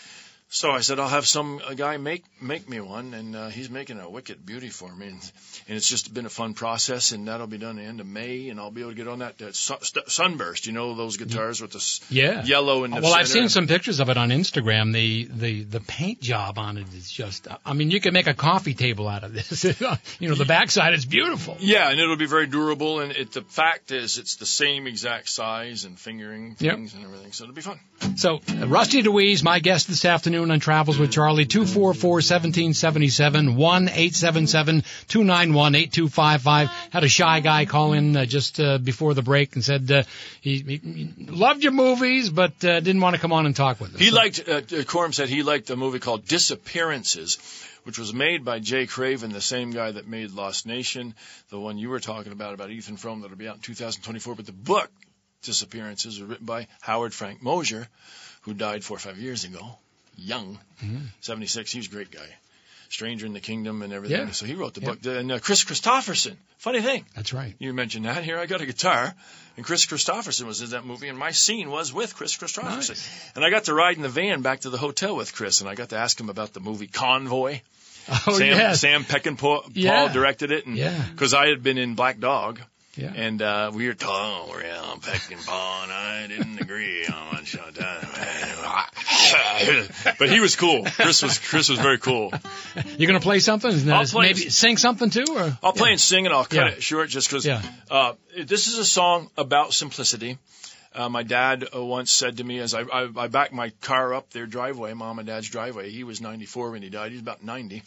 So 0.53 0.73
I 0.73 0.81
said, 0.81 0.99
I'll 0.99 1.07
have 1.09 1.29
some 1.29 1.61
a 1.69 1.77
guy 1.77 1.97
make 1.97 2.25
make 2.43 2.69
me 2.69 2.81
one, 2.81 3.15
and 3.15 3.37
uh, 3.37 3.49
he's 3.51 3.71
making 3.71 4.01
a 4.01 4.11
wicked 4.11 4.45
beauty 4.45 4.69
for 4.69 4.93
me, 4.93 5.07
and, 5.07 5.33
and 5.69 5.77
it's 5.77 5.89
just 5.89 6.13
been 6.13 6.27
a 6.27 6.31
fun 6.31 6.55
process, 6.55 7.13
and 7.13 7.29
that'll 7.29 7.47
be 7.47 7.57
done 7.57 7.77
the 7.77 7.83
end 7.85 8.01
of 8.01 8.07
May, 8.09 8.49
and 8.49 8.59
I'll 8.59 8.73
be 8.73 8.81
able 8.81 8.91
to 8.91 8.97
get 8.97 9.07
on 9.07 9.21
that 9.21 9.37
st- 9.55 10.11
sunburst. 10.11 10.67
You 10.67 10.73
know 10.73 10.97
those 10.97 11.19
guitars 11.19 11.61
with 11.61 11.71
the 11.71 12.01
Yeah. 12.13 12.43
yellow 12.45 12.83
and 12.83 12.93
the 12.93 13.01
Well, 13.01 13.15
I've 13.15 13.29
seen 13.29 13.49
some 13.49 13.69
pictures 13.69 14.01
of 14.01 14.09
it 14.09 14.17
on 14.19 14.31
Instagram. 14.31 14.93
The 14.93 15.29
the 15.33 15.63
the 15.63 15.81
paint 15.81 16.21
job 16.21 16.59
on 16.59 16.79
it 16.79 16.93
is 16.95 17.09
just. 17.09 17.47
I 17.65 17.73
mean, 17.73 17.93
you 17.93 18.01
can 18.01 18.13
make 18.13 18.27
a 18.27 18.35
coffee 18.35 18.75
table 18.75 19.07
out 19.07 19.23
of 19.23 19.33
this. 19.33 19.63
you 20.19 20.29
know, 20.29 20.35
the 20.35 20.45
backside 20.47 20.95
is 20.95 21.07
beautiful. 21.07 21.59
Yeah, 21.61 21.91
and 21.91 22.01
it'll 22.01 22.17
be 22.17 22.27
very 22.27 22.49
durable, 22.49 22.99
and 22.99 23.13
it, 23.13 23.31
the 23.31 23.43
fact 23.43 23.93
is, 23.93 24.19
it's 24.19 24.35
the 24.35 24.47
same 24.47 24.89
exact 24.89 25.29
size 25.29 25.85
and 25.85 25.97
fingering 25.97 26.57
Yep. 26.59 26.75
things 26.75 26.95
and 26.95 27.05
everything, 27.05 27.31
so 27.31 27.45
it'll 27.45 27.55
be 27.55 27.63
fun. 27.63 27.79
So, 28.17 28.41
uh, 28.61 28.67
Rusty 28.67 29.05
Dewees, 29.05 29.45
my 29.45 29.61
guest 29.61 29.87
this 29.87 30.05
afternoon 30.05 30.40
on 30.49 30.61
Travels 30.61 30.99
with 30.99 31.11
Charlie, 31.11 31.45
244-1777, 31.45 33.57
1-877-291-8255. 35.09 36.67
Had 36.91 37.05
a 37.05 37.09
shy 37.09 37.41
guy 37.41 37.67
call 37.67 37.93
in 37.93 38.17
uh, 38.17 38.25
just 38.25 38.59
uh, 38.61 38.79
before 38.79 39.13
the 39.15 39.23
break 39.23 39.57
and 39.57 39.65
said 39.65 39.91
uh, 39.91 40.05
he, 40.41 40.61
he, 40.61 40.77
he 40.77 41.27
loved 41.27 41.63
your 41.63 41.73
movies, 41.73 42.31
but 42.31 42.65
uh, 42.65 42.81
didn't 42.81 43.01
want 43.01 43.17
to 43.17 43.21
come 43.21 43.33
on 43.33 43.47
and 43.47 43.57
talk 43.57 43.81
with 43.81 43.95
us. 43.95 44.01
He 44.01 44.11
liked, 44.11 44.49
uh, 44.49 44.53
uh, 44.53 44.85
Corm 44.85 45.13
said 45.13 45.29
he 45.29 45.43
liked 45.43 45.69
a 45.71 45.77
movie 45.77 45.99
called 45.99 46.25
Disappearances, 46.25 47.39
which 47.85 47.99
was 47.99 48.15
made 48.15 48.45
by 48.45 48.61
Jay 48.61 48.87
Craven, 48.87 49.33
the 49.33 49.41
same 49.41 49.73
guy 49.73 49.91
that 49.91 50.07
made 50.07 50.31
Lost 50.31 50.67
Nation, 50.67 51.15
the 51.49 51.59
one 51.59 51.79
you 51.79 51.89
were 51.89 52.01
talking 52.01 52.33
about, 52.33 52.55
about 52.55 52.71
Ethan 52.71 52.97
Frome, 52.97 53.23
that'll 53.23 53.37
be 53.37 53.49
out 53.49 53.57
in 53.57 53.63
2024. 53.63 54.37
But 54.37 54.47
the 54.47 54.53
book, 54.53 54.89
Disappearances, 55.43 56.21
was 56.21 56.29
written 56.29 56.47
by 56.47 56.69
Howard 56.83 57.15
Frank 57.15 57.43
Mosher, 57.43 57.89
who 58.43 58.55
died 58.55 58.85
four 58.85 58.97
or 58.97 59.01
five 59.01 59.19
years 59.19 59.45
ago, 59.45 59.79
young, 60.21 60.59
Mm-hmm. 60.85 61.05
76. 61.21 61.73
He 61.73 61.79
was 61.79 61.87
a 61.89 61.91
great 61.91 62.11
guy. 62.11 62.27
Stranger 62.89 63.25
in 63.27 63.33
the 63.35 63.41
Kingdom 63.41 63.83
and 63.83 63.93
everything. 63.93 64.27
Yeah. 64.27 64.33
So 64.33 64.47
he 64.47 64.55
wrote 64.55 64.75
the 64.75 64.81
Yeah. 64.81 64.89
book. 64.89 65.05
And 65.07 65.31
uh, 65.31 65.39
Kris 65.39 65.65
Kristofferson, 65.65 66.37
funny 66.59 66.81
thing, 66.81 67.05
That's 67.15 67.33
right. 67.33 67.55
you 67.59 67.73
mentioned 67.73 68.07
that. 68.07 68.25
Here 68.25 68.39
I 68.39 68.47
got 68.47 68.61
a 68.63 68.67
guitar, 68.67 69.15
and 69.57 69.65
Kris 69.65 69.87
Kristofferson 69.87 70.45
was 70.47 70.61
in 70.63 70.71
that 70.71 70.85
movie, 70.85 71.07
and 71.09 71.17
my 71.19 71.31
scene 71.31 71.71
was 71.71 71.93
with 71.93 72.17
Kris 72.17 72.37
Kristofferson. 72.37 72.89
Nice. 72.91 73.33
And 73.37 73.45
I 73.45 73.51
got 73.51 73.65
to 73.65 73.75
ride 73.75 73.97
in 73.97 74.03
the 74.03 74.09
van 74.09 74.43
back 74.43 74.61
to 74.61 74.71
the 74.71 74.79
hotel 74.79 75.15
with 75.15 75.33
Kris, 75.35 75.61
and 75.61 75.71
I 75.71 75.75
got 75.77 75.91
to 75.91 75.97
ask 75.99 76.19
him 76.19 76.31
about 76.31 76.53
the 76.53 76.61
movie 76.61 76.89
Convoy. 76.89 77.61
Oh, 78.27 78.33
Sam, 78.39 78.47
yes. 78.49 78.81
Sam 78.81 79.05
Peckinpah 79.05 79.71
Yeah. 79.75 80.13
Directed 80.13 80.51
it, 80.51 80.67
and 80.67 80.77
Yeah. 80.77 81.01
because 81.13 81.33
I 81.35 81.47
had 81.47 81.63
been 81.63 81.79
in 81.79 81.95
Black 81.95 82.19
Dog. 82.19 82.61
Yeah. 83.01 83.13
And 83.15 83.43
uh, 83.43 83.71
we 83.75 83.87
were 83.87 83.95
talking 83.95 84.55
around 84.55 85.03
Peckinpah, 85.03 85.83
and 85.85 85.93
I 85.93 86.27
didn't 86.29 86.61
agree 86.61 87.07
on 87.07 87.31
much 87.41 87.57
but 90.19 90.31
he 90.31 90.41
was 90.41 90.57
cool. 90.57 90.85
Kris 90.85 91.23
was 91.23 91.39
Kris 91.39 91.69
was 91.69 91.79
very 91.79 91.99
cool. 91.99 92.33
You're 92.99 93.09
going 93.09 93.21
to 93.21 93.21
play 93.21 93.41
something? 93.41 93.91
I'll 93.91 94.05
play- 94.05 94.29
maybe 94.29 94.51
sing 94.51 94.77
something 94.77 95.11
too? 95.11 95.25
Or 95.31 95.57
I'll 95.63 95.73
play 95.73 95.91
and 95.91 96.01
sing, 96.01 96.27
and 96.27 96.35
I'll 96.35 96.45
cut 96.45 96.67
Yeah. 96.67 96.73
it 96.73 96.83
short 96.83 97.09
just 97.09 97.29
because 97.29 97.47
Yeah. 97.47 97.63
uh, 97.91 98.15
this 98.45 98.67
is 98.67 98.79
a 98.79 98.85
song 98.85 99.31
about 99.37 99.73
simplicity. 99.73 100.39
Uh, 100.93 101.09
my 101.09 101.23
dad 101.23 101.69
uh, 101.75 101.85
once 101.85 102.11
said 102.11 102.39
to 102.39 102.45
me 102.45 102.59
as 102.59 102.75
I, 102.75 102.81
I, 102.83 103.09
I 103.17 103.29
backed 103.29 103.53
my 103.53 103.71
car 103.81 104.13
up 104.13 104.31
their 104.31 104.47
driveway, 104.47 104.93
mom 104.93 105.21
and 105.21 105.29
dad's 105.29 105.49
driveway. 105.49 105.91
He 105.91 106.03
was 106.03 106.21
94 106.21 106.73
when 106.73 106.83
he 106.83 106.91
died. 106.91 107.13
He's 107.13 107.21
about 107.21 107.45
90. 107.45 107.85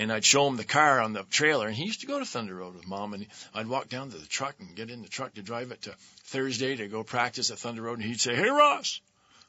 And 0.00 0.10
I'd 0.10 0.24
show 0.24 0.48
him 0.48 0.56
the 0.56 0.64
car 0.64 1.00
on 1.00 1.12
the 1.12 1.24
trailer, 1.24 1.66
and 1.66 1.76
he 1.76 1.84
used 1.84 2.00
to 2.00 2.06
go 2.06 2.18
to 2.18 2.24
Thunder 2.24 2.54
Road 2.54 2.74
with 2.74 2.86
mom. 2.86 3.12
And 3.12 3.26
I'd 3.54 3.66
walk 3.66 3.88
down 3.90 4.10
to 4.10 4.16
the 4.16 4.26
truck 4.26 4.54
and 4.58 4.74
get 4.74 4.90
in 4.90 5.02
the 5.02 5.08
truck 5.08 5.34
to 5.34 5.42
drive 5.42 5.72
it 5.72 5.82
to 5.82 5.94
Thursday 6.24 6.74
to 6.76 6.88
go 6.88 7.04
practice 7.04 7.50
at 7.50 7.58
Thunder 7.58 7.82
Road. 7.82 7.98
And 7.98 8.08
he'd 8.08 8.20
say, 8.20 8.34
"Hey 8.34 8.48
Ross," 8.48 9.00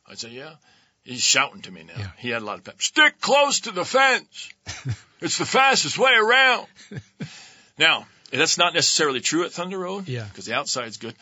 I'd 0.08 0.20
say, 0.20 0.30
"Yeah." 0.30 0.56
He's 1.04 1.22
shouting 1.22 1.62
to 1.64 1.72
me 1.72 1.84
now. 1.84 1.94
Yeah. 1.98 2.12
He 2.18 2.30
had 2.30 2.42
a 2.42 2.46
lot 2.46 2.60
of 2.60 2.64
pep. 2.64 2.82
Stick 2.82 3.20
close 3.22 3.62
to 3.62 3.72
the 3.72 3.86
fence. 3.86 4.50
it's 5.22 5.40
the 5.40 5.46
fastest 5.46 5.98
way 5.98 6.12
around. 6.14 6.68
Now, 7.78 8.06
that's 8.32 8.60
not 8.60 8.76
necessarily 8.76 9.20
true 9.20 9.44
at 9.46 9.52
Thunder 9.52 9.80
Road. 9.80 10.08
Yeah. 10.08 10.26
Because 10.26 10.46
the 10.46 10.54
outside's 10.54 10.98
good. 10.98 11.16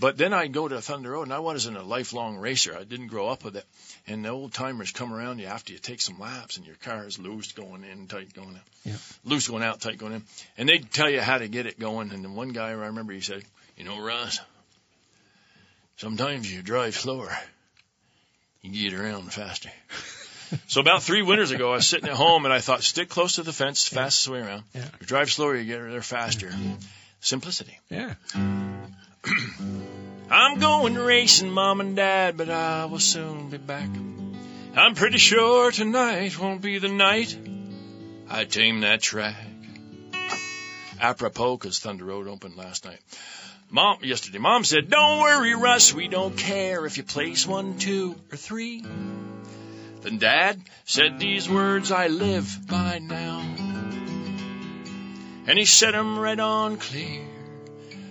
But 0.00 0.16
then 0.16 0.32
I'd 0.32 0.52
go 0.52 0.66
to 0.66 0.80
Thunder 0.80 1.10
Road, 1.10 1.24
and 1.24 1.32
I 1.32 1.38
wasn't 1.40 1.76
a 1.76 1.82
lifelong 1.82 2.38
racer. 2.38 2.76
I 2.76 2.84
didn't 2.84 3.08
grow 3.08 3.28
up 3.28 3.44
with 3.44 3.56
it. 3.56 3.64
And 4.06 4.24
the 4.24 4.30
old 4.30 4.52
timers 4.52 4.90
come 4.90 5.12
around 5.12 5.38
you 5.38 5.46
after 5.46 5.72
you 5.72 5.78
take 5.78 6.00
some 6.00 6.18
laps, 6.18 6.56
and 6.56 6.66
your 6.66 6.76
car 6.76 7.06
is 7.06 7.18
loose 7.18 7.52
going 7.52 7.84
in, 7.84 8.06
tight 8.06 8.32
going 8.34 8.56
out. 8.56 8.62
Yeah. 8.84 8.96
Loose 9.24 9.48
going 9.48 9.62
out, 9.62 9.80
tight 9.80 9.98
going 9.98 10.14
in. 10.14 10.22
And 10.58 10.68
they'd 10.68 10.90
tell 10.90 11.08
you 11.08 11.20
how 11.20 11.38
to 11.38 11.48
get 11.48 11.66
it 11.66 11.78
going. 11.78 12.10
And 12.10 12.24
then 12.24 12.34
one 12.34 12.50
guy, 12.50 12.68
I 12.68 12.72
remember, 12.72 13.12
he 13.12 13.20
said, 13.20 13.42
"You 13.76 13.84
know, 13.84 14.00
Russ, 14.00 14.40
sometimes 15.98 16.52
you 16.52 16.62
drive 16.62 16.96
slower, 16.96 17.36
you 18.62 18.90
get 18.90 18.98
around 18.98 19.32
faster." 19.32 19.70
So 20.66 20.80
about 20.80 21.04
three 21.04 21.22
winters 21.22 21.52
ago, 21.52 21.70
I 21.70 21.74
was 21.76 21.86
sitting 21.86 22.08
at 22.08 22.14
home 22.16 22.44
and 22.44 22.52
I 22.52 22.58
thought, 22.58 22.82
stick 22.82 23.08
close 23.08 23.36
to 23.36 23.44
the 23.44 23.52
fence, 23.52 23.86
fastest 23.86 24.28
way 24.28 24.40
around. 24.40 24.64
Yeah. 24.74 24.84
You 25.00 25.06
drive 25.06 25.30
slower, 25.30 25.54
you 25.54 25.64
get 25.64 25.88
there 25.88 26.02
faster. 26.02 26.48
Mm-hmm. 26.48 26.74
Simplicity. 27.20 27.78
Yeah. 27.88 28.14
I'm 30.30 30.60
going 30.60 30.94
racing, 30.94 31.50
mom 31.50 31.80
and 31.80 31.96
dad, 31.96 32.36
but 32.36 32.48
I 32.50 32.84
will 32.84 33.00
soon 33.00 33.50
be 33.50 33.58
back. 33.58 33.88
I'm 34.76 34.94
pretty 34.94 35.18
sure 35.18 35.72
tonight 35.72 36.38
won't 36.38 36.62
be 36.62 36.78
the 36.78 36.88
night 36.88 37.36
I 38.28 38.44
tame 38.44 38.82
that 38.82 39.02
track. 39.02 39.34
Apropos, 41.00 41.56
because 41.56 41.80
Thunder 41.80 42.04
Road 42.04 42.28
opened 42.28 42.56
last 42.56 42.84
night. 42.84 43.00
Mom, 43.70 43.98
yesterday, 44.02 44.38
Mom 44.38 44.62
said, 44.62 44.88
Don't 44.88 45.20
worry, 45.20 45.56
Russ, 45.56 45.92
we 45.92 46.06
don't 46.06 46.36
care 46.36 46.86
if 46.86 46.96
you 46.96 47.02
place 47.02 47.44
one, 47.44 47.78
two, 47.78 48.14
or 48.30 48.36
three. 48.36 48.84
Then 50.02 50.18
Dad 50.18 50.60
said 50.84 51.18
these 51.18 51.48
words 51.48 51.90
I 51.90 52.06
live 52.06 52.68
by 52.68 53.00
now. 53.00 53.40
And 55.46 55.58
he 55.58 55.64
said 55.64 55.96
'em 55.96 56.16
right 56.18 56.38
on 56.38 56.76
clear 56.76 57.26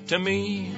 to 0.07 0.19
me. 0.19 0.75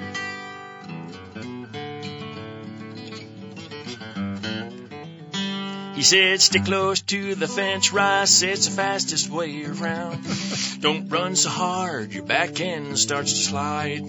He 6.02 6.06
said, 6.06 6.42
stick 6.42 6.66
close 6.66 7.00
to 7.14 7.36
the 7.36 7.48
fence, 7.48 7.94
Rice. 7.94 8.42
It's 8.42 8.66
the 8.66 8.72
fastest 8.72 9.30
way 9.30 9.66
around. 9.66 10.26
Don't 10.80 11.08
run 11.10 11.36
so 11.36 11.50
hard, 11.50 12.12
your 12.12 12.24
back 12.24 12.60
end 12.60 12.98
starts 12.98 13.34
to 13.34 13.40
slide. 13.40 14.02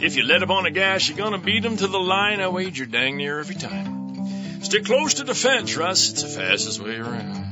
If 0.00 0.16
you 0.16 0.24
let 0.24 0.42
up 0.42 0.50
on 0.50 0.64
the 0.64 0.72
gas, 0.72 1.08
you're 1.08 1.16
gonna 1.16 1.38
beat 1.38 1.64
'em 1.64 1.76
to 1.76 1.86
the 1.86 2.00
line. 2.00 2.40
I 2.40 2.48
wager 2.48 2.84
dang 2.84 3.16
near 3.16 3.38
every 3.38 3.54
time. 3.54 4.64
Stick 4.64 4.86
close 4.86 5.14
to 5.14 5.22
the 5.22 5.36
fence, 5.36 5.76
Russ. 5.76 6.10
It's 6.10 6.22
the 6.22 6.28
fastest 6.28 6.80
way 6.80 6.96
around. 6.96 7.44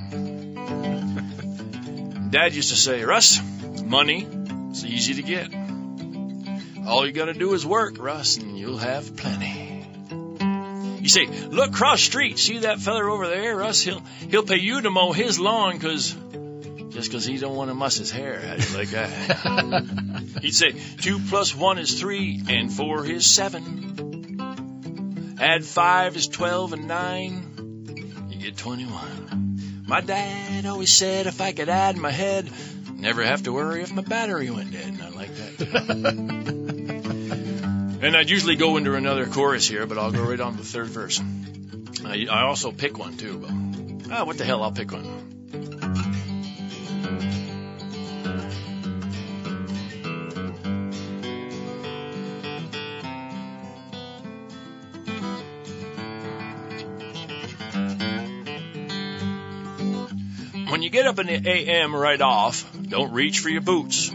Dad 2.32 2.52
used 2.52 2.70
to 2.70 2.76
say, 2.76 3.04
Russ, 3.04 3.40
money 3.84 4.26
is 4.72 4.84
easy 4.84 5.14
to 5.14 5.22
get. 5.22 5.54
All 6.84 7.06
you 7.06 7.12
gotta 7.12 7.32
do 7.32 7.54
is 7.54 7.64
work, 7.64 7.96
Russ, 8.00 8.38
and 8.38 8.58
you'll 8.58 8.78
have 8.78 9.16
plenty. 9.16 9.67
You 11.08 11.26
say, 11.26 11.26
look 11.26 11.72
cross 11.72 12.02
street, 12.02 12.38
see 12.38 12.58
that 12.58 12.80
feller 12.80 13.08
over 13.08 13.28
there, 13.28 13.56
Russ? 13.56 13.80
He'll 13.80 14.02
he'll 14.28 14.42
pay 14.42 14.58
you 14.58 14.82
to 14.82 14.90
mow 14.90 15.12
his 15.12 15.38
lawn 15.40 15.78
'cause 15.78 16.14
just 16.90 17.10
'cause 17.10 17.24
he 17.24 17.38
don't 17.38 17.56
want 17.56 17.70
to 17.70 17.74
muss 17.74 17.96
his 17.96 18.10
hair. 18.10 18.38
How 18.38 18.56
do 18.56 18.70
you 18.70 18.76
like 18.76 18.90
that? 18.90 20.24
He'd 20.42 20.54
say, 20.54 20.72
two 21.00 21.18
plus 21.30 21.54
one 21.54 21.78
is 21.78 21.98
three, 21.98 22.42
and 22.50 22.70
four 22.70 23.06
is 23.06 23.24
seven. 23.24 24.36
Add 25.40 25.64
five 25.64 26.14
is 26.14 26.28
twelve, 26.28 26.74
and 26.74 26.86
nine, 26.86 28.26
you 28.28 28.36
get 28.38 28.58
twenty-one. 28.58 29.84
My 29.86 30.02
dad 30.02 30.66
always 30.66 30.92
said 30.92 31.26
if 31.26 31.40
I 31.40 31.52
could 31.52 31.70
add 31.70 31.94
in 31.96 32.02
my 32.02 32.10
head, 32.10 32.50
never 32.92 33.24
have 33.24 33.44
to 33.44 33.52
worry 33.54 33.80
if 33.80 33.90
my 33.94 34.02
battery 34.02 34.50
went 34.50 34.72
dead. 34.72 34.88
And 34.88 35.00
I 35.02 35.08
like 35.08 35.34
that. 35.34 36.64
And 38.00 38.16
I'd 38.16 38.30
usually 38.30 38.54
go 38.54 38.76
into 38.76 38.94
another 38.94 39.26
chorus 39.26 39.66
here, 39.66 39.84
but 39.84 39.98
I'll 39.98 40.12
go 40.12 40.22
right 40.22 40.38
on 40.38 40.52
to 40.52 40.58
the 40.58 40.64
third 40.64 40.86
verse. 40.86 41.20
I, 42.04 42.26
I 42.30 42.42
also 42.42 42.70
pick 42.70 42.96
one 42.96 43.16
too, 43.16 43.38
but 43.38 44.12
ah, 44.12 44.24
what 44.24 44.38
the 44.38 44.44
hell? 44.44 44.62
I'll 44.62 44.70
pick 44.70 44.92
one. 44.92 45.04
When 60.70 60.82
you 60.82 60.90
get 60.90 61.06
up 61.06 61.18
in 61.18 61.26
the 61.26 61.50
AM 61.50 61.96
right 61.96 62.20
off, 62.20 62.64
don't 62.80 63.12
reach 63.12 63.40
for 63.40 63.48
your 63.48 63.62
boots. 63.62 64.08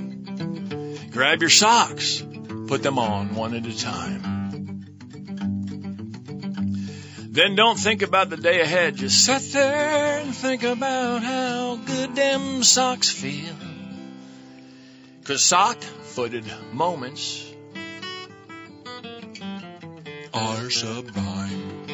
Grab 1.11 1.41
your 1.41 1.49
socks 1.49 2.23
put 2.68 2.84
them 2.84 2.99
on 2.99 3.36
one 3.36 3.53
at 3.53 3.66
a 3.66 3.78
time. 3.78 4.34
Then 7.34 7.55
don't 7.55 7.80
think 7.80 8.03
about 8.03 8.30
the 8.30 8.38
day 8.38 8.61
ahead. 8.61 8.95
Just 8.95 9.26
sit 9.26 9.53
there 9.53 10.20
and 10.20 10.36
think 10.36 10.61
about 10.61 11.24
how 11.24 11.78
good 11.78 12.16
them 12.16 12.61
socks 12.61 13.09
feel. 13.09 13.55
Cause 15.24 15.41
sock 15.41 15.82
footed 15.82 16.45
moments 16.74 17.51
are 20.32 20.70
sublime. 20.70 21.86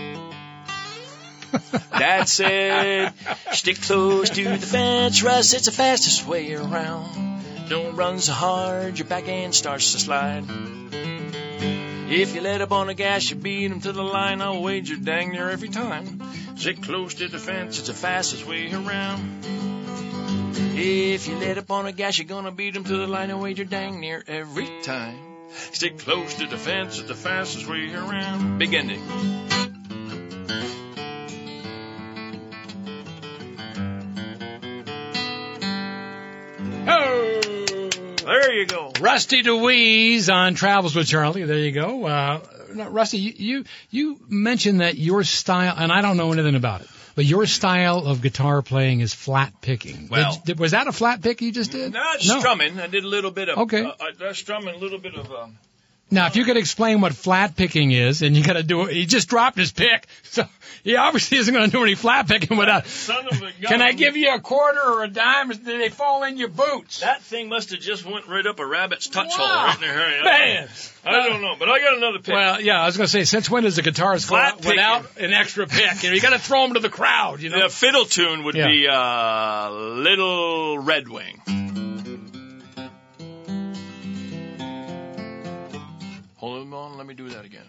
Dad 1.98 2.28
said, 2.28 3.14
stick 3.54 3.82
close 3.82 4.30
to 4.32 4.44
the 4.44 4.58
fence, 4.58 5.24
Russ, 5.24 5.54
it's 5.54 5.66
the 5.68 5.72
fastest 5.72 6.26
way 6.26 6.54
around. 6.54 7.29
Don't 7.70 7.96
run 7.96 8.18
so 8.20 8.34
hard, 8.34 8.98
your 8.98 9.08
back 9.08 9.28
end 9.28 9.54
starts 9.54 9.92
to 9.92 10.00
slide. 10.00 10.44
If 12.10 12.34
you 12.34 12.42
let 12.42 12.62
up 12.62 12.72
on 12.72 12.88
the 12.88 12.96
gas, 12.96 13.30
you 13.30 13.36
beat 13.36 13.70
'em 13.70 13.80
to 13.82 13.92
the 13.92 14.02
line. 14.04 14.42
I'll 14.42 14.64
wager 14.64 14.96
dang 14.96 15.34
near 15.34 15.52
every 15.52 15.70
time. 15.70 16.20
Stick 16.56 16.82
close 16.82 17.14
to 17.14 17.28
the 17.28 17.38
fence, 17.38 17.78
it's 17.78 17.88
the 17.88 17.94
fastest 17.94 18.48
way 18.48 18.74
around. 18.74 19.46
If 20.76 21.28
you 21.28 21.36
let 21.36 21.60
up 21.60 21.70
on 21.70 21.86
the 21.86 21.92
gas, 21.92 22.18
you're 22.18 22.26
gonna 22.26 22.52
beat 22.52 22.76
'em 22.76 22.86
to 22.86 22.98
the 22.98 23.06
line. 23.06 23.30
I'll 23.30 23.40
wager 23.40 23.66
dang 23.66 24.00
near 24.00 24.24
every 24.28 24.68
time. 24.82 25.20
Stick 25.72 26.00
close 26.00 26.34
to 26.36 26.48
the 26.48 26.58
fence, 26.58 26.98
it's 26.98 27.08
the 27.08 27.14
fastest 27.14 27.68
way 27.68 27.94
around. 27.94 28.58
Big 28.58 28.74
ending. 28.74 29.04
There 38.50 38.58
you 38.58 38.66
go. 38.66 38.92
Rusty 39.00 39.44
Dewees 39.44 40.28
on 40.34 40.56
Travels 40.56 40.96
with 40.96 41.06
Charlie. 41.08 41.44
There 41.44 41.60
you 41.60 41.72
go. 41.72 42.04
Uh, 42.08 42.40
Rusty, 42.90 43.20
you, 43.20 43.34
you 43.38 43.66
you 43.92 44.20
mentioned 44.28 44.82
that 44.82 44.98
your 44.98 45.24
style, 45.24 45.76
and 45.78 45.92
I 45.92 46.02
don't 46.02 46.18
know 46.18 46.32
anything 46.32 46.56
about 46.56 46.82
it, 46.82 46.88
but 47.14 47.26
your 47.26 47.46
style 47.46 48.00
of 48.08 48.24
guitar 48.24 48.64
playing 48.64 49.02
is 49.02 49.14
flat 49.14 49.54
picking. 49.62 50.08
Well- 50.10 50.42
did- 50.44 50.58
was 50.58 50.72
that 50.72 50.88
a 50.88 50.92
flat 50.92 51.22
pick 51.22 51.44
you 51.44 51.52
just 51.52 51.72
did? 51.74 51.94
Not 51.94 52.22
strumming. 52.22 52.80
I 52.80 52.88
did 52.88 53.04
a 53.04 53.08
little 53.08 53.30
bit 53.30 53.50
of. 53.50 53.60
Okay. 53.60 53.84
Uh, 53.84 53.92
uh, 54.30 54.34
strumming, 54.34 54.74
a 54.74 54.80
little 54.80 54.98
bit 54.98 55.14
of. 55.14 55.32
Um, 55.32 55.60
Now, 56.12 56.26
if 56.28 56.36
you 56.36 56.44
could 56.44 56.58
explain 56.58 57.02
what 57.02 57.14
flat 57.14 57.56
picking 57.56 57.92
is, 57.92 58.22
and 58.24 58.36
you 58.36 58.44
got 58.44 58.54
to 58.54 58.64
do 58.64 58.86
it, 58.86 58.94
he 58.96 59.06
just 59.06 59.28
dropped 59.30 59.58
his 59.58 59.72
pick, 59.72 60.08
so 60.24 60.44
he 60.84 60.96
obviously 60.96 61.38
isn't 61.38 61.54
going 61.54 61.66
to 61.66 61.72
do 61.72 61.84
any 61.84 61.94
flat 61.96 62.28
picking 62.28 62.58
without. 62.58 62.88
son 62.88 63.28
of 63.28 63.38
a 63.38 63.40
gun. 63.42 63.52
Can 63.64 63.82
I 63.84 63.92
give 63.92 64.18
you 64.18 64.34
a 64.34 64.40
quarter 64.40 64.80
or 64.82 65.04
a 65.04 65.08
dime? 65.08 65.50
Do 65.50 65.58
they 65.78 65.90
fall 65.90 66.24
in 66.24 66.38
your 66.38 66.48
boots? 66.50 67.02
That 67.02 67.22
thing 67.22 67.48
must 67.50 67.70
have 67.72 67.80
just 67.80 68.06
went 68.06 68.28
right 68.28 68.46
up 68.46 68.60
a 68.60 68.66
rabbit's 68.66 69.08
touch 69.08 69.34
hole 69.36 69.46
right 69.48 69.76
in 69.76 69.82
there. 69.82 70.00
I 70.00 70.24
Man. 70.24 70.68
don't, 71.04 71.14
I 71.14 71.30
don't 71.30 71.42
know, 71.42 71.56
but 71.60 71.70
I 71.70 71.80
got 71.80 71.98
another 71.98 72.20
pick. 72.20 72.34
Well, 72.34 72.60
yeah, 72.60 72.82
I 72.82 72.86
was 72.88 72.98
going 72.98 73.06
to 73.06 73.12
say, 73.12 73.24
since 73.26 73.50
when 73.50 73.64
does 73.64 73.76
the 73.76 73.84
guitarist 73.84 74.28
go 74.30 74.36
Flat 74.36 74.54
out 74.54 74.66
without 74.66 75.18
an 75.20 75.32
extra 75.34 75.68
pick? 75.68 76.02
You 76.04 76.10
know, 76.10 76.16
you 76.16 76.22
got 76.22 76.32
to 76.32 76.40
throw 76.40 76.64
them 76.64 76.74
to 76.74 76.80
the 76.80 76.90
crowd, 76.90 77.42
you 77.42 77.50
know. 77.50 77.62
the 77.62 77.70
fiddle 77.70 78.06
tune 78.06 78.44
would 78.46 78.56
Yeah. 78.56 78.68
be 78.68 78.88
uh, 78.88 79.70
Little 79.70 80.80
Red 80.80 81.08
Wing. 81.08 81.42
Let 87.00 87.08
me 87.08 87.14
do 87.14 87.30
that 87.30 87.46
again. 87.46 87.66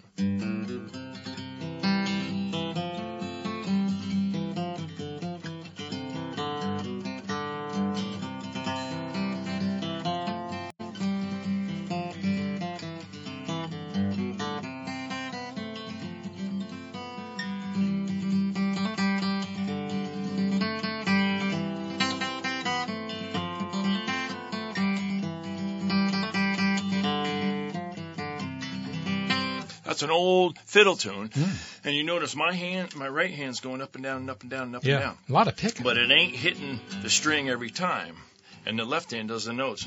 That's 30.01 30.09
an 30.11 30.17
old 30.17 30.59
fiddle 30.61 30.97
tune, 30.97 31.29
hmm. 31.31 31.45
and 31.85 31.95
you 31.95 32.05
notice 32.05 32.35
my 32.35 32.55
hand, 32.55 32.97
my 32.97 33.07
right 33.07 33.31
hand's 33.31 33.61
going 33.61 33.83
up 33.83 33.97
and 33.97 34.03
down 34.03 34.23
and 34.23 34.31
up 34.31 34.41
and 34.41 34.51
down 34.51 34.63
and 34.69 34.77
up 34.77 34.83
and 34.83 34.91
yeah, 34.91 34.99
down. 35.01 35.19
a 35.29 35.33
lot 35.33 35.47
of 35.47 35.59
picking. 35.59 35.85
but 35.85 35.99
it 35.99 36.11
ain't 36.11 36.35
hitting 36.35 36.81
the 37.03 37.11
string 37.11 37.51
every 37.51 37.69
time. 37.69 38.17
And 38.65 38.79
the 38.79 38.87
left 38.87 39.11
hand 39.11 39.29
does 39.29 39.45
the 39.45 39.53
notes. 39.53 39.83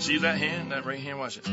See 0.00 0.18
that 0.18 0.38
hand? 0.38 0.72
That 0.72 0.84
right 0.84 0.98
hand? 0.98 1.20
Watch 1.20 1.36
it. 1.36 1.46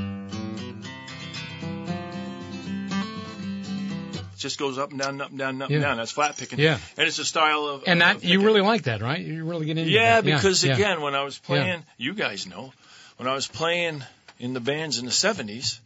It 4.15 4.39
just 4.39 4.57
goes 4.57 4.79
up 4.79 4.89
and 4.89 4.99
down, 4.99 5.09
and 5.09 5.21
up 5.21 5.29
and 5.29 5.37
down, 5.37 5.49
and 5.49 5.61
up 5.61 5.69
and 5.69 5.81
down. 5.83 5.97
That's 5.97 6.13
flat 6.13 6.35
picking. 6.35 6.57
Yeah. 6.57 6.79
And 6.97 7.07
it's 7.07 7.19
a 7.19 7.25
style 7.25 7.65
of. 7.67 7.83
and 7.85 8.01
of 8.01 8.21
that 8.21 8.27
you 8.27 8.43
really 8.43 8.61
like 8.61 8.83
that, 8.83 9.03
right? 9.03 9.19
You 9.19 9.45
really 9.45 9.67
get 9.67 9.77
into 9.77 9.87
it, 9.91 9.93
Yeah, 9.93 10.21
that. 10.21 10.25
because 10.25 10.63
yeah. 10.63 10.73
again, 10.73 11.01
when 11.01 11.13
I 11.13 11.21
was 11.21 11.37
playing, 11.37 11.83
you 11.99 12.15
guys 12.15 12.47
know, 12.47 12.73
when 13.17 13.29
I 13.29 13.35
was 13.35 13.47
playing 13.47 14.03
in 14.39 14.53
the 14.53 14.59
bands 14.59 14.97
in 14.97 15.05
the 15.05 15.11
70s, 15.11 15.79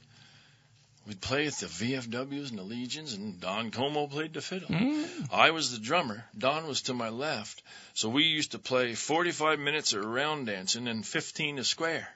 We'd 1.10 1.22
play 1.22 1.48
at 1.48 1.54
the 1.54 1.66
VFWs 1.66 2.52
and 2.52 2.60
the 2.60 2.64
Legions, 2.64 3.14
and 3.14 3.40
Don 3.42 3.72
Como 3.72 4.06
played 4.06 4.36
the 4.36 4.42
fiddle. 4.42 4.68
Mm. 4.68 5.34
I 5.34 5.50
was 5.50 5.72
the 5.72 5.80
drummer. 5.80 6.24
Don 6.38 6.68
was 6.68 6.84
to 6.84 6.94
my 6.94 7.10
left. 7.10 7.64
So 7.96 8.10
we 8.10 8.26
used 8.26 8.52
to 8.52 8.60
play 8.60 8.94
45 8.94 9.58
minutes 9.58 9.94
of 9.94 10.06
round 10.06 10.46
dancing 10.46 10.88
and 10.88 11.04
15 11.04 11.58
a 11.58 11.64
square. 11.64 12.08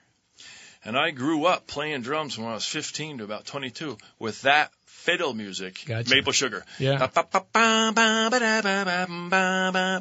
And 0.86 0.95
I 0.95 1.09
grew 1.09 1.45
up 1.45 1.65
playing 1.65 2.03
drums 2.03 2.38
when 2.38 2.47
I 2.47 2.53
was 2.53 2.67
15 2.67 3.17
to 3.17 3.23
about 3.23 3.47
22 3.47 3.97
with 4.19 4.43
that 4.43 4.71
fiddle 5.04 5.34
music, 5.34 5.84
Gotcha. 5.86 6.10
Maple 6.10 6.32
Sugar. 6.32 6.64
Yeah. 6.80 7.08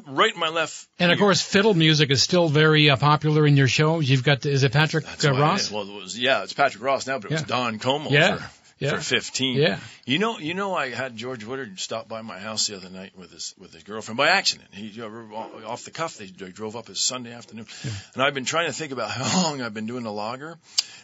Right 0.07 0.33
in 0.35 0.41
my 0.41 0.49
left. 0.49 0.87
And 0.99 1.11
of 1.11 1.19
course, 1.19 1.43
fiddle 1.43 1.75
music 1.75 2.11
is 2.11 2.23
still 2.23 2.49
very 2.49 2.89
uh, 2.89 2.97
popular 2.97 3.47
in 3.47 3.57
your 3.57 3.69
shows. 3.69 4.09
You've 4.09 4.23
got, 4.25 4.47
is 4.47 4.63
it 4.63 4.73
Patrick 4.73 5.05
uh, 5.25 5.33
Ross? 5.33 5.69
did. 5.69 5.75
Well, 5.75 5.89
it 5.89 6.03
was 6.03 6.19
yeah, 6.19 6.45
it's 6.45 6.53
Patrick 6.53 6.83
Ross 6.85 7.07
now, 7.07 7.19
but 7.19 7.31
it 7.31 7.35
was 7.35 7.41
Yeah. 7.43 7.47
Don 7.47 7.79
Como 7.81 8.11
Yeah. 8.11 8.37
for, 8.37 8.62
Yeah. 8.83 8.97
for 8.97 9.01
15. 9.01 9.57
Yeah. 9.57 9.78
You 10.05 10.18
know, 10.18 10.39
you 10.39 10.55
know, 10.55 10.74
I 10.74 10.91
had 10.91 11.16
George 11.16 11.45
Woodard 11.45 11.78
stop 11.78 12.09
by 12.09 12.22
my 12.22 12.39
house 12.39 12.66
the 12.66 12.76
other 12.76 12.91
night 12.91 13.12
with 13.16 13.33
his 13.33 13.55
with 13.59 13.72
his 13.72 13.83
girlfriend 13.85 14.18
by 14.18 14.28
accident. 14.28 14.68
He 14.72 14.87
you 14.89 15.03
know, 15.03 15.62
off 15.66 15.85
the 15.85 15.91
cuff 15.91 16.16
they, 16.16 16.26
drove 16.26 16.76
up 16.76 16.89
his 16.89 17.01
Sunday 17.01 17.33
afternoon, 17.33 17.66
and 18.14 18.22
I've 18.22 18.35
been 18.35 18.45
trying 18.45 18.66
to 18.66 18.72
think 18.72 18.93
about 18.93 19.11
how 19.18 19.43
long 19.43 19.62
I've 19.62 19.74
been 19.74 19.87
doing 19.87 20.05
the 20.05 20.12
logger, 20.12 20.59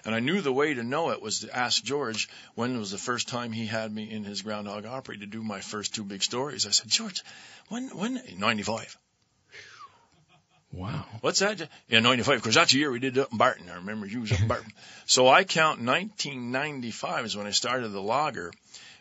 and 0.04 0.14
I 0.14 0.20
knew 0.20 0.40
the 0.40 0.52
way 0.52 0.74
to 0.74 0.82
know 0.82 1.10
it 1.10 1.22
was 1.22 1.40
to 1.40 1.56
ask 1.56 1.82
George 1.82 2.28
when 2.54 2.78
was 2.78 2.90
the 2.90 2.98
first 2.98 3.28
time 3.28 3.52
he 3.52 3.66
had 3.66 3.94
me 3.94 4.10
in 4.10 4.24
his 4.24 4.42
Groundhog 4.42 4.84
Opry 4.84 5.18
to 5.18 5.26
do 5.26 5.42
my 5.42 5.60
first 5.60 5.94
two 5.94 6.04
big 6.04 6.22
stories. 6.22 6.66
I 6.66 6.70
said, 6.70 6.88
George, 6.88 7.22
when 7.68 7.88
when 7.96 8.20
95. 8.38 8.98
Wow. 10.72 11.04
What's 11.22 11.38
that? 11.38 11.66
Yeah, 11.88 12.00
95. 12.00 12.38
Because 12.40 12.54
that's 12.54 12.72
the 12.72 12.78
year 12.78 12.90
we 12.90 12.98
did 12.98 13.16
it 13.16 13.20
up 13.22 13.32
in 13.32 13.38
Barton. 13.38 13.70
I 13.70 13.76
remember 13.76 14.06
you 14.06 14.20
was 14.20 14.32
up 14.32 14.40
in 14.40 14.48
Barton. 14.54 14.70
so 15.06 15.26
I 15.26 15.44
count 15.44 15.80
1995 15.80 17.24
is 17.24 17.36
when 17.36 17.46
I 17.46 17.50
started 17.52 17.88
the 17.88 18.02
logger 18.02 18.52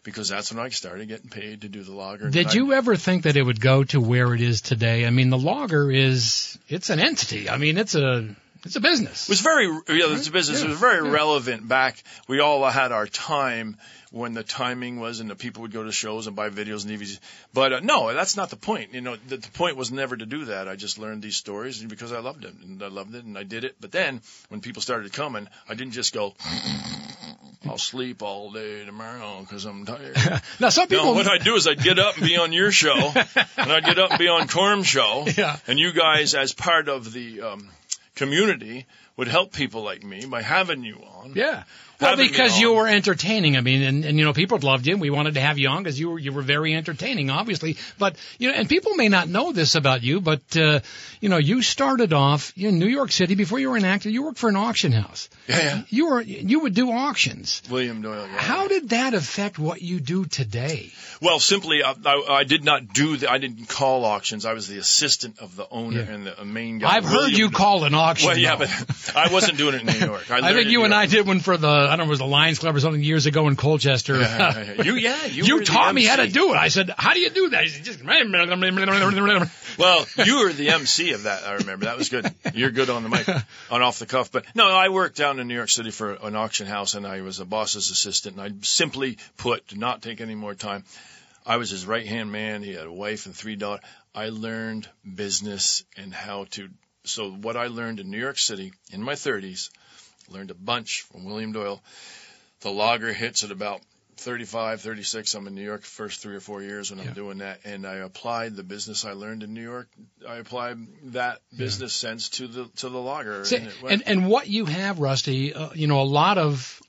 because 0.03 0.29
that's 0.29 0.53
when 0.53 0.63
I 0.63 0.69
started 0.69 1.07
getting 1.09 1.29
paid 1.29 1.61
to 1.61 1.67
do 1.69 1.83
the 1.83 1.91
logger. 1.93 2.29
Did 2.29 2.47
I- 2.47 2.53
you 2.53 2.73
ever 2.73 2.95
think 2.95 3.23
that 3.23 3.35
it 3.35 3.43
would 3.43 3.59
go 3.59 3.83
to 3.85 3.99
where 3.99 4.33
it 4.33 4.41
is 4.41 4.61
today? 4.61 5.05
I 5.05 5.09
mean, 5.09 5.29
the 5.29 5.37
logger 5.37 5.91
is, 5.91 6.57
it's 6.69 6.89
an 6.89 6.99
entity. 6.99 7.49
I 7.49 7.57
mean, 7.57 7.77
it's 7.77 7.95
a, 7.95 8.27
it's 8.65 8.75
a 8.75 8.81
business. 8.81 9.23
It 9.23 9.29
was 9.29 9.41
very, 9.41 9.65
yeah, 9.65 10.13
it's 10.15 10.27
a 10.27 10.31
business. 10.31 10.61
It 10.61 10.69
was 10.69 10.79
very 10.79 11.07
relevant 11.09 11.67
back. 11.67 12.03
We 12.27 12.39
all 12.39 12.63
had 12.69 12.91
our 12.91 13.07
time 13.07 13.77
when 14.11 14.33
the 14.33 14.43
timing 14.43 14.99
was 14.99 15.19
and 15.19 15.29
the 15.29 15.35
people 15.35 15.63
would 15.63 15.71
go 15.73 15.83
to 15.83 15.91
shows 15.91 16.27
and 16.27 16.35
buy 16.35 16.49
videos 16.49 16.85
and 16.87 16.97
DVDs. 16.97 17.19
But 17.53 17.73
uh, 17.73 17.79
no, 17.81 18.13
that's 18.13 18.37
not 18.37 18.49
the 18.49 18.55
point. 18.55 18.93
You 18.93 19.01
know, 19.01 19.17
the, 19.27 19.37
the 19.37 19.49
point 19.51 19.75
was 19.75 19.91
never 19.91 20.15
to 20.15 20.25
do 20.25 20.45
that. 20.45 20.67
I 20.67 20.75
just 20.75 20.97
learned 20.97 21.21
these 21.21 21.35
stories 21.35 21.83
because 21.83 22.13
I 22.13 22.19
loved 22.19 22.45
it 22.45 22.53
and 22.63 22.81
I 22.81 22.87
loved 22.87 23.15
it 23.15 23.25
and 23.25 23.37
I 23.37 23.43
did 23.43 23.63
it. 23.65 23.75
But 23.81 23.91
then 23.91 24.21
when 24.49 24.61
people 24.61 24.81
started 24.81 25.11
coming, 25.11 25.47
I 25.67 25.75
didn't 25.75 25.93
just 25.93 26.13
go, 26.13 26.35
I'll 27.67 27.77
sleep 27.77 28.21
all 28.21 28.51
day 28.51 28.85
tomorrow 28.85 29.41
because 29.41 29.65
I'm 29.65 29.85
tired. 29.85 30.15
now, 30.59 30.69
some 30.69 30.87
people, 30.87 31.05
No, 31.05 31.13
what 31.13 31.27
I'd 31.27 31.43
do 31.43 31.55
is 31.55 31.67
I'd 31.67 31.81
get 31.81 31.99
up 31.99 32.15
and 32.17 32.25
be 32.25 32.37
on 32.37 32.53
your 32.53 32.71
show, 32.71 32.95
and 33.57 33.71
I'd 33.71 33.83
get 33.83 33.99
up 33.99 34.11
and 34.11 34.19
be 34.19 34.29
on 34.29 34.47
Corm's 34.47 34.87
show, 34.87 35.25
Yeah. 35.35 35.57
and 35.67 35.77
you 35.77 35.91
guys, 35.91 36.33
as 36.33 36.53
part 36.53 36.87
of 36.87 37.11
the 37.11 37.41
um, 37.41 37.69
community, 38.17 38.85
would 39.15 39.27
help 39.27 39.53
people 39.53 39.81
like 39.83 40.03
me 40.03 40.25
by 40.25 40.41
having 40.41 40.83
you 40.83 40.95
on. 41.21 41.33
yeah. 41.35 41.63
Well, 41.99 42.15
because 42.15 42.59
you 42.59 42.73
were 42.73 42.87
entertaining. 42.87 43.57
I 43.57 43.61
mean, 43.61 43.81
and, 43.81 44.05
and 44.05 44.19
you 44.19 44.25
know, 44.25 44.33
people 44.33 44.59
loved 44.59 44.85
you. 44.85 44.97
We 44.97 45.09
wanted 45.09 45.33
to 45.33 45.41
have 45.41 45.57
you 45.57 45.69
on 45.69 45.83
because 45.83 45.99
you 45.99 46.11
were 46.11 46.19
you 46.19 46.31
were 46.31 46.43
very 46.43 46.75
entertaining, 46.75 47.29
obviously. 47.31 47.77
But 47.97 48.15
you 48.37 48.49
know, 48.49 48.55
and 48.55 48.69
people 48.69 48.93
may 48.95 49.09
not 49.09 49.27
know 49.29 49.51
this 49.51 49.75
about 49.75 50.03
you, 50.03 50.21
but 50.21 50.41
uh, 50.55 50.81
you 51.21 51.29
know, 51.29 51.37
you 51.37 51.61
started 51.61 52.13
off 52.13 52.53
in 52.55 52.77
New 52.77 52.87
York 52.87 53.11
City 53.11 53.33
before 53.35 53.59
you 53.59 53.71
were 53.71 53.77
an 53.77 53.85
actor. 53.85 54.09
You 54.09 54.23
worked 54.23 54.37
for 54.37 54.49
an 54.49 54.55
auction 54.55 54.91
house. 54.91 55.29
Yeah, 55.47 55.57
yeah. 55.59 55.81
You 55.89 56.09
were 56.09 56.21
you 56.21 56.59
would 56.61 56.73
do 56.75 56.91
auctions. 56.91 57.63
William 57.69 58.01
Doyle. 58.01 58.27
Yeah. 58.27 58.37
How 58.37 58.67
did 58.67 58.89
that 58.89 59.13
affect 59.13 59.57
what 59.57 59.81
you 59.81 59.99
do 59.99 60.25
today? 60.25 60.91
Well, 61.19 61.39
simply, 61.39 61.81
I, 61.83 61.95
I, 62.05 62.25
I 62.29 62.43
did 62.43 62.63
not 62.63 62.93
do 62.93 63.17
the. 63.17 63.31
I 63.31 63.39
didn't 63.39 63.67
call 63.69 64.05
auctions. 64.05 64.45
I 64.45 64.53
was 64.53 64.67
the 64.67 64.77
assistant 64.77 65.39
of 65.39 65.55
the 65.55 65.67
owner 65.71 66.01
Yeah. 66.01 66.13
and 66.13 66.27
the 66.27 66.45
main 66.45 66.77
guy. 66.77 66.89
I've 66.95 67.05
heard 67.05 67.31
you 67.31 67.49
Doyle. 67.49 67.57
call 67.57 67.83
an 67.85 67.95
auction. 67.95 68.27
Well, 68.27 68.37
yeah, 68.37 68.55
though. 68.55 68.65
but 68.65 69.15
I 69.15 69.33
wasn't 69.33 69.57
doing 69.57 69.73
it 69.75 69.81
in 69.81 69.87
New 69.87 70.05
York. 70.05 70.29
I, 70.31 70.49
I 70.49 70.53
think 70.53 70.69
you 70.69 70.83
and 70.83 70.93
I 70.93 71.07
did 71.07 71.25
one 71.25 71.39
for 71.39 71.57
the 71.57 71.86
I 71.87 71.95
don't 71.95 71.99
know 71.99 72.05
it 72.05 72.09
was 72.09 72.19
the 72.19 72.25
Lions 72.25 72.59
Club 72.59 72.75
or 72.75 72.79
something 72.79 73.01
years 73.01 73.25
ago 73.25 73.47
in 73.47 73.55
Colchester. 73.55 74.19
Yeah, 74.19 74.63
yeah. 74.77 74.83
You, 74.83 74.95
yeah, 74.95 75.25
you, 75.25 75.43
You 75.43 75.63
taught 75.63 75.93
me 75.93 76.05
how 76.05 76.17
to 76.17 76.27
do 76.27 76.53
it. 76.53 76.57
I 76.57 76.67
said, 76.69 76.91
"How 76.97 77.13
do 77.13 77.19
you 77.19 77.29
do 77.29 77.49
that?" 77.49 77.63
He 77.63 77.69
said, 77.69 77.83
"Just." 77.83 78.03
Well, 79.77 80.07
you 80.25 80.39
were 80.43 80.51
the 80.51 80.69
MC 80.69 81.13
of 81.13 81.23
that. 81.23 81.43
I 81.43 81.53
remember 81.55 81.85
that 81.85 81.97
was 81.97 82.09
good. 82.09 82.33
You're 82.53 82.71
good 82.71 82.89
on 82.89 83.03
the 83.03 83.09
mic, 83.09 83.27
on 83.71 83.81
off 83.83 83.99
the 83.99 84.07
cuff. 84.07 84.31
But 84.31 84.45
no, 84.55 84.67
I 84.67 84.89
worked 84.89 85.17
down 85.17 85.39
in 85.39 85.47
New 85.47 85.53
York 85.53 85.69
City 85.69 85.91
for 85.91 86.13
an 86.13 86.35
auction 86.35 86.65
house, 86.65 86.95
and 86.95 87.05
I 87.05 87.21
was 87.21 87.39
a 87.39 87.45
boss's 87.45 87.91
assistant. 87.91 88.37
And 88.37 88.43
I 88.43 88.65
simply 88.65 89.17
put, 89.37 89.67
to 89.69 89.77
not 89.77 90.01
take 90.01 90.19
any 90.19 90.33
more 90.33 90.55
time, 90.55 90.83
I 91.45 91.57
was 91.57 91.69
his 91.69 91.85
right 91.85 92.07
hand 92.07 92.31
man. 92.31 92.63
He 92.63 92.73
had 92.73 92.87
a 92.87 92.91
wife 92.91 93.25
and 93.27 93.35
three 93.35 93.55
daughters. 93.55 93.85
I 94.15 94.29
learned 94.29 94.89
business 95.15 95.83
and 95.95 96.13
how 96.13 96.45
to. 96.51 96.69
So 97.03 97.31
what 97.31 97.55
I 97.55 97.67
learned 97.67 97.99
in 97.99 98.09
New 98.09 98.19
York 98.19 98.37
City 98.37 98.73
in 98.91 99.03
my 99.03 99.13
30s, 99.13 99.69
learned 100.29 100.51
a 100.51 100.55
bunch 100.55 101.03
from 101.11 101.25
William 101.25 101.51
Doyle. 101.51 101.81
The 102.61 102.71
logger 102.71 103.13
hits 103.13 103.43
at 103.43 103.51
about 103.51 103.81
35, 104.17 104.81
36. 104.81 105.33
I'm 105.35 105.47
in 105.47 105.55
New 105.55 105.63
York 105.63 105.83
first 105.83 106.21
three 106.21 106.35
or 106.35 106.39
four 106.39 106.61
years 106.61 106.89
when 106.89 106.99
I'm 106.99 107.13
doing 107.13 107.37
that, 107.39 107.59
and 107.65 107.85
I 107.85 107.97
applied 107.97 108.55
the 108.55 108.63
business 108.63 109.05
I 109.05 109.11
learned 109.11 109.43
in 109.43 109.53
New 109.53 109.61
York. 109.61 109.87
I 110.27 110.37
applied 110.37 110.77
that 111.13 111.39
business 111.55 111.93
sense 111.93 112.29
to 112.29 112.47
the 112.47 112.65
to 112.77 112.89
the 112.89 112.99
logger. 112.99 113.45
See, 113.45 113.57
and 113.57 113.71
and 113.87 114.03
and 114.07 114.27
what 114.27 114.47
you 114.47 114.65
have, 114.65 114.99
Rusty, 114.99 115.53
uh, 115.53 115.69
you 115.75 115.85
know, 115.85 116.01
a 116.01 116.03
lot 116.03 116.39
of 116.39 116.81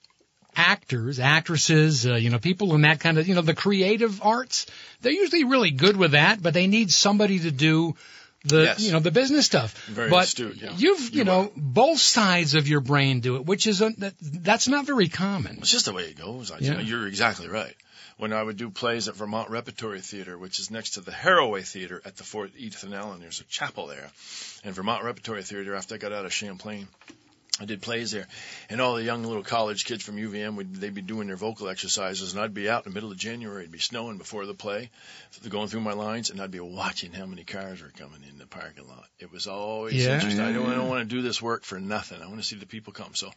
actors, 0.57 1.20
actresses, 1.20 2.07
uh, 2.07 2.14
you 2.14 2.30
know, 2.30 2.39
people 2.39 2.74
in 2.74 2.80
that 2.80 2.99
kind 2.99 3.18
of, 3.18 3.28
you 3.28 3.34
know, 3.34 3.43
the 3.43 3.55
creative 3.55 4.20
arts, 4.22 4.66
they're 5.01 5.12
usually 5.12 5.45
really 5.45 5.70
good 5.70 5.97
with 5.97 6.12
that, 6.12 6.43
but 6.43 6.53
they 6.53 6.66
need 6.66 6.91
somebody 6.91 7.39
to 7.39 7.51
do 7.51 7.95
the, 8.45 8.62
Yes. 8.62 8.80
you 8.80 8.93
know, 8.93 9.01
the 9.01 9.11
business 9.11 9.47
stuff. 9.47 9.74
Very 9.86 10.11
but 10.11 10.24
astute, 10.24 10.57
yeah. 10.57 10.72
you've, 10.76 11.11
you 11.11 11.18
You 11.18 11.24
know, 11.24 11.41
are. 11.47 11.51
both 11.57 11.99
sides 12.01 12.55
of 12.55 12.68
your 12.68 12.80
brain 12.80 13.20
do 13.20 13.36
it, 13.36 13.45
which 13.47 13.66
is 13.66 13.80
a, 13.80 13.91
that, 13.99 14.14
that's 14.20 14.68
not 14.68 14.86
very 14.86 15.09
common. 15.09 15.59
It's 15.59 15.70
just 15.70 15.86
the 15.86 15.93
way 15.93 16.05
it 16.05 16.16
goes. 16.18 16.51
I, 16.51 16.59
Yeah. 16.59 16.80
You're 16.80 17.07
exactly 17.09 17.49
right. 17.49 17.74
When 18.16 18.32
I 18.32 18.43
would 18.43 18.57
do 18.57 18.68
plays 18.70 19.07
at 19.07 19.14
Vermont 19.14 19.49
Repertory 19.49 20.01
Theater, 20.01 20.36
which 20.36 20.59
is 20.59 20.70
next 20.72 20.95
to 20.95 21.01
the 21.01 21.12
Haraway 21.12 21.64
Theater 21.64 22.03
at 22.05 22.16
the 22.16 22.24
Fort 22.24 22.51
Ethan 22.57 22.93
Allen, 22.93 23.20
there's 23.20 23.41
a 23.41 23.45
chapel 23.45 23.86
there. 23.86 24.11
And 24.64 24.74
Vermont 24.74 25.05
Repertory 25.05 25.45
Theater, 25.45 25.76
after 25.76 25.95
I 25.95 25.99
got 25.99 26.12
out 26.12 26.24
of 26.24 26.32
Champlain, 26.32 26.89
I 27.61 27.65
did 27.65 27.83
plays 27.83 28.13
there. 28.13 28.29
And 28.71 28.81
all 28.81 28.95
the 28.95 29.03
young 29.03 29.25
little 29.25 29.43
college 29.43 29.85
kids 29.85 30.05
from 30.05 30.17
UVM, 30.17 30.55
would 30.55 30.77
they'd 30.77 30.95
be 30.95 31.03
doing 31.03 31.27
their 31.27 31.37
vocal 31.37 31.69
exercises, 31.69 32.33
and 32.33 32.41
I'd 32.41 32.55
be 32.55 32.69
out 32.71 32.87
in 32.87 32.93
the 32.93 32.95
middle 32.95 33.11
of 33.11 33.17
January. 33.19 33.63
It'd 33.63 33.73
be 33.73 33.79
snowing 33.81 34.17
before 34.17 34.47
the 34.47 34.55
play, 34.55 34.91
going 35.49 35.67
through 35.67 35.81
my 35.81 35.93
lines, 35.95 36.31
and 36.31 36.41
I'd 36.41 36.53
be 36.53 36.61
watching 36.61 37.13
how 37.13 37.27
many 37.27 37.43
cars 37.43 37.83
were 37.83 37.91
coming 37.99 38.21
in 38.31 38.39
the 38.39 38.47
parking 38.47 38.87
lot. 38.87 39.07
It 39.19 39.33
was 39.33 39.49
always 39.49 39.95
Yeah, 39.95 40.15
interesting. 40.15 40.41
I 40.45 40.53
don't, 40.53 40.67
I 40.71 40.77
don't 40.77 40.89
want 40.89 41.09
to 41.09 41.17
do 41.17 41.21
this 41.21 41.43
work 41.43 41.65
for 41.65 41.81
nothing. 41.81 42.23
I 42.23 42.27
want 42.27 42.39
to 42.39 42.47
see 42.47 42.55
the 42.57 42.67
people 42.67 42.93
come. 42.93 43.15
So 43.15 43.31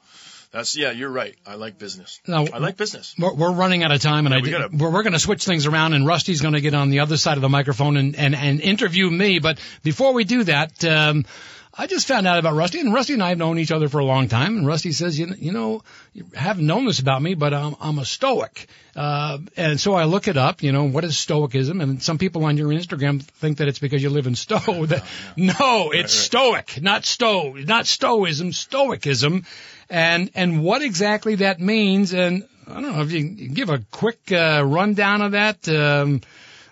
that's 0.51 0.77
yeah, 0.77 0.91
you're 0.91 1.09
right. 1.09 1.35
I 1.47 1.55
like 1.55 1.79
business. 1.79 2.19
Now, 2.27 2.45
I 2.53 2.59
like 2.59 2.77
business. 2.77 3.15
We're, 3.17 3.33
we're 3.33 3.51
running 3.53 3.83
out 3.83 3.91
of 3.91 4.01
time, 4.01 4.27
and 4.27 4.33
Yeah, 4.33 4.37
I 4.39 4.41
we 4.41 4.49
did, 4.51 4.57
gotta- 4.71 4.77
we're, 4.77 4.91
we're 4.91 5.03
going 5.03 5.13
to 5.13 5.19
switch 5.19 5.45
things 5.45 5.65
around, 5.65 5.93
and 5.93 6.05
Rusty's 6.05 6.41
going 6.41 6.53
to 6.53 6.61
get 6.61 6.75
on 6.75 6.91
the 6.91 6.99
other 6.99 7.17
side 7.17 7.37
of 7.37 7.41
the 7.41 7.49
microphone 7.49 7.97
and, 7.97 8.15
and, 8.15 8.35
and 8.35 8.61
interview 8.61 9.09
me. 9.09 9.39
But 9.39 9.59
before 9.81 10.13
we 10.13 10.25
do 10.25 10.43
that, 10.43 10.85
um, 10.85 11.25
I 11.73 11.87
just 11.87 12.05
found 12.05 12.27
out 12.27 12.37
about 12.37 12.55
Rusty, 12.55 12.81
and 12.81 12.93
Rusty 12.93 13.13
and 13.13 13.23
I 13.23 13.29
have 13.29 13.37
known 13.37 13.57
each 13.57 13.71
other 13.71 13.87
for 13.87 13.99
a 13.99 14.05
long 14.05 14.27
time. 14.27 14.57
And 14.57 14.67
Rusty 14.67 14.91
says, 14.91 15.17
you 15.17 15.27
know, 15.27 15.35
you 15.39 15.51
know, 15.53 15.81
you 16.13 16.25
haven't 16.33 16.67
known 16.67 16.85
this 16.85 16.99
about 16.99 17.21
me, 17.21 17.33
but 17.33 17.53
I'm, 17.53 17.75
I'm 17.79 17.97
a 17.97 18.03
stoic. 18.03 18.67
Uh, 18.93 19.37
and 19.55 19.79
so 19.79 19.93
I 19.93 20.03
look 20.03 20.27
it 20.27 20.35
up, 20.35 20.63
you 20.63 20.73
know, 20.73 20.83
what 20.83 21.05
is 21.05 21.17
stoicism? 21.17 21.79
And 21.79 22.03
some 22.03 22.17
people 22.17 22.43
on 22.43 22.57
your 22.57 22.67
Instagram 22.69 23.21
think 23.21 23.59
that 23.59 23.69
it's 23.69 23.79
because 23.79 24.03
you 24.03 24.09
live 24.09 24.27
in 24.27 24.35
Stowe. 24.35 24.85
That, 24.91 25.05
no, 25.37 25.91
it's 25.91 26.13
stoic, 26.13 26.81
not 26.81 27.05
stow, 27.05 27.53
not 27.53 27.87
stoicism, 27.87 28.51
stoicism. 28.51 29.45
And, 29.89 30.31
and 30.35 30.63
what 30.63 30.81
exactly 30.81 31.35
that 31.35 31.61
means, 31.61 32.13
and 32.13 32.45
I 32.67 32.81
don't 32.81 32.95
know 32.95 33.01
if 33.01 33.11
you 33.11 33.35
can 33.35 33.53
give 33.53 33.69
a 33.69 33.79
quick 33.91 34.31
uh, 34.31 34.63
rundown 34.65 35.21
of 35.21 35.31
that. 35.31 35.69
Um, 35.69 36.21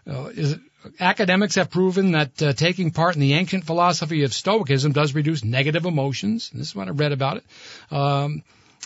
uh, 0.10 0.26
is 0.28 0.54
it, 0.54 0.60
academics 0.99 1.55
have 1.55 1.69
proven 1.69 2.11
that 2.11 2.41
uh, 2.41 2.53
taking 2.53 2.91
part 2.91 3.15
in 3.15 3.21
the 3.21 3.33
ancient 3.33 3.65
philosophy 3.65 4.23
of 4.23 4.33
Stoicism 4.33 4.91
does 4.91 5.13
reduce 5.15 5.43
negative 5.43 5.85
emotions. 5.85 6.49
This 6.53 6.67
is 6.69 6.75
what 6.75 6.87
I 6.87 6.91
read 6.91 7.11
about 7.11 7.37
it. 7.37 7.43
Um, 7.91 8.43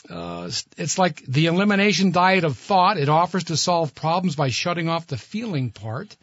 uh, 0.10 0.50
it's 0.78 0.98
like 0.98 1.24
the 1.26 1.46
elimination 1.46 2.12
diet 2.12 2.44
of 2.44 2.58
thought. 2.58 2.98
It 2.98 3.10
offers 3.10 3.46
to 3.46 3.58
solve 3.58 3.96
problems 3.96 4.36
by 4.36 4.50
shutting 4.50 4.90
off 4.90 5.08
the 5.08 5.18
feeling 5.18 5.72
part. 5.72 6.16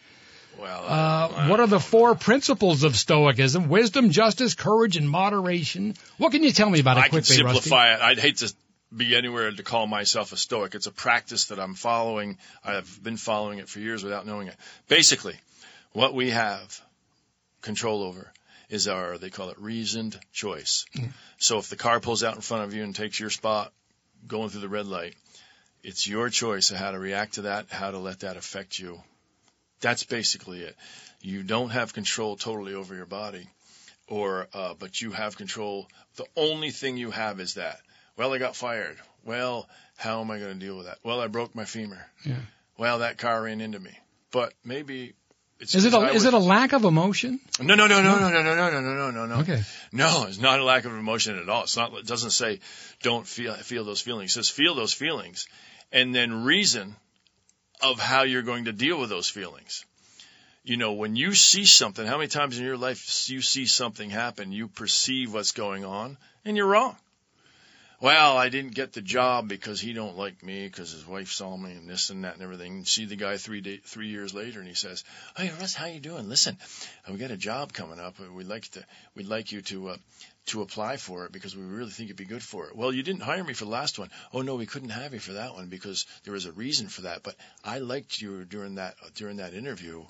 Well, 0.58 0.84
Uh, 0.86 1.48
what 1.48 1.60
are 1.60 1.66
the 1.66 1.80
four 1.80 2.14
principles 2.14 2.82
of 2.82 2.94
Stoicism? 2.94 3.68
Wisdom, 3.70 4.10
justice, 4.10 4.54
courage, 4.54 4.98
and 4.98 5.08
moderation. 5.08 5.94
What 6.18 6.32
can 6.32 6.42
you 6.44 6.52
tell 6.52 6.68
me 6.68 6.80
about 6.80 6.98
it 6.98 7.00
I 7.00 7.02
can 7.04 7.10
quickly, 7.10 7.42
Rusty? 7.42 7.60
simplify 7.60 7.94
it. 7.94 8.00
I'd 8.02 8.18
hate 8.18 8.36
to 8.38 8.52
be 8.94 9.16
anywhere 9.16 9.50
to 9.50 9.62
call 9.62 9.86
myself 9.86 10.32
a 10.32 10.36
stoic. 10.36 10.74
It's 10.74 10.86
a 10.86 10.92
practice 10.92 11.46
that 11.46 11.58
I'm 11.58 11.74
following. 11.74 12.36
I've 12.62 13.02
been 13.02 13.16
following 13.16 13.60
it 13.60 13.68
for 13.70 13.78
years 13.78 14.04
without 14.04 14.26
knowing 14.26 14.48
it. 14.48 14.56
Basically, 14.88 15.36
what 15.93 16.14
we 16.14 16.30
have 16.30 16.80
control 17.62 18.03
over 18.03 18.32
is 18.68 18.86
our, 18.88 19.18
they 19.18 19.30
call 19.30 19.51
it 19.51 19.59
reasoned 19.61 20.18
choice. 20.32 20.84
So 21.38 21.59
if 21.59 21.68
the 21.68 21.76
car 21.76 22.01
pulls 22.01 22.22
out 22.22 22.36
in 22.36 22.41
front 22.41 22.64
of 22.64 22.74
you 22.74 22.84
and 22.84 22.95
takes 22.95 23.18
your 23.18 23.30
spot 23.30 23.72
going 24.26 24.49
through 24.51 24.61
the 24.61 24.68
red 24.68 24.86
light, 24.86 25.14
It's 25.82 26.07
your 26.07 26.28
choice 26.28 26.70
of 26.70 26.76
how 26.76 26.91
to 26.91 26.99
react 26.99 27.34
to 27.34 27.43
that, 27.43 27.70
how 27.70 27.91
to 27.91 27.99
let 27.99 28.20
that 28.20 28.36
affect 28.36 28.78
you. 28.78 29.03
That's 29.80 30.05
basically 30.05 30.61
it. 30.61 30.76
You 31.22 31.43
don't 31.43 31.70
have 31.70 31.95
control 31.95 32.36
totally 32.36 32.74
over 32.74 32.95
your 32.95 33.07
body, 33.07 33.49
or 34.07 34.47
uh, 34.53 34.74
but 34.78 35.01
you 35.01 35.12
have 35.12 35.36
control. 35.38 35.88
The 36.16 36.26
only 36.36 36.70
thing 36.70 36.99
you 36.99 37.11
have 37.11 37.41
is 37.41 37.55
that. 37.55 37.80
Well, 38.16 38.32
I 38.34 38.38
got 38.38 38.57
fired. 38.57 38.99
Well, 39.24 39.68
how 39.97 40.20
am 40.20 40.30
I 40.30 40.38
going 40.38 40.53
to 40.53 40.66
deal 40.66 40.76
with 40.76 40.86
that? 40.86 40.99
Well, 41.03 41.20
I 41.20 41.28
broke 41.28 41.55
my 41.55 41.64
femur. 41.64 42.05
Yeah. 42.24 42.36
Well, 42.76 42.99
that 42.99 43.16
car 43.16 43.43
ran 43.43 43.61
into 43.61 43.78
me. 43.78 43.97
But 44.30 44.53
maybe 44.64 45.14
it's 45.61 45.74
Is 45.74 45.84
it 45.84 45.94
a, 45.94 45.98
is 46.12 46.24
would- 46.24 46.34
it 46.34 46.34
a 46.34 46.38
lack 46.38 46.72
of 46.72 46.84
emotion? 46.84 47.38
no, 47.61 47.74
no, 47.74 47.86
no, 47.86 48.02
no, 48.02 48.18
no, 48.18 48.28
no, 48.30 48.42
no, 48.42 48.54
no, 48.54 48.70
no, 48.70 48.80
no, 48.80 48.94
no, 48.94 49.11
no, 49.11 49.26
no. 49.26 49.34
Okay. 49.42 49.62
No, 49.92 50.24
it's 50.26 50.38
not 50.38 50.58
a 50.61 50.64
lack 50.64 50.84
of 50.86 50.92
emotion 50.92 51.38
at 51.38 51.48
all. 51.48 51.64
It's 51.64 51.76
not. 51.76 51.92
It 51.94 52.06
doesn't 52.06 52.30
say 52.30 52.61
don't 53.02 53.26
feel 53.26 53.54
feel 53.54 53.84
those 53.84 54.00
feelings. 54.00 54.30
It 54.30 54.34
says 54.34 54.48
feel 54.48 54.74
those 54.74 54.92
feelings, 54.92 55.46
and 55.92 56.14
then 56.14 56.44
reason 56.44 56.96
of 57.82 57.98
how 57.98 58.22
you're 58.22 58.42
going 58.42 58.64
to 58.66 58.72
deal 58.72 58.98
with 58.98 59.11
those 59.11 59.28
feelings. 59.28 59.84
You 60.64 60.76
know, 60.76 60.92
when 60.92 61.16
you 61.16 61.34
see 61.34 61.64
something, 61.64 62.06
how 62.06 62.18
many 62.18 62.28
times 62.28 62.58
in 62.58 62.64
your 62.64 62.76
life 62.76 63.28
you 63.30 63.40
see 63.40 63.64
something 63.66 64.11
happen, 64.11 64.52
you 64.52 64.68
perceive 64.68 65.32
what's 65.32 65.52
going 65.52 65.84
on, 65.86 66.18
and 66.44 66.56
you're 66.56 66.66
wrong. 66.66 66.96
Well, 68.01 68.38
I 68.38 68.48
didn't 68.48 68.74
get 68.74 68.94
the 68.94 69.03
job 69.03 69.46
because 69.46 69.78
he 69.78 69.92
don't 69.92 70.16
like 70.16 70.42
me 70.42 70.66
because 70.66 70.90
his 70.90 71.07
wife 71.07 71.30
saw 71.32 71.55
me 71.55 71.72
and 71.72 71.86
this 71.86 72.09
and 72.09 72.24
that 72.24 72.32
and 72.32 72.42
everything. 72.42 72.72
And 72.72 72.88
see 72.88 73.05
the 73.05 73.16
guy 73.16 73.36
three 73.36 73.61
day, 73.61 73.80
three 73.84 74.09
years 74.09 74.32
later, 74.32 74.59
and 74.59 74.66
he 74.66 74.74
says, 74.74 75.05
"Hey 75.36 75.51
Russ, 75.61 75.74
how 75.74 75.84
you 75.84 76.01
doing? 76.01 76.26
Listen, 76.26 76.57
we 77.11 77.18
got 77.18 77.30
a 77.30 77.36
job 77.36 77.74
coming 77.74 78.01
up. 78.01 78.18
and 78.18 78.34
We'd 78.34 78.46
like 78.46 78.66
to, 78.68 78.84
we'd 79.14 79.26
like 79.26 79.53
you 79.53 79.61
to, 79.62 79.90
uh, 79.90 79.96
to 80.46 80.62
apply 80.62 80.96
for 80.96 81.26
it 81.26 81.32
because 81.32 81.55
we 81.55 81.62
really 81.62 81.90
think 81.90 82.09
you'd 82.09 82.16
be 82.16 82.24
good 82.24 82.42
for 82.42 82.68
it. 82.68 82.74
Well, 82.74 82.90
you 82.90 83.03
didn't 83.03 83.20
hire 83.20 83.44
me 83.44 83.53
for 83.53 83.66
the 83.66 83.70
last 83.70 83.98
one. 83.98 84.09
Oh 84.32 84.40
no, 84.40 84.55
we 84.55 84.64
couldn't 84.64 84.88
have 84.88 85.12
you 85.12 85.20
for 85.20 85.34
that 85.34 85.53
one 85.53 85.68
because 85.68 86.07
there 86.24 86.32
was 86.32 86.46
a 86.46 86.53
reason 86.53 86.88
for 86.88 87.03
that. 87.03 87.22
But 87.22 87.36
I 87.62 87.80
liked 87.80 88.18
you 88.18 88.46
during 88.46 88.76
that 88.76 88.94
during 89.14 89.36
that 89.36 89.53
interview, 89.53 90.07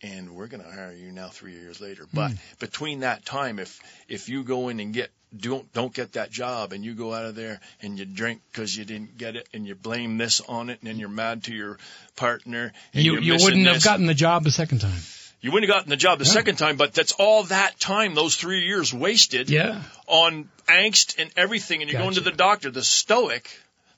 and 0.00 0.30
we're 0.30 0.46
going 0.46 0.62
to 0.62 0.70
hire 0.70 0.92
you 0.92 1.12
now 1.12 1.28
three 1.28 1.52
years 1.52 1.82
later. 1.82 2.06
But 2.14 2.32
between 2.58 3.00
that 3.00 3.26
time, 3.26 3.58
if 3.58 3.78
if 4.08 4.30
you 4.30 4.42
go 4.42 4.70
in 4.70 4.80
and 4.80 4.94
get 4.94 5.10
don't 5.36 5.72
don't 5.72 5.92
get 5.94 6.12
that 6.14 6.30
job 6.30 6.72
and 6.72 6.84
you 6.84 6.94
go 6.94 7.12
out 7.14 7.24
of 7.24 7.34
there 7.34 7.60
and 7.82 7.98
you 7.98 8.04
drink 8.04 8.40
because 8.52 8.76
you 8.76 8.84
didn't 8.84 9.16
get 9.18 9.36
it 9.36 9.48
and 9.54 9.66
you 9.66 9.74
blame 9.74 10.18
this 10.18 10.40
on 10.48 10.70
it 10.70 10.78
and 10.80 10.88
then 10.90 10.98
you're 10.98 11.08
mad 11.08 11.44
to 11.44 11.54
your 11.54 11.78
partner 12.16 12.72
and 12.94 13.04
You 13.04 13.20
you 13.20 13.34
wouldn't 13.34 13.66
have 13.66 13.76
this. 13.76 13.84
gotten 13.84 14.06
the 14.06 14.14
job 14.14 14.44
the 14.44 14.50
second 14.50 14.80
time. 14.80 15.00
you 15.40 15.52
wouldn't 15.52 15.70
have 15.70 15.76
gotten 15.78 15.90
the 15.90 15.96
job 15.96 16.18
the 16.18 16.24
Yeah. 16.24 16.32
second 16.32 16.56
time 16.56 16.76
but 16.76 16.92
that's 16.94 17.12
all 17.12 17.44
that 17.44 17.78
time 17.78 18.14
those 18.14 18.34
three 18.36 18.66
years 18.66 18.92
wasted 18.92 19.48
Yeah. 19.50 19.82
on 20.06 20.48
angst 20.68 21.18
and 21.20 21.30
everything, 21.36 21.82
and 21.82 21.90
you're 21.90 22.00
going 22.00 22.14
to 22.14 22.20
the 22.20 22.32
doctor. 22.32 22.70
The 22.72 22.82
Stoic, 22.82 23.48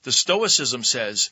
the 0.03 0.11
Stoicism 0.11 0.83
says, 0.83 1.31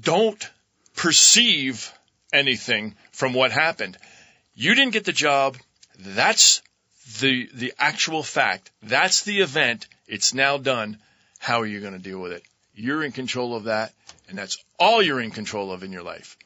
don't 0.00 0.50
perceive 0.96 1.92
anything 2.32 2.94
from 3.12 3.32
what 3.34 3.52
happened. 3.52 3.96
You 4.54 4.74
didn't 4.74 4.92
get 4.92 5.04
the 5.04 5.12
job. 5.12 5.56
That's 5.98 6.62
the 7.20 7.48
the 7.54 7.74
actual 7.78 8.22
fact. 8.22 8.70
That's 8.82 9.22
the 9.24 9.40
event. 9.40 9.86
It's 10.06 10.34
now 10.34 10.58
done. 10.58 10.98
How 11.38 11.60
are 11.60 11.66
you 11.66 11.80
going 11.80 11.92
to 11.92 11.98
deal 11.98 12.18
with 12.18 12.32
it? 12.32 12.42
You're 12.74 13.04
in 13.04 13.12
control 13.12 13.54
of 13.54 13.64
that, 13.64 13.92
and 14.28 14.36
that's 14.36 14.62
all 14.78 15.02
you're 15.02 15.20
in 15.20 15.30
control 15.30 15.70
of 15.70 15.82
in 15.82 15.92
your 15.92 16.02
life. 16.02 16.36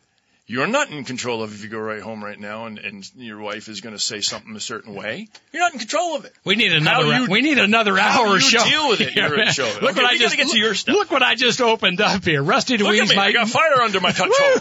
You're 0.51 0.67
not 0.67 0.91
in 0.91 1.05
control 1.05 1.43
of 1.43 1.53
if 1.53 1.63
you 1.63 1.69
go 1.69 1.79
right 1.79 2.01
home 2.01 2.25
right 2.25 2.41
now 2.41 2.65
and, 2.65 2.79
and 2.79 3.07
your 3.17 3.39
wife 3.39 3.69
is 3.69 3.83
going 3.83 3.95
to 3.95 3.99
say 4.03 4.23
something 4.23 4.57
a 4.57 4.61
certain 4.61 4.95
way. 4.95 5.29
You're 5.53 5.61
not 5.63 5.75
in 5.75 5.79
control 5.79 6.17
of 6.17 6.25
it. 6.25 6.33
We 6.43 6.57
need 6.57 6.73
another. 6.73 7.05
you- 7.19 7.27
we 7.31 7.43
need 7.43 7.59
another 7.59 7.99
hour 7.99 8.33
you 8.33 8.41
show. 8.41 8.65
deal 8.65 8.89
with 8.89 9.03
it, 9.03 9.11
here, 9.11 9.25
you're 9.27 9.35
in 9.35 9.41
man. 9.45 9.53
show. 9.53 9.65
Look 9.83 9.93
Okay, 9.93 10.01
what 10.03 10.11
I 10.11 10.17
just 10.17 10.39
get 10.39 10.49
to 10.49 10.59
your 10.59 10.75
stuff. 10.75 10.95
Look 10.95 11.11
what 11.11 11.23
I 11.23 11.35
just 11.35 11.61
opened 11.61 12.01
up 12.01 12.25
here. 12.25 12.43
Rusty 12.43 12.79
Dewees 12.79 13.03
at 13.03 13.09
me. 13.11 13.17
I 13.17 13.33
got 13.33 13.49
fire 13.51 13.83
under 13.83 14.01
my 14.01 14.11
touch 14.13 14.31
hole. 14.33 14.59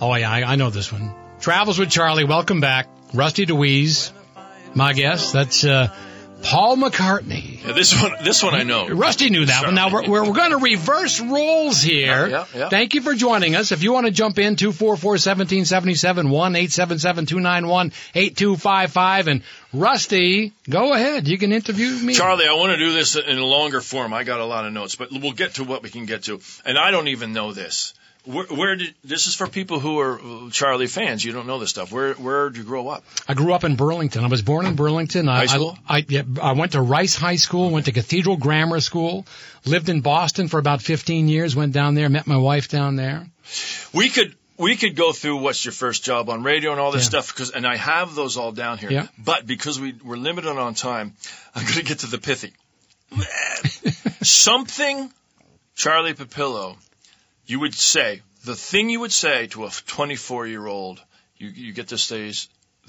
Oh 0.00 0.14
yeah, 0.14 0.30
I, 0.30 0.52
I 0.52 0.56
know 0.56 0.70
this 0.70 0.92
one. 0.92 1.12
Travels 1.40 1.78
with 1.78 1.90
Charlie. 1.90 2.24
Welcome 2.24 2.60
back, 2.60 2.88
Rusty 3.14 3.46
Dewees. 3.46 4.12
My 4.74 4.92
guest. 4.92 5.32
That's 5.32 5.64
uh, 5.64 5.88
Paul 6.42 6.76
McCartney. 6.76 7.64
Yeah, 7.64 7.72
this 7.72 8.00
one, 8.00 8.12
this 8.22 8.42
one 8.42 8.54
I 8.54 8.62
know. 8.62 8.88
Rusty 8.88 9.28
knew 9.28 9.44
that 9.46 9.64
one. 9.64 9.74
Now 9.74 9.92
we're, 9.92 10.08
we're, 10.08 10.24
we're 10.24 10.34
going 10.34 10.52
to 10.52 10.58
reverse 10.58 11.20
roles 11.20 11.82
here. 11.82 12.28
Yeah, 12.28 12.44
yeah. 12.54 12.68
Thank 12.68 12.94
you 12.94 13.02
for 13.02 13.14
joining 13.14 13.56
us. 13.56 13.72
If 13.72 13.82
you 13.82 13.92
want 13.92 14.06
to 14.06 14.12
jump 14.12 14.38
in, 14.38 14.54
244-1777, 14.54 16.28
1-877-291-8255. 18.14 19.26
And 19.26 19.42
Rusty, 19.72 20.52
go 20.70 20.92
ahead. 20.92 21.26
You 21.26 21.38
can 21.38 21.52
interview 21.52 21.90
me. 21.90 22.14
Charlie, 22.14 22.46
I 22.46 22.54
want 22.54 22.70
to 22.70 22.78
do 22.78 22.92
this 22.92 23.16
in 23.16 23.38
a 23.38 23.44
longer 23.44 23.80
form. 23.80 24.14
I 24.14 24.22
got 24.22 24.38
a 24.38 24.44
lot 24.44 24.64
of 24.64 24.72
notes, 24.72 24.94
but 24.94 25.08
we'll 25.10 25.32
get 25.32 25.54
to 25.54 25.64
what 25.64 25.82
we 25.82 25.90
can 25.90 26.06
get 26.06 26.22
to. 26.24 26.40
And 26.64 26.78
I 26.78 26.92
don't 26.92 27.08
even 27.08 27.32
know 27.32 27.52
this. 27.52 27.94
Where, 28.28 28.44
where 28.44 28.76
did 28.76 28.94
this 29.02 29.26
is 29.26 29.34
for 29.34 29.46
people 29.46 29.80
who 29.80 29.98
are 30.00 30.50
Charlie 30.50 30.86
fans? 30.86 31.24
You 31.24 31.32
don't 31.32 31.46
know 31.46 31.58
this 31.58 31.70
stuff. 31.70 31.90
Where 31.90 32.12
where 32.12 32.50
did 32.50 32.58
you 32.58 32.64
grow 32.64 32.88
up? 32.88 33.02
I 33.26 33.32
grew 33.32 33.54
up 33.54 33.64
in 33.64 33.74
Burlington. 33.76 34.22
I 34.22 34.26
was 34.28 34.42
born 34.42 34.66
in 34.66 34.74
Burlington. 34.74 35.30
I, 35.30 35.36
High 35.38 35.46
school? 35.46 35.78
I, 35.88 35.96
I, 35.98 36.04
yeah, 36.08 36.22
I 36.42 36.52
went 36.52 36.72
to 36.72 36.82
Rice 36.82 37.14
High 37.14 37.36
School, 37.36 37.70
went 37.70 37.86
to 37.86 37.92
Cathedral 37.92 38.36
Grammar 38.36 38.80
School, 38.80 39.24
lived 39.64 39.88
in 39.88 40.02
Boston 40.02 40.48
for 40.48 40.58
about 40.58 40.82
15 40.82 41.28
years, 41.28 41.56
went 41.56 41.72
down 41.72 41.94
there, 41.94 42.10
met 42.10 42.26
my 42.26 42.36
wife 42.36 42.68
down 42.68 42.96
there. 42.96 43.26
We 43.94 44.10
could 44.10 44.34
we 44.58 44.76
could 44.76 44.94
go 44.94 45.12
through 45.12 45.38
what's 45.38 45.64
your 45.64 45.72
first 45.72 46.04
job 46.04 46.28
on 46.28 46.42
radio 46.42 46.72
and 46.72 46.80
all 46.80 46.90
this 46.92 47.04
Yeah. 47.04 47.20
stuff 47.20 47.28
because 47.34 47.52
and 47.52 47.66
I 47.66 47.76
have 47.76 48.14
those 48.14 48.36
all 48.36 48.52
down 48.52 48.76
here. 48.76 48.90
Yeah. 48.90 49.06
But 49.16 49.46
because 49.46 49.80
we 49.80 49.94
we're 50.04 50.18
limited 50.18 50.50
on 50.50 50.74
time, 50.74 51.14
I'm 51.54 51.62
going 51.62 51.76
to 51.76 51.82
get 51.84 52.00
to 52.00 52.08
the 52.08 52.18
pithy. 52.18 52.52
Something, 54.22 55.10
Charlie 55.74 56.12
Papillo, 56.12 56.76
you 57.48 57.58
would 57.60 57.74
say 57.74 58.22
the 58.44 58.54
thing 58.54 58.90
you 58.90 59.00
would 59.00 59.12
say 59.12 59.48
to 59.48 59.64
a 59.64 59.70
24 59.70 60.46
year 60.46 60.66
old. 60.66 61.02
You 61.36 61.48
you 61.48 61.72
get 61.72 61.88
to 61.88 61.98
say 61.98 62.32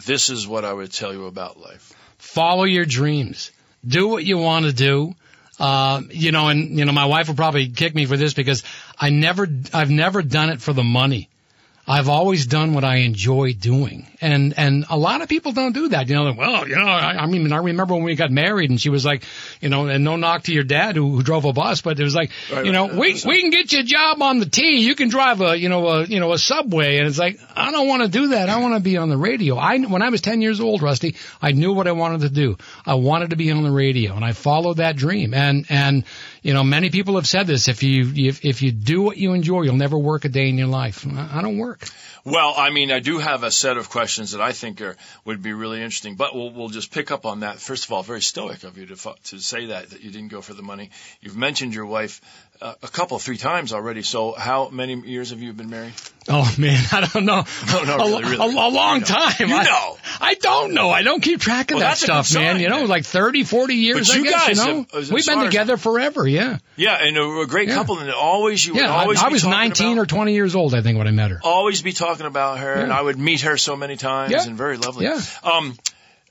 this 0.05 0.29
is 0.29 0.47
what 0.47 0.65
I 0.65 0.73
would 0.73 0.91
tell 0.91 1.13
you 1.13 1.25
about 1.25 1.59
life. 1.59 1.93
follow 2.17 2.65
your 2.65 2.85
dreams. 2.85 3.51
Do 3.87 4.07
what 4.07 4.23
you 4.25 4.37
want 4.37 4.65
to 4.65 4.73
do. 4.73 5.15
Uh, 5.59 6.01
you 6.09 6.31
know, 6.31 6.47
and 6.49 6.77
you 6.77 6.85
know, 6.85 6.91
my 6.91 7.05
wife 7.05 7.27
will 7.27 7.35
probably 7.35 7.69
kick 7.69 7.95
me 7.95 8.05
for 8.05 8.17
this 8.17 8.33
because 8.33 8.63
I 8.97 9.09
never, 9.09 9.47
I've 9.73 9.89
never 9.89 10.21
done 10.21 10.49
it 10.49 10.61
for 10.61 10.73
the 10.73 10.83
money. 10.83 11.29
I've 11.89 12.07
always 12.07 12.45
done 12.45 12.75
what 12.75 12.83
I 12.83 12.97
enjoy 12.97 13.53
doing, 13.53 14.05
and 14.21 14.53
and 14.55 14.85
a 14.91 14.97
lot 14.97 15.23
of 15.23 15.27
people 15.27 15.53
don't 15.53 15.73
do 15.73 15.89
that. 15.89 16.07
You 16.07 16.13
know, 16.13 16.33
well, 16.37 16.67
you 16.67 16.75
know, 16.75 16.85
I, 16.85 17.23
I 17.23 17.25
mean, 17.25 17.51
I 17.51 17.57
remember 17.57 17.95
when 17.95 18.03
we 18.03 18.13
got 18.13 18.29
married, 18.29 18.69
and 18.69 18.79
she 18.79 18.89
was 18.91 19.03
like, 19.03 19.23
you 19.59 19.69
know, 19.69 19.87
and 19.87 20.03
no 20.03 20.15
knock 20.15 20.43
to 20.43 20.53
your 20.53 20.63
dad 20.63 20.95
who, 20.95 21.15
who 21.15 21.23
drove 21.23 21.45
a 21.45 21.51
bus, 21.51 21.81
but 21.81 21.99
it 21.99 22.03
was 22.03 22.13
like, 22.13 22.29
Right, 22.53 22.63
you 22.63 22.73
know, 22.73 22.89
right. 22.89 22.95
we 22.95 23.19
we 23.25 23.41
can 23.41 23.49
get 23.49 23.71
you 23.73 23.79
a 23.79 23.83
job 23.83 24.21
on 24.21 24.37
the 24.37 24.45
T. 24.45 24.81
You 24.81 24.93
can 24.93 25.09
drive 25.09 25.41
a, 25.41 25.57
you 25.57 25.67
know, 25.67 25.87
a 25.87 26.05
you 26.05 26.19
know 26.19 26.31
a 26.31 26.37
subway, 26.37 26.99
and 26.99 27.07
it's 27.07 27.17
like, 27.17 27.39
I 27.55 27.71
don't 27.71 27.87
want 27.87 28.03
to 28.03 28.07
do 28.07 28.27
that. 28.29 28.49
I 28.49 28.59
want 28.59 28.75
to 28.75 28.81
be 28.81 28.97
on 28.97 29.09
the 29.09 29.17
radio. 29.17 29.57
I 29.57 29.79
when 29.79 30.03
I 30.03 30.09
was 30.09 30.21
ten 30.21 30.41
years 30.41 30.61
old, 30.61 30.83
Rusty, 30.83 31.15
I 31.41 31.53
knew 31.53 31.73
what 31.73 31.87
I 31.87 31.93
wanted 31.93 32.21
to 32.21 32.29
do. 32.29 32.59
I 32.85 32.93
wanted 32.93 33.31
to 33.31 33.35
be 33.35 33.49
on 33.49 33.63
the 33.63 33.71
radio, 33.71 34.15
and 34.15 34.23
I 34.23 34.33
followed 34.33 34.77
that 34.77 34.95
dream. 34.95 35.33
And 35.33 35.65
and 35.69 36.03
you 36.41 36.53
know, 36.53 36.63
many 36.63 36.89
people 36.89 37.15
have 37.15 37.27
said 37.27 37.47
this. 37.47 37.67
If 37.67 37.83
you 37.83 38.11
if, 38.15 38.45
if 38.45 38.61
you 38.61 38.71
do 38.71 39.01
what 39.01 39.17
you 39.17 39.33
enjoy, 39.33 39.63
you'll 39.63 39.75
never 39.75 39.97
work 39.97 40.25
a 40.25 40.29
day 40.29 40.49
in 40.49 40.57
your 40.57 40.67
life. 40.67 41.05
I, 41.07 41.39
I 41.39 41.41
don't 41.41 41.57
work. 41.57 41.87
Well, 42.25 42.53
I 42.55 42.69
mean, 42.69 42.91
I 42.91 42.99
do 42.99 43.17
have 43.17 43.43
a 43.43 43.51
set 43.51 43.77
of 43.77 43.89
questions 43.89 44.31
that 44.31 44.41
I 44.41 44.51
think 44.51 44.81
are 44.81 44.95
would 45.25 45.41
be 45.41 45.53
really 45.53 45.81
interesting, 45.81 46.15
but 46.15 46.35
we'll 46.35 46.51
we'll 46.51 46.69
just 46.69 46.91
pick 46.91 47.11
up 47.11 47.25
on 47.25 47.41
that. 47.41 47.59
First 47.59 47.85
of 47.85 47.91
all, 47.91 48.03
very 48.03 48.21
stoic 48.21 48.63
of 48.63 48.77
you 48.77 48.85
to 48.87 48.95
to 48.95 49.39
say 49.39 49.67
that 49.67 49.89
that 49.89 50.01
you 50.01 50.11
didn't 50.11 50.29
go 50.29 50.41
for 50.41 50.53
the 50.53 50.63
money. 50.63 50.89
You've 51.21 51.37
mentioned 51.37 51.73
your 51.73 51.85
wife 51.85 52.21
uh, 52.61 52.73
a 52.83 52.87
couple, 52.87 53.19
three 53.19 53.37
times 53.37 53.71
already. 53.73 54.01
So, 54.01 54.33
how 54.33 54.69
many 54.69 54.95
years 54.95 55.29
have 55.29 55.41
you 55.41 55.53
been 55.53 55.69
married? 55.69 55.93
Oh 56.27 56.53
man, 56.57 56.83
I 56.91 57.07
don't 57.13 57.25
know. 57.25 57.43
No, 57.71 57.83
no, 57.83 57.97
really, 57.97 58.23
a, 58.23 58.29
really. 58.29 58.55
a, 58.55 58.67
a 58.67 58.69
long 58.69 59.01
time. 59.01 59.33
You 59.39 59.47
know. 59.47 59.55
I 59.63 59.97
don't 60.39 60.73
know. 60.73 60.89
I 60.89 61.01
don't 61.01 61.21
keep 61.21 61.39
track 61.39 61.71
of 61.71 61.75
Well, 61.75 61.79
that 61.81 61.89
that's 61.99 62.03
a 62.03 62.07
good 62.07 62.25
stuff, 62.25 62.41
man. 62.41 62.59
You 62.59 62.69
know, 62.69 62.83
like 62.85 63.05
30, 63.05 63.43
40 63.43 63.73
years. 63.75 64.07
But 64.09 64.15
I 64.15 64.17
you 64.19 64.23
guess, 64.25 64.33
guys 64.47 64.57
you 64.57 64.73
know, 64.73 64.85
have- 64.93 65.11
we've 65.11 65.25
been 65.25 65.35
far 65.35 65.43
as- 65.45 65.49
together 65.51 65.77
forever. 65.77 66.27
Yeah, 66.27 66.57
Yeah, 66.75 66.95
and 67.01 67.17
a, 67.17 67.39
a 67.41 67.47
great 67.47 67.69
Yeah. 67.69 67.75
couple, 67.75 67.99
and 67.99 68.11
always 68.11 68.65
you 68.65 68.75
yeah. 68.75 68.93
I, 68.93 69.03
always 69.03 69.19
I 69.21 69.27
be 69.27 69.33
was 69.33 69.45
nineteen 69.45 69.93
about, 69.93 70.01
or 70.03 70.05
twenty 70.05 70.33
years 70.33 70.55
old, 70.55 70.73
I 70.75 70.81
think, 70.81 70.97
when 70.97 71.07
I 71.07 71.11
met 71.11 71.31
her. 71.31 71.39
always 71.43 71.81
be 71.81 71.93
talking 71.93 72.25
about 72.25 72.59
her, 72.59 72.73
and 72.73 72.91
I 72.91 73.01
would 73.01 73.17
meet 73.19 73.41
her 73.41 73.57
so 73.57 73.75
many 73.75 73.95
times, 73.97 74.31
Yeah. 74.31 74.43
and 74.45 74.57
very 74.57 74.77
lovely. 74.77 75.05
Yeah. 75.05 75.21
Um, 75.43 75.77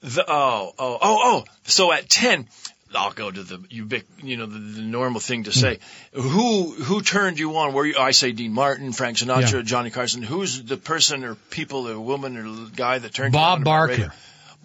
the 0.02 0.24
oh 0.28 0.72
oh 0.78 0.98
oh 1.00 1.18
oh. 1.22 1.44
So 1.64 1.92
at 1.92 2.08
ten, 2.08 2.46
I'll 2.94 3.12
go 3.12 3.30
to 3.30 3.42
the 3.42 3.58
ubic, 3.58 4.04
you 4.22 4.36
know, 4.36 4.46
the, 4.46 4.58
the 4.58 4.82
normal 4.82 5.20
thing 5.20 5.44
to 5.44 5.52
say. 5.52 5.78
Who 6.12 6.72
who 6.72 7.02
turned 7.02 7.38
you 7.38 7.56
on? 7.56 7.74
Were 7.74 7.84
you? 7.84 7.96
I 7.98 8.12
say 8.12 8.32
Dean 8.32 8.52
Martin, 8.52 8.92
Frank 8.92 9.18
Sinatra, 9.18 9.52
Yeah. 9.52 9.62
Johnny 9.62 9.90
Carson. 9.90 10.22
Who's 10.22 10.62
the 10.62 10.76
person 10.76 11.24
or 11.24 11.34
people 11.50 11.88
or 11.88 12.00
woman 12.00 12.36
or 12.36 12.70
guy 12.74 12.98
that 12.98 13.12
turned 13.12 13.34
you 13.34 13.40
on? 13.40 13.62
about 13.62 13.64
Barker. 13.64 14.12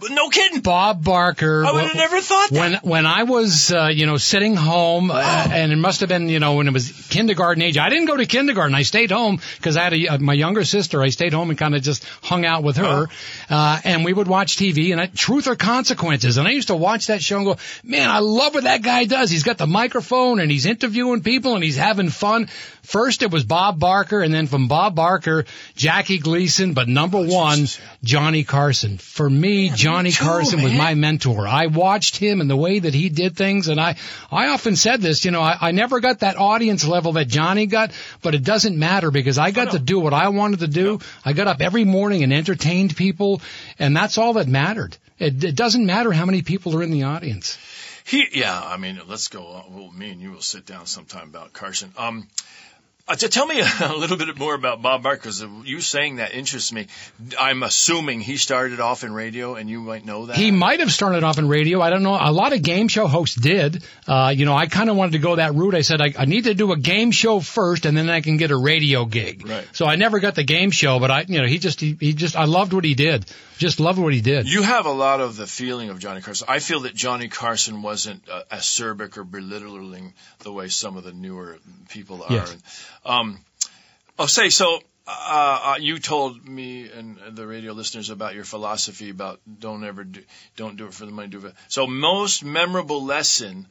No 0.01 0.29
kidding. 0.29 0.61
Bob 0.61 1.03
Barker. 1.03 1.65
I 1.65 1.71
would 1.71 1.83
have 1.83 1.95
never 1.95 2.19
thought 2.21 2.49
that. 2.49 2.59
When 2.59 2.73
when 2.91 3.05
I 3.05 3.23
was 3.23 3.71
uh, 3.71 3.87
you 3.87 4.05
know 4.05 4.17
sitting 4.17 4.55
home, 4.55 5.11
uh, 5.11 5.47
and 5.51 5.71
it 5.71 5.77
must 5.77 6.01
have 6.01 6.09
been 6.09 6.29
you 6.29 6.39
know 6.39 6.55
when 6.55 6.67
it 6.67 6.73
was 6.73 6.91
kindergarten 7.09 7.63
age. 7.63 7.77
I 7.77 7.89
didn't 7.89 8.05
go 8.05 8.17
to 8.17 8.25
kindergarten. 8.25 8.75
I 8.75 8.83
stayed 8.83 9.11
home 9.11 9.39
because 9.57 9.77
I 9.77 9.83
had 9.83 9.93
a, 9.93 10.07
uh, 10.07 10.17
my 10.19 10.33
younger 10.33 10.63
sister. 10.63 11.01
I 11.01 11.09
stayed 11.09 11.33
home 11.33 11.49
and 11.49 11.59
kind 11.59 11.75
of 11.75 11.81
just 11.81 12.05
hung 12.21 12.45
out 12.45 12.63
with 12.63 12.77
her, 12.77 13.07
uh, 13.49 13.79
and 13.83 14.03
we 14.03 14.13
would 14.13 14.27
watch 14.27 14.57
TV 14.57 14.91
and 14.91 15.01
I, 15.01 15.05
Truth 15.07 15.47
or 15.47 15.55
Consequences. 15.55 16.37
And 16.37 16.47
I 16.47 16.51
used 16.51 16.67
to 16.67 16.75
watch 16.75 17.07
that 17.07 17.21
show 17.21 17.37
and 17.37 17.45
go, 17.45 17.57
man, 17.83 18.09
I 18.09 18.19
love 18.19 18.53
what 18.53 18.63
that 18.63 18.81
guy 18.81 19.05
does. 19.05 19.29
He's 19.29 19.43
got 19.43 19.57
the 19.57 19.67
microphone 19.67 20.39
and 20.39 20.51
he's 20.51 20.65
interviewing 20.65 21.21
people 21.21 21.55
and 21.55 21.63
he's 21.63 21.77
having 21.77 22.09
fun. 22.09 22.49
First 22.84 23.21
it 23.21 23.31
was 23.31 23.45
Bob 23.45 23.79
Barker, 23.79 24.21
and 24.21 24.34
then 24.34 24.45
from 24.45 24.67
Bob 24.67 24.93
Barker, 24.93 25.45
Jackie 25.75 26.19
Gleason, 26.19 26.73
but 26.73 26.89
number 26.89 27.17
one, 27.25 27.67
Johnny 28.03 28.43
Carson. 28.43 28.97
For 28.97 29.29
me, 29.29 29.69
Johnny 29.69 30.11
too, 30.11 30.23
Carson 30.23 30.61
was 30.61 30.73
my 30.73 30.93
mentor. 30.93 31.47
I 31.47 31.67
watched 31.67 32.17
him 32.17 32.41
and 32.41 32.49
the 32.49 32.57
way 32.57 32.79
that 32.79 32.93
he 32.93 33.07
did 33.07 33.38
things, 33.38 33.69
and 33.69 33.79
I, 33.79 33.95
I 34.29 34.47
often 34.47 34.75
said 34.75 35.01
this, 35.01 35.23
you 35.23 35.31
know, 35.31 35.41
I, 35.41 35.57
I 35.61 35.71
never 35.71 36.01
got 36.01 36.19
that 36.19 36.38
audience 36.38 36.86
level 36.86 37.13
that 37.13 37.29
Johnny 37.29 37.67
got, 37.67 37.91
but 38.21 38.36
it 38.36 38.43
doesn't 38.43 38.77
matter 38.77 39.11
because 39.11 39.38
I 39.38 39.51
got 39.51 39.67
no. 39.67 39.71
to 39.71 39.79
do 39.79 39.99
what 39.99 40.13
I 40.13 40.27
wanted 40.29 40.59
to 40.59 40.67
do. 40.67 40.99
I 41.23 41.31
got 41.31 41.47
up 41.47 41.61
every 41.61 41.86
morning 41.86 42.23
and 42.23 42.34
entertained 42.34 42.97
people, 42.97 43.41
and 43.79 43.95
that's 43.95 44.17
all 44.17 44.34
that 44.34 44.49
mattered. 44.49 44.97
It, 45.19 45.41
it 45.41 45.55
doesn't 45.55 45.86
matter 45.86 46.11
how 46.11 46.25
many 46.25 46.41
people 46.41 46.75
are 46.75 46.84
in 46.84 46.91
the 46.91 47.03
audience. 47.03 47.57
He, 48.05 48.27
yeah, 48.34 48.59
I 48.61 48.75
mean, 48.75 48.99
let's 49.07 49.29
go. 49.29 49.63
Well, 49.69 49.91
me 49.91 50.11
and 50.11 50.21
you 50.21 50.31
will 50.31 50.41
sit 50.41 50.65
down 50.65 50.86
sometime 50.86 51.29
about 51.29 51.53
Carson. 51.53 51.93
Um, 51.97 52.27
uh, 53.06 53.16
to 53.16 53.28
tell 53.28 53.45
me 53.45 53.60
a 53.82 53.93
little 53.93 54.16
bit 54.16 54.38
more 54.38 54.56
about 54.56 54.82
Bob 54.82 55.04
Barker, 55.04 55.24
because 55.24 55.45
you 55.66 55.82
saying 55.82 56.18
that 56.18 56.34
interests 56.34 56.72
me. 56.72 56.88
I'm 57.38 57.62
assuming 57.62 58.22
he 58.22 58.38
started 58.38 58.80
off 58.80 59.04
in 59.04 59.14
radio, 59.14 59.56
and 59.56 59.70
you 59.70 59.82
might 59.82 60.06
know 60.06 60.28
that. 60.28 60.38
He 60.38 60.51
might 60.51 60.80
have 60.80 60.91
started 60.91 61.24
off 61.24 61.38
in 61.38 61.49
radio. 61.49 61.82
I 61.82 61.89
don't 61.89 62.04
know. 62.04 62.18
A 62.20 62.32
lot 62.32 62.54
of 62.54 62.62
game 62.62 62.88
show 62.88 63.08
hosts 63.08 63.36
did. 63.36 63.84
Uh, 64.08 64.34
you 64.36 64.45
know, 64.45 64.56
I 64.56 64.68
kind 64.68 64.89
of 64.89 64.95
wanted 64.95 65.14
to 65.14 65.20
go 65.20 65.36
that 65.36 65.54
route. 65.54 65.76
I 65.76 65.82
said 65.82 66.01
I, 66.01 66.14
I 66.18 66.26
need 66.26 66.45
to 66.45 66.54
do 66.54 66.72
a 66.72 66.78
game 66.78 67.12
show 67.12 67.41
first, 67.41 67.86
and 67.86 67.97
then 67.97 68.10
I 68.10 68.22
can 68.22 68.38
get 68.38 68.51
a 68.51 68.58
radio 68.58 69.04
gig. 69.04 69.47
Right. 69.47 69.68
So 69.74 69.86
I 69.86 69.97
never 69.97 70.20
got 70.20 70.36
the 70.36 70.43
game 70.43 70.72
show, 70.72 70.99
but 70.99 71.12
I, 71.12 71.26
you 71.28 71.41
know, 71.41 71.47
he 71.47 71.60
just 71.60 71.82
he, 71.82 71.97
he 71.99 72.14
just 72.14 72.38
I 72.38 72.45
loved 72.45 72.72
what 72.72 72.86
he 72.86 72.93
did. 72.93 73.26
Just 73.58 73.80
loved 73.80 73.99
what 73.99 74.14
he 74.14 74.22
did. 74.22 74.49
You 74.49 74.64
have 74.64 74.88
a 74.88 74.91
lot 74.91 75.22
of 75.22 75.38
the 75.38 75.45
feeling 75.45 75.89
of 75.89 75.99
Johnny 75.99 76.22
Carson. 76.22 76.47
I 76.49 76.60
feel 76.60 76.82
that 76.82 76.95
Johnny 76.95 77.28
Carson 77.28 77.82
wasn't 77.82 78.28
uh, 78.28 78.43
acerbic 78.51 79.18
or 79.18 79.24
belittling 79.24 80.14
the 80.39 80.51
way 80.51 80.70
some 80.70 80.97
of 80.97 81.04
the 81.04 81.14
newer 81.14 81.60
people 81.89 82.24
are. 82.24 82.34
Yes. 82.34 82.56
And, 83.06 83.38
I'll 84.18 84.28
say 84.28 84.49
so. 84.49 84.82
Uh, 85.06 85.74
uh, 85.74 85.76
you 85.80 85.99
told 85.99 86.47
me 86.47 86.89
and 86.89 87.18
the 87.32 87.45
radio 87.45 87.74
listeners 87.74 88.10
about 88.10 88.36
your 88.36 88.45
philosophy 88.45 89.10
about 89.10 89.41
don't 89.60 89.84
ever 89.84 90.06
do, 90.06 90.22
don't 90.56 90.78
do 90.78 90.86
it 90.86 90.93
for 90.93 91.06
the 91.06 91.12
money, 91.12 91.28
do 91.28 91.39
it. 91.39 91.41
For, 91.41 91.54
so 91.68 91.88
most 91.88 92.43
memorable 92.43 93.04
lesson 93.04 93.66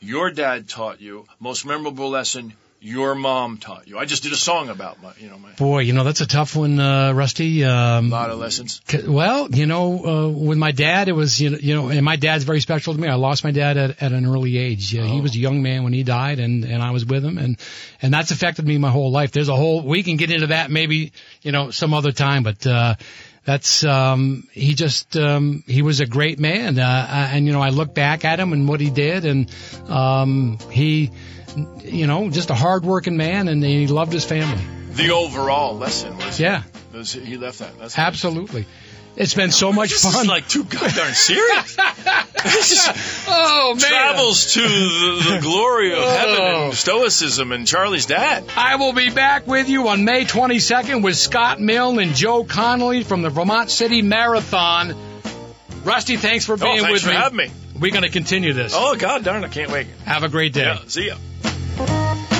your 0.00 0.30
dad 0.30 0.68
taught 0.68 1.00
you. 1.00 1.26
Most 1.38 1.66
memorable 1.66 2.08
lesson 2.08 2.54
your 2.82 3.14
mom 3.14 3.58
taught 3.58 3.86
you. 3.86 3.96
I 3.96 4.04
just 4.06 4.24
did 4.24 4.32
a 4.32 4.36
song 4.36 4.68
about 4.68 5.00
my, 5.00 5.12
you 5.18 5.30
know, 5.30 5.38
my 5.38 5.52
Boy, 5.52 5.80
you 5.80 5.92
know 5.92 6.02
that's 6.02 6.20
a 6.20 6.26
tough 6.26 6.56
one, 6.56 6.80
uh, 6.80 7.12
Rusty. 7.12 7.64
Um, 7.64 8.10
lot 8.10 8.30
of 8.30 8.38
lessons. 8.38 8.80
Well, 9.06 9.48
you 9.50 9.66
know, 9.66 10.04
uh, 10.04 10.28
with 10.28 10.58
my 10.58 10.72
dad, 10.72 11.08
it 11.08 11.12
was 11.12 11.40
you 11.40 11.50
know, 11.50 11.58
you 11.58 11.74
know, 11.74 11.88
and 11.90 12.04
my 12.04 12.16
dad's 12.16 12.42
very 12.44 12.60
special 12.60 12.92
to 12.94 13.00
me. 13.00 13.06
I 13.08 13.14
lost 13.14 13.44
my 13.44 13.52
dad 13.52 13.76
at, 13.76 14.02
at 14.02 14.12
an 14.12 14.26
early 14.26 14.58
age. 14.58 14.94
Uh, 14.96 15.04
He 15.04 15.18
Oh. 15.18 15.22
was 15.22 15.34
a 15.36 15.38
young 15.38 15.62
man 15.62 15.84
when 15.84 15.92
he 15.92 16.02
died, 16.02 16.40
and 16.40 16.64
and 16.64 16.82
I 16.82 16.90
was 16.90 17.06
with 17.06 17.24
him, 17.24 17.38
and 17.38 17.56
and 18.02 18.12
that's 18.12 18.32
affected 18.32 18.66
me 18.66 18.78
my 18.78 18.90
whole 18.90 19.12
life. 19.12 19.30
There's 19.30 19.48
a 19.48 19.56
whole 19.56 19.82
we 19.82 20.02
can 20.02 20.16
get 20.16 20.30
into 20.32 20.48
that 20.48 20.70
maybe 20.70 21.12
you 21.42 21.52
know 21.52 21.70
some 21.70 21.94
other 21.94 22.12
time, 22.12 22.42
but. 22.42 22.66
uh 22.66 22.94
that's 23.44 23.82
um 23.82 24.46
he 24.52 24.72
just 24.74 25.16
um 25.16 25.64
he 25.66 25.82
was 25.82 25.98
a 25.98 26.06
great 26.06 26.38
man 26.38 26.78
uh, 26.78 27.28
and 27.32 27.44
you 27.44 27.52
know 27.52 27.60
I 27.60 27.70
look 27.70 27.92
back 27.92 28.24
at 28.24 28.38
him 28.38 28.52
and 28.52 28.68
what 28.68 28.78
he 28.78 28.88
did 28.88 29.24
and 29.24 29.50
um 29.88 30.58
he 30.70 31.10
you 31.84 32.06
know 32.06 32.30
just 32.30 32.50
a 32.50 32.54
hard-working 32.54 33.16
man 33.16 33.48
and 33.48 33.62
he 33.62 33.86
loved 33.86 34.12
his 34.12 34.24
family 34.24 34.62
The 34.92 35.10
overall 35.10 35.76
lesson 35.76 36.16
was 36.16 36.38
yeah 36.40 36.62
was 36.92 37.12
he 37.12 37.36
left 37.36 37.58
that. 37.60 37.78
That's 37.78 37.98
absolutely 37.98 38.66
it's 39.16 39.34
been 39.34 39.50
so 39.50 39.72
much 39.72 39.90
This 39.90 40.02
fun 40.10 40.22
is 40.22 40.26
like 40.28 40.48
too 40.48 40.64
goddamn 40.64 41.12
serious. 41.12 41.76
Oh 42.44 43.74
man 43.80 43.88
travels 43.90 44.54
to 44.54 44.60
the, 44.62 45.30
the 45.34 45.38
glory 45.40 45.92
of 45.92 46.02
heaven 46.02 46.36
Oh. 46.40 46.64
and 46.66 46.74
stoicism 46.74 47.52
and 47.52 47.66
Charlie's 47.66 48.06
dad. 48.06 48.44
I 48.56 48.76
will 48.76 48.92
be 48.92 49.10
back 49.10 49.46
with 49.46 49.68
you 49.68 49.88
on 49.88 50.04
May 50.04 50.24
22nd 50.24 51.02
with 51.04 51.16
Scott 51.16 51.60
Milne 51.60 52.00
and 52.00 52.14
Joe 52.16 52.42
Connolly 52.44 53.04
from 53.04 53.22
the 53.22 53.30
Vermont 53.30 53.70
City 53.70 54.02
Marathon. 54.02 54.94
Rusty, 55.84 56.16
thanks 56.16 56.44
for 56.44 56.56
being 56.56 56.70
Oh, 56.70 56.74
being 56.74 56.84
thanks 56.86 56.92
with 56.94 57.02
for 57.02 57.08
me. 57.10 57.14
having 57.14 57.36
me. 57.36 57.50
We're 57.78 57.92
going 57.92 58.02
to 58.04 58.10
continue 58.10 58.52
this. 58.52 58.72
Oh, 58.76 58.96
god 58.96 59.24
darn, 59.24 59.44
I 59.44 59.48
can't 59.48 59.70
wait. 59.70 59.86
Have 60.04 60.22
a 60.24 60.28
great 60.28 60.52
day. 60.52 60.62
Yeah, 60.64 60.78
see 60.86 61.06
ya. 61.08 61.16
Bye. 61.86 62.31